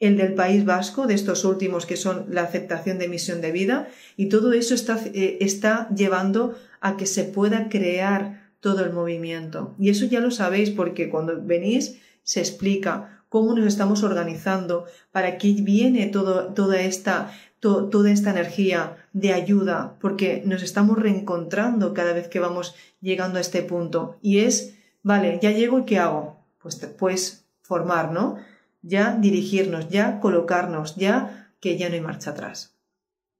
el 0.00 0.16
del 0.16 0.34
País 0.34 0.64
Vasco, 0.64 1.06
de 1.06 1.14
estos 1.14 1.44
últimos 1.44 1.86
que 1.86 1.96
son 1.96 2.26
la 2.28 2.42
aceptación 2.42 2.98
de 2.98 3.08
misión 3.08 3.40
de 3.40 3.52
vida, 3.52 3.88
y 4.16 4.26
todo 4.26 4.52
eso 4.52 4.74
está, 4.74 4.98
eh, 5.14 5.38
está 5.40 5.88
llevando 5.94 6.56
a 6.80 6.96
que 6.96 7.06
se 7.06 7.24
pueda 7.24 7.68
crear 7.68 8.50
todo 8.58 8.84
el 8.84 8.92
movimiento. 8.92 9.74
Y 9.78 9.90
eso 9.90 10.06
ya 10.06 10.20
lo 10.20 10.30
sabéis 10.30 10.70
porque 10.70 11.08
cuando 11.08 11.40
venís 11.40 12.00
se 12.22 12.40
explica 12.40 13.24
cómo 13.28 13.54
nos 13.54 13.66
estamos 13.66 14.02
organizando, 14.02 14.86
para 15.10 15.38
qué 15.38 15.52
viene 15.52 16.06
todo, 16.08 16.52
toda, 16.52 16.80
esta, 16.80 17.32
toda 17.62 18.10
esta 18.10 18.30
energía 18.30 18.96
de 19.14 19.32
ayuda, 19.32 19.96
porque 20.00 20.42
nos 20.44 20.62
estamos 20.62 20.98
reencontrando 20.98 21.94
cada 21.94 22.12
vez 22.12 22.28
que 22.28 22.40
vamos 22.40 22.74
llegando 23.00 23.38
a 23.38 23.40
este 23.40 23.62
punto. 23.62 24.18
Y 24.20 24.40
es, 24.40 24.74
vale, 25.02 25.38
ya 25.40 25.50
llego 25.52 25.78
y 25.78 25.84
¿qué 25.84 25.98
hago? 25.98 26.36
Pues, 26.60 26.76
pues 26.98 27.44
formar, 27.62 28.12
¿no? 28.12 28.38
ya 28.82 29.16
dirigirnos, 29.16 29.88
ya 29.88 30.20
colocarnos, 30.20 30.96
ya 30.96 31.50
que 31.60 31.78
ya 31.78 31.88
no 31.88 31.94
hay 31.94 32.00
marcha 32.00 32.30
atrás. 32.30 32.74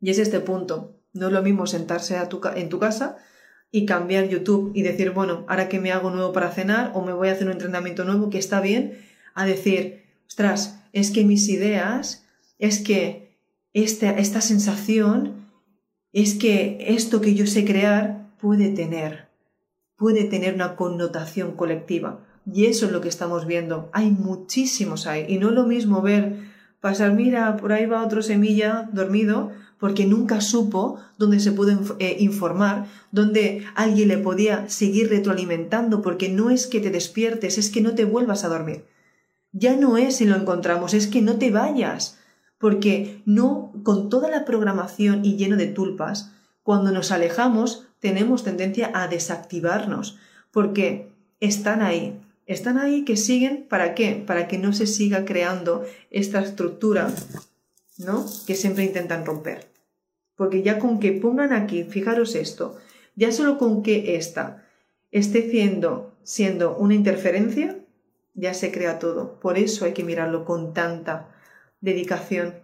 Y 0.00 0.10
es 0.10 0.18
este 0.18 0.40
punto. 0.40 0.96
No 1.12 1.26
es 1.26 1.32
lo 1.32 1.42
mismo 1.42 1.66
sentarse 1.66 2.16
en 2.16 2.68
tu 2.68 2.78
casa 2.78 3.18
y 3.70 3.84
cambiar 3.84 4.28
YouTube 4.28 4.72
y 4.74 4.82
decir, 4.82 5.10
bueno, 5.10 5.44
ahora 5.48 5.68
que 5.68 5.80
me 5.80 5.92
hago 5.92 6.10
nuevo 6.10 6.32
para 6.32 6.50
cenar 6.50 6.92
o 6.94 7.04
me 7.04 7.12
voy 7.12 7.28
a 7.28 7.32
hacer 7.32 7.46
un 7.46 7.52
entrenamiento 7.52 8.04
nuevo 8.04 8.30
que 8.30 8.38
está 8.38 8.60
bien, 8.60 8.98
a 9.34 9.44
decir, 9.44 10.04
ostras, 10.26 10.80
es 10.92 11.10
que 11.10 11.24
mis 11.24 11.48
ideas, 11.48 12.24
es 12.58 12.80
que 12.80 13.21
esta, 13.72 14.10
esta 14.10 14.40
sensación, 14.40 15.42
es 16.12 16.34
que 16.34 16.78
esto 16.88 17.20
que 17.20 17.34
yo 17.34 17.46
sé 17.46 17.64
crear 17.64 18.30
puede 18.38 18.68
tener, 18.68 19.28
puede 19.96 20.24
tener 20.24 20.54
una 20.54 20.76
connotación 20.76 21.52
colectiva. 21.52 22.26
Y 22.50 22.66
eso 22.66 22.86
es 22.86 22.92
lo 22.92 23.00
que 23.00 23.08
estamos 23.08 23.46
viendo. 23.46 23.88
Hay 23.92 24.10
muchísimos 24.10 25.06
ahí. 25.06 25.26
Y 25.28 25.38
no 25.38 25.50
lo 25.50 25.64
mismo 25.64 26.02
ver 26.02 26.50
pasar, 26.80 27.12
mira, 27.12 27.56
por 27.56 27.72
ahí 27.72 27.86
va 27.86 28.04
otro 28.04 28.22
semilla 28.22 28.90
dormido, 28.92 29.52
porque 29.78 30.04
nunca 30.04 30.40
supo 30.40 30.98
dónde 31.16 31.38
se 31.40 31.52
pudo 31.52 31.78
eh, 32.00 32.16
informar, 32.18 32.86
dónde 33.12 33.64
alguien 33.76 34.08
le 34.08 34.18
podía 34.18 34.68
seguir 34.68 35.08
retroalimentando, 35.08 36.02
porque 36.02 36.28
no 36.28 36.50
es 36.50 36.66
que 36.66 36.80
te 36.80 36.90
despiertes, 36.90 37.56
es 37.56 37.70
que 37.70 37.80
no 37.80 37.94
te 37.94 38.04
vuelvas 38.04 38.44
a 38.44 38.48
dormir. 38.48 38.84
Ya 39.52 39.76
no 39.76 39.96
es 39.96 40.16
si 40.16 40.24
lo 40.24 40.34
encontramos, 40.34 40.92
es 40.92 41.06
que 41.06 41.22
no 41.22 41.36
te 41.36 41.50
vayas, 41.50 42.18
porque 42.62 43.20
no, 43.26 43.72
con 43.82 44.08
toda 44.08 44.30
la 44.30 44.44
programación 44.44 45.24
y 45.24 45.34
lleno 45.34 45.56
de 45.56 45.66
tulpas, 45.66 46.30
cuando 46.62 46.92
nos 46.92 47.10
alejamos 47.10 47.88
tenemos 47.98 48.44
tendencia 48.44 48.92
a 48.94 49.08
desactivarnos, 49.08 50.16
porque 50.52 51.08
están 51.40 51.82
ahí, 51.82 52.20
están 52.46 52.78
ahí 52.78 53.04
que 53.04 53.16
siguen, 53.16 53.66
¿para 53.68 53.96
qué? 53.96 54.22
Para 54.24 54.46
que 54.46 54.58
no 54.58 54.72
se 54.72 54.86
siga 54.86 55.24
creando 55.24 55.84
esta 56.12 56.40
estructura, 56.40 57.12
¿no? 57.98 58.24
Que 58.46 58.54
siempre 58.54 58.84
intentan 58.84 59.26
romper. 59.26 59.66
Porque 60.36 60.62
ya 60.62 60.78
con 60.78 61.00
que 61.00 61.10
pongan 61.10 61.52
aquí, 61.52 61.82
fijaros 61.82 62.36
esto, 62.36 62.76
ya 63.16 63.32
solo 63.32 63.58
con 63.58 63.82
que 63.82 64.14
esta 64.14 64.64
esté 65.10 65.50
siendo, 65.50 66.14
siendo 66.22 66.76
una 66.76 66.94
interferencia, 66.94 67.76
ya 68.34 68.54
se 68.54 68.70
crea 68.70 69.00
todo. 69.00 69.40
Por 69.40 69.58
eso 69.58 69.84
hay 69.84 69.94
que 69.94 70.04
mirarlo 70.04 70.44
con 70.44 70.72
tanta 70.74 71.31
dedicación 71.82 72.54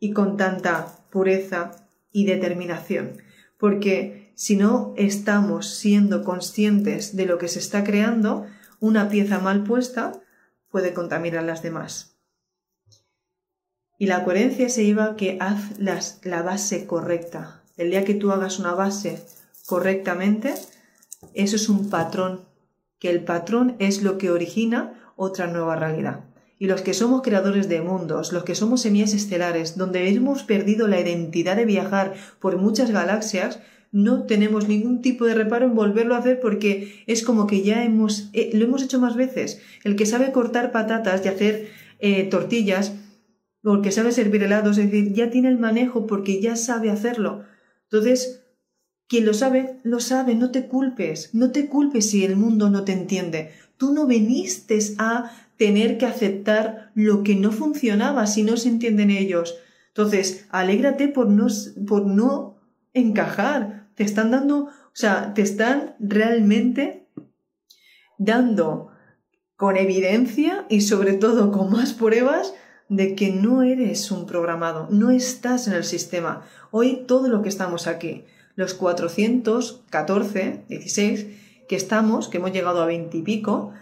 y 0.00 0.12
con 0.12 0.38
tanta 0.38 0.96
pureza 1.10 1.72
y 2.10 2.24
determinación. 2.24 3.20
Porque 3.58 4.32
si 4.34 4.56
no 4.56 4.94
estamos 4.96 5.74
siendo 5.74 6.24
conscientes 6.24 7.14
de 7.16 7.26
lo 7.26 7.36
que 7.36 7.48
se 7.48 7.58
está 7.58 7.84
creando, 7.84 8.46
una 8.80 9.08
pieza 9.10 9.40
mal 9.40 9.64
puesta 9.64 10.12
puede 10.70 10.94
contaminar 10.94 11.44
las 11.44 11.62
demás. 11.62 12.16
Y 13.98 14.06
la 14.06 14.24
coherencia 14.24 14.68
se 14.68 14.84
lleva 14.84 15.16
que 15.16 15.38
haz 15.40 15.78
la 15.78 16.42
base 16.42 16.86
correcta. 16.86 17.62
El 17.76 17.90
día 17.90 18.04
que 18.04 18.14
tú 18.14 18.30
hagas 18.30 18.60
una 18.60 18.74
base 18.74 19.24
correctamente, 19.66 20.54
eso 21.34 21.56
es 21.56 21.68
un 21.68 21.90
patrón, 21.90 22.46
que 23.00 23.10
el 23.10 23.24
patrón 23.24 23.74
es 23.80 24.02
lo 24.02 24.18
que 24.18 24.30
origina 24.30 25.12
otra 25.16 25.48
nueva 25.48 25.74
realidad. 25.74 26.24
Y 26.58 26.66
los 26.66 26.82
que 26.82 26.94
somos 26.94 27.22
creadores 27.22 27.68
de 27.68 27.80
mundos, 27.80 28.32
los 28.32 28.44
que 28.44 28.54
somos 28.54 28.82
semillas 28.82 29.14
estelares, 29.14 29.76
donde 29.76 30.08
hemos 30.08 30.42
perdido 30.42 30.88
la 30.88 31.00
identidad 31.00 31.56
de 31.56 31.64
viajar 31.64 32.14
por 32.40 32.56
muchas 32.56 32.90
galaxias, 32.90 33.60
no 33.90 34.24
tenemos 34.24 34.68
ningún 34.68 35.00
tipo 35.00 35.24
de 35.24 35.34
reparo 35.34 35.66
en 35.66 35.74
volverlo 35.74 36.14
a 36.14 36.18
hacer 36.18 36.40
porque 36.40 37.04
es 37.06 37.22
como 37.22 37.46
que 37.46 37.62
ya 37.62 37.84
hemos, 37.84 38.28
eh, 38.32 38.50
lo 38.52 38.64
hemos 38.64 38.82
hecho 38.82 39.00
más 39.00 39.16
veces. 39.16 39.60
El 39.84 39.96
que 39.96 40.06
sabe 40.06 40.32
cortar 40.32 40.72
patatas 40.72 41.24
y 41.24 41.28
hacer 41.28 41.68
eh, 42.00 42.24
tortillas, 42.24 42.92
o 43.64 43.74
el 43.74 43.82
que 43.82 43.92
sabe 43.92 44.12
servir 44.12 44.42
helados, 44.42 44.78
es 44.78 44.90
decir, 44.90 45.12
ya 45.12 45.30
tiene 45.30 45.48
el 45.48 45.58
manejo 45.58 46.06
porque 46.06 46.40
ya 46.40 46.56
sabe 46.56 46.90
hacerlo. 46.90 47.44
Entonces, 47.84 48.44
quien 49.08 49.24
lo 49.24 49.34
sabe, 49.34 49.78
lo 49.82 50.00
sabe, 50.00 50.34
no 50.34 50.50
te 50.50 50.66
culpes, 50.66 51.34
no 51.34 51.50
te 51.50 51.66
culpes 51.66 52.10
si 52.10 52.24
el 52.24 52.36
mundo 52.36 52.70
no 52.70 52.84
te 52.84 52.92
entiende. 52.92 53.52
Tú 53.76 53.92
no 53.92 54.06
viniste 54.06 54.78
a 54.98 55.32
tener 55.58 55.98
que 55.98 56.06
aceptar 56.06 56.90
lo 56.94 57.22
que 57.22 57.34
no 57.34 57.52
funcionaba 57.52 58.26
si 58.26 58.42
no 58.44 58.56
se 58.56 58.68
entienden 58.68 59.10
ellos. 59.10 59.58
Entonces, 59.88 60.46
alégrate 60.50 61.08
por 61.08 61.28
no, 61.28 61.48
por 61.86 62.06
no 62.06 62.56
encajar, 62.94 63.88
te 63.94 64.04
están 64.04 64.30
dando, 64.30 64.64
o 64.66 64.94
sea, 64.94 65.34
te 65.34 65.42
están 65.42 65.96
realmente 65.98 67.08
dando 68.18 68.90
con 69.56 69.76
evidencia 69.76 70.66
y 70.68 70.82
sobre 70.82 71.14
todo 71.14 71.50
con 71.50 71.70
más 71.70 71.92
pruebas 71.92 72.54
de 72.88 73.14
que 73.16 73.30
no 73.30 73.62
eres 73.62 74.10
un 74.12 74.24
programado, 74.26 74.86
no 74.90 75.10
estás 75.10 75.66
en 75.66 75.74
el 75.74 75.84
sistema. 75.84 76.42
Hoy 76.70 77.04
todo 77.06 77.28
lo 77.28 77.42
que 77.42 77.48
estamos 77.48 77.88
aquí, 77.88 78.24
los 78.54 78.74
414, 78.74 80.64
16 80.68 81.26
que 81.68 81.76
estamos, 81.76 82.28
que 82.28 82.38
hemos 82.38 82.52
llegado 82.52 82.80
a 82.80 82.86
20 82.86 83.18
y 83.18 83.22
pico, 83.22 83.72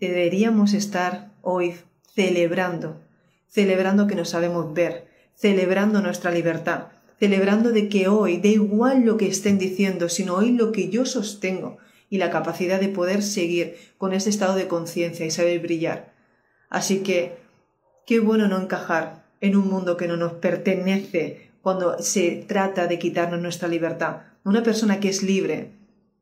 deberíamos 0.00 0.72
estar 0.72 1.32
hoy 1.42 1.74
celebrando, 2.14 3.00
celebrando 3.48 4.06
que 4.06 4.14
nos 4.14 4.30
sabemos 4.30 4.72
ver, 4.74 5.08
celebrando 5.34 6.00
nuestra 6.00 6.30
libertad, 6.30 6.88
celebrando 7.18 7.70
de 7.70 7.88
que 7.88 8.08
hoy, 8.08 8.38
da 8.38 8.48
igual 8.48 9.04
lo 9.04 9.16
que 9.16 9.28
estén 9.28 9.58
diciendo, 9.58 10.08
sino 10.08 10.34
hoy 10.34 10.52
lo 10.52 10.72
que 10.72 10.88
yo 10.88 11.04
sostengo 11.04 11.78
y 12.10 12.18
la 12.18 12.30
capacidad 12.30 12.80
de 12.80 12.88
poder 12.88 13.22
seguir 13.22 13.76
con 13.98 14.12
ese 14.12 14.30
estado 14.30 14.54
de 14.54 14.68
conciencia 14.68 15.26
y 15.26 15.30
saber 15.30 15.60
brillar. 15.60 16.12
Así 16.70 17.00
que, 17.00 17.36
qué 18.06 18.20
bueno 18.20 18.48
no 18.48 18.60
encajar 18.60 19.24
en 19.40 19.56
un 19.56 19.68
mundo 19.68 19.96
que 19.96 20.08
no 20.08 20.16
nos 20.16 20.34
pertenece 20.34 21.50
cuando 21.62 21.98
se 22.00 22.44
trata 22.46 22.86
de 22.86 22.98
quitarnos 22.98 23.40
nuestra 23.40 23.68
libertad. 23.68 24.22
Una 24.44 24.62
persona 24.62 25.00
que 25.00 25.08
es 25.08 25.22
libre 25.22 25.72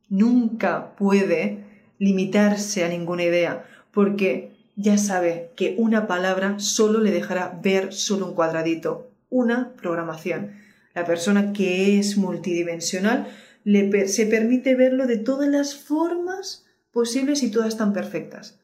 nunca 0.09 0.97
puede 0.97 1.66
limitarse 1.99 2.85
a 2.85 2.89
ninguna 2.89 3.25
idea, 3.25 3.65
porque 3.93 4.53
ya 4.77 4.99
sabe 4.99 5.51
que 5.57 5.75
una 5.79 6.07
palabra 6.07 6.59
solo 6.59 7.01
le 7.01 7.11
dejará 7.11 7.59
ver 7.63 7.93
solo 7.93 8.27
un 8.27 8.35
cuadradito, 8.35 9.11
una 9.31 9.73
programación. 9.73 10.53
La 10.95 11.05
persona 11.05 11.53
que 11.53 11.99
es 11.99 12.17
multidimensional 12.17 13.27
le, 13.65 14.09
se 14.09 14.27
permite 14.27 14.75
verlo 14.75 15.07
de 15.07 15.17
todas 15.17 15.49
las 15.49 15.75
formas 15.75 16.67
posibles 16.93 17.43
y 17.43 17.51
todas 17.51 17.77
tan 17.77 17.93
perfectas. 17.93 18.59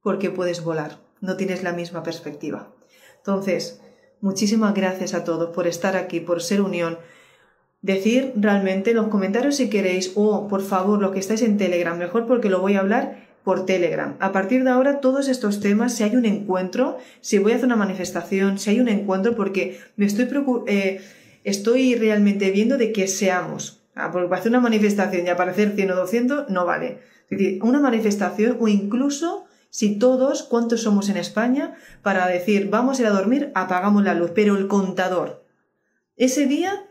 Porque 0.00 0.30
puedes 0.30 0.62
volar, 0.62 0.98
no 1.20 1.36
tienes 1.36 1.62
la 1.62 1.72
misma 1.72 2.02
perspectiva. 2.02 2.72
Entonces, 3.18 3.80
muchísimas 4.20 4.74
gracias 4.74 5.14
a 5.14 5.24
todos 5.24 5.54
por 5.54 5.66
estar 5.66 5.96
aquí, 5.96 6.20
por 6.20 6.42
ser 6.42 6.60
unión. 6.60 6.98
Decir 7.86 8.32
realmente 8.34 8.90
en 8.90 8.96
los 8.96 9.06
comentarios 9.06 9.54
si 9.54 9.70
queréis, 9.70 10.10
o 10.16 10.48
por 10.48 10.60
favor, 10.60 11.00
lo 11.00 11.12
que 11.12 11.20
estáis 11.20 11.42
en 11.42 11.56
Telegram, 11.56 11.96
mejor 11.96 12.26
porque 12.26 12.50
lo 12.50 12.60
voy 12.60 12.74
a 12.74 12.80
hablar 12.80 13.28
por 13.44 13.64
Telegram. 13.64 14.16
A 14.18 14.32
partir 14.32 14.64
de 14.64 14.70
ahora, 14.70 14.98
todos 14.98 15.28
estos 15.28 15.60
temas, 15.60 15.94
si 15.94 16.02
hay 16.02 16.16
un 16.16 16.24
encuentro, 16.24 16.98
si 17.20 17.38
voy 17.38 17.52
a 17.52 17.54
hacer 17.54 17.66
una 17.66 17.76
manifestación, 17.76 18.58
si 18.58 18.70
hay 18.70 18.80
un 18.80 18.88
encuentro, 18.88 19.36
porque 19.36 19.78
me 19.94 20.04
estoy, 20.04 20.26
eh, 20.66 21.00
estoy 21.44 21.94
realmente 21.94 22.50
viendo 22.50 22.76
de 22.76 22.90
que 22.90 23.06
seamos. 23.06 23.84
Ah, 23.94 24.10
porque 24.10 24.34
hacer 24.34 24.50
una 24.50 24.58
manifestación 24.58 25.24
y 25.24 25.30
aparecer 25.30 25.76
100 25.76 25.90
o 25.92 25.94
200 25.94 26.50
no 26.50 26.66
vale. 26.66 26.98
Es 27.30 27.38
decir, 27.38 27.62
una 27.62 27.78
manifestación 27.78 28.56
o 28.58 28.66
incluso 28.66 29.44
si 29.70 29.96
todos, 29.96 30.42
¿cuántos 30.42 30.82
somos 30.82 31.08
en 31.08 31.18
España? 31.18 31.76
Para 32.02 32.26
decir, 32.26 32.68
vamos 32.68 32.98
a 32.98 33.02
ir 33.02 33.06
a 33.06 33.12
dormir, 33.12 33.52
apagamos 33.54 34.02
la 34.02 34.14
luz, 34.14 34.32
pero 34.34 34.56
el 34.56 34.66
contador. 34.66 35.44
Ese 36.16 36.46
día 36.46 36.82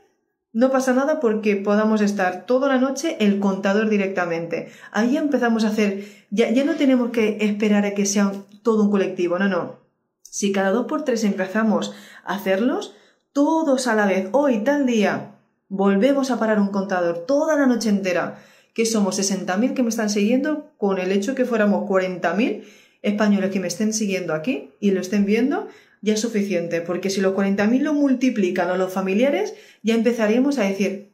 no 0.56 0.72
pasa 0.72 0.94
nada 0.94 1.20
porque 1.20 1.58
podamos 1.58 2.00
estar 2.00 2.46
toda 2.46 2.70
la 2.70 2.78
noche 2.78 3.18
el 3.20 3.42
contador 3.42 3.90
directamente. 3.90 4.70
Ahí 4.94 5.18
empezamos 5.18 5.66
a 5.66 5.68
hacer, 5.68 6.06
ya, 6.32 6.50
ya 6.50 6.64
no 6.64 6.76
tenemos 6.76 7.10
que 7.10 7.40
esperar 7.42 7.86
a 7.86 7.94
que 7.94 8.06
sea 8.06 8.32
todo 8.64 8.84
un 8.84 8.90
colectivo, 8.90 9.38
no, 9.38 9.50
no. 9.50 9.76
Si 10.22 10.54
cada 10.54 10.72
dos 10.72 10.86
por 10.86 11.04
tres 11.04 11.26
empezamos 11.26 11.94
a 12.24 12.36
hacerlos, 12.36 12.96
todos 13.34 13.88
a 13.88 13.96
la 13.96 14.06
vez, 14.06 14.30
hoy 14.32 14.60
tal 14.64 14.86
día, 14.86 15.34
volvemos 15.68 16.32
a 16.32 16.40
parar 16.40 16.62
un 16.62 16.70
contador 16.70 17.26
toda 17.28 17.58
la 17.58 17.66
noche 17.66 17.90
entera, 17.90 18.42
que 18.74 18.86
somos 18.86 19.20
60.000 19.20 19.74
que 19.74 19.84
me 19.84 19.90
están 19.90 20.10
siguiendo, 20.10 20.72
con 20.78 21.00
el 21.00 21.12
hecho 21.12 21.36
que 21.36 21.44
fuéramos 21.44 21.84
40.000 21.90 22.64
españoles 23.02 23.52
que 23.52 23.60
me 23.60 23.68
estén 23.68 23.92
siguiendo 23.92 24.34
aquí 24.34 24.72
y 24.80 24.92
lo 24.92 25.02
estén 25.02 25.26
viendo, 25.26 25.68
ya 26.06 26.14
es 26.14 26.22
suficiente, 26.22 26.82
porque 26.82 27.10
si 27.10 27.20
los 27.20 27.34
40.000 27.34 27.82
lo 27.82 27.96
multiplican 27.96 28.70
a 28.70 28.78
los 28.78 28.94
familiares, 28.94 29.56
ya 29.82 29.96
empezaríamos 29.96 30.60
a 30.60 30.64
decir, 30.64 31.12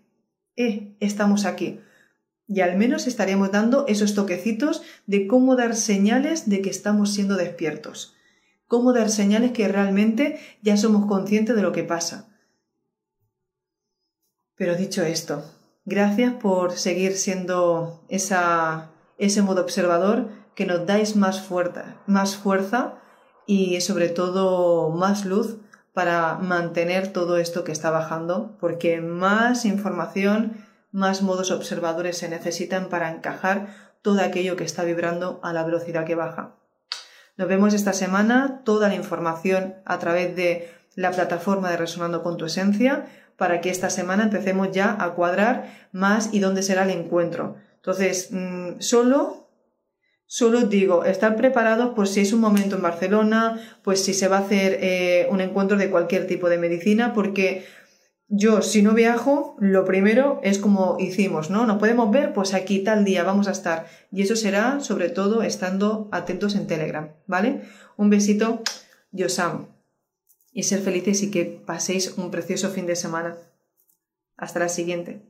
eh, 0.58 0.98
estamos 1.00 1.46
aquí. 1.46 1.80
Y 2.46 2.60
al 2.60 2.78
menos 2.78 3.08
estaríamos 3.08 3.54
dando 3.54 3.88
esos 3.88 4.16
toquecitos 4.16 4.82
de 5.08 5.28
cómo 5.28 5.56
dar 5.56 5.78
señales 5.78 6.50
de 6.50 6.62
que 6.62 6.70
estamos 6.70 7.14
siendo 7.14 7.38
despiertos. 7.38 8.18
Cómo 8.68 8.92
dar 8.92 9.10
señales 9.10 9.54
que 9.54 9.70
realmente 9.70 10.42
ya 10.62 10.76
somos 10.76 11.06
conscientes 11.06 11.56
de 11.56 11.62
lo 11.62 11.72
que 11.72 11.84
pasa. 11.84 12.28
Pero 14.58 14.76
dicho 14.76 15.04
esto, 15.04 15.46
gracias 15.86 16.34
por 16.34 16.74
seguir 16.74 17.14
siendo 17.14 18.04
esa, 18.10 18.92
ese 19.18 19.42
modo 19.42 19.62
observador 19.62 20.30
que 20.54 20.66
nos 20.66 20.86
dais 20.86 21.16
más 21.16 21.42
fuerza, 21.42 22.02
más 22.08 22.36
fuerza 22.36 22.98
y 23.46 23.82
sobre 23.82 24.10
todo 24.10 24.90
más 24.90 25.26
luz 25.26 25.58
para 25.94 26.36
mantener 26.36 27.12
todo 27.12 27.38
esto 27.38 27.64
que 27.64 27.72
está 27.72 27.90
bajando, 27.90 28.56
porque 28.60 29.02
más 29.02 29.66
información, 29.66 30.66
más 30.92 31.22
modos 31.22 31.52
observadores 31.52 32.18
se 32.18 32.30
necesitan 32.30 32.90
para 32.90 33.12
encajar 33.12 33.68
todo 34.02 34.22
aquello 34.22 34.56
que 34.56 34.64
está 34.64 34.84
vibrando 34.84 35.40
a 35.44 35.54
la 35.54 35.64
velocidad 35.64 36.06
que 36.06 36.16
baja. 36.16 36.56
Nos 37.38 37.48
vemos 37.48 37.74
esta 37.74 37.94
semana, 37.94 38.62
toda 38.64 38.88
la 38.88 38.96
información 38.96 39.76
a 39.86 40.00
través 40.00 40.36
de 40.36 40.70
la 40.96 41.12
plataforma 41.12 41.70
de 41.70 41.78
Resonando 41.78 42.24
con 42.24 42.38
tu 42.38 42.46
Esencia, 42.46 43.06
para 43.38 43.62
que 43.62 43.70
esta 43.70 43.90
semana 43.90 44.24
empecemos 44.24 44.72
ya 44.72 44.96
a 45.00 45.14
cuadrar 45.14 45.88
más 45.92 46.34
y 46.34 46.40
dónde 46.40 46.62
será 46.62 46.84
el 46.84 46.92
encuentro. 46.92 47.56
Entonces, 47.78 48.30
mm, 48.32 48.80
solo 48.80 49.41
Solo 50.34 50.62
digo, 50.62 51.04
estar 51.04 51.36
preparados 51.36 51.92
pues 51.94 52.12
si 52.12 52.22
es 52.22 52.32
un 52.32 52.40
momento 52.40 52.78
en 52.78 52.82
Barcelona, 52.82 53.60
pues 53.84 54.02
si 54.02 54.14
se 54.14 54.30
va 54.30 54.38
a 54.38 54.46
hacer 54.46 54.78
eh, 54.80 55.28
un 55.30 55.42
encuentro 55.42 55.76
de 55.76 55.90
cualquier 55.90 56.26
tipo 56.26 56.48
de 56.48 56.58
medicina, 56.58 57.14
porque 57.14 57.66
yo 58.30 58.62
si 58.62 58.82
no 58.82 58.94
viajo, 58.94 59.58
lo 59.60 59.84
primero 59.84 60.40
es 60.42 60.58
como 60.58 60.96
hicimos, 61.02 61.50
¿no? 61.50 61.66
Nos 61.66 61.80
podemos 61.80 62.10
ver, 62.12 62.32
pues 62.32 62.54
aquí 62.54 62.80
tal 62.80 63.04
día 63.04 63.26
vamos 63.26 63.50
a 63.50 63.52
estar. 63.52 63.88
Y 64.10 64.22
eso 64.22 64.38
será 64.38 64.80
sobre 64.80 65.10
todo 65.10 65.44
estando 65.44 66.08
atentos 66.14 66.56
en 66.56 66.66
Telegram, 66.66 67.12
¿vale? 67.28 67.64
Un 67.98 68.10
besito, 68.10 68.62
yo 69.12 69.28
amo. 69.38 69.68
Y 70.54 70.64
ser 70.64 70.80
felices 70.80 71.24
y 71.24 71.30
que 71.30 71.44
paséis 71.44 72.14
un 72.16 72.32
precioso 72.32 72.70
fin 72.70 72.86
de 72.86 72.96
semana. 72.96 73.36
Hasta 74.38 74.60
la 74.60 74.70
siguiente 74.70 75.30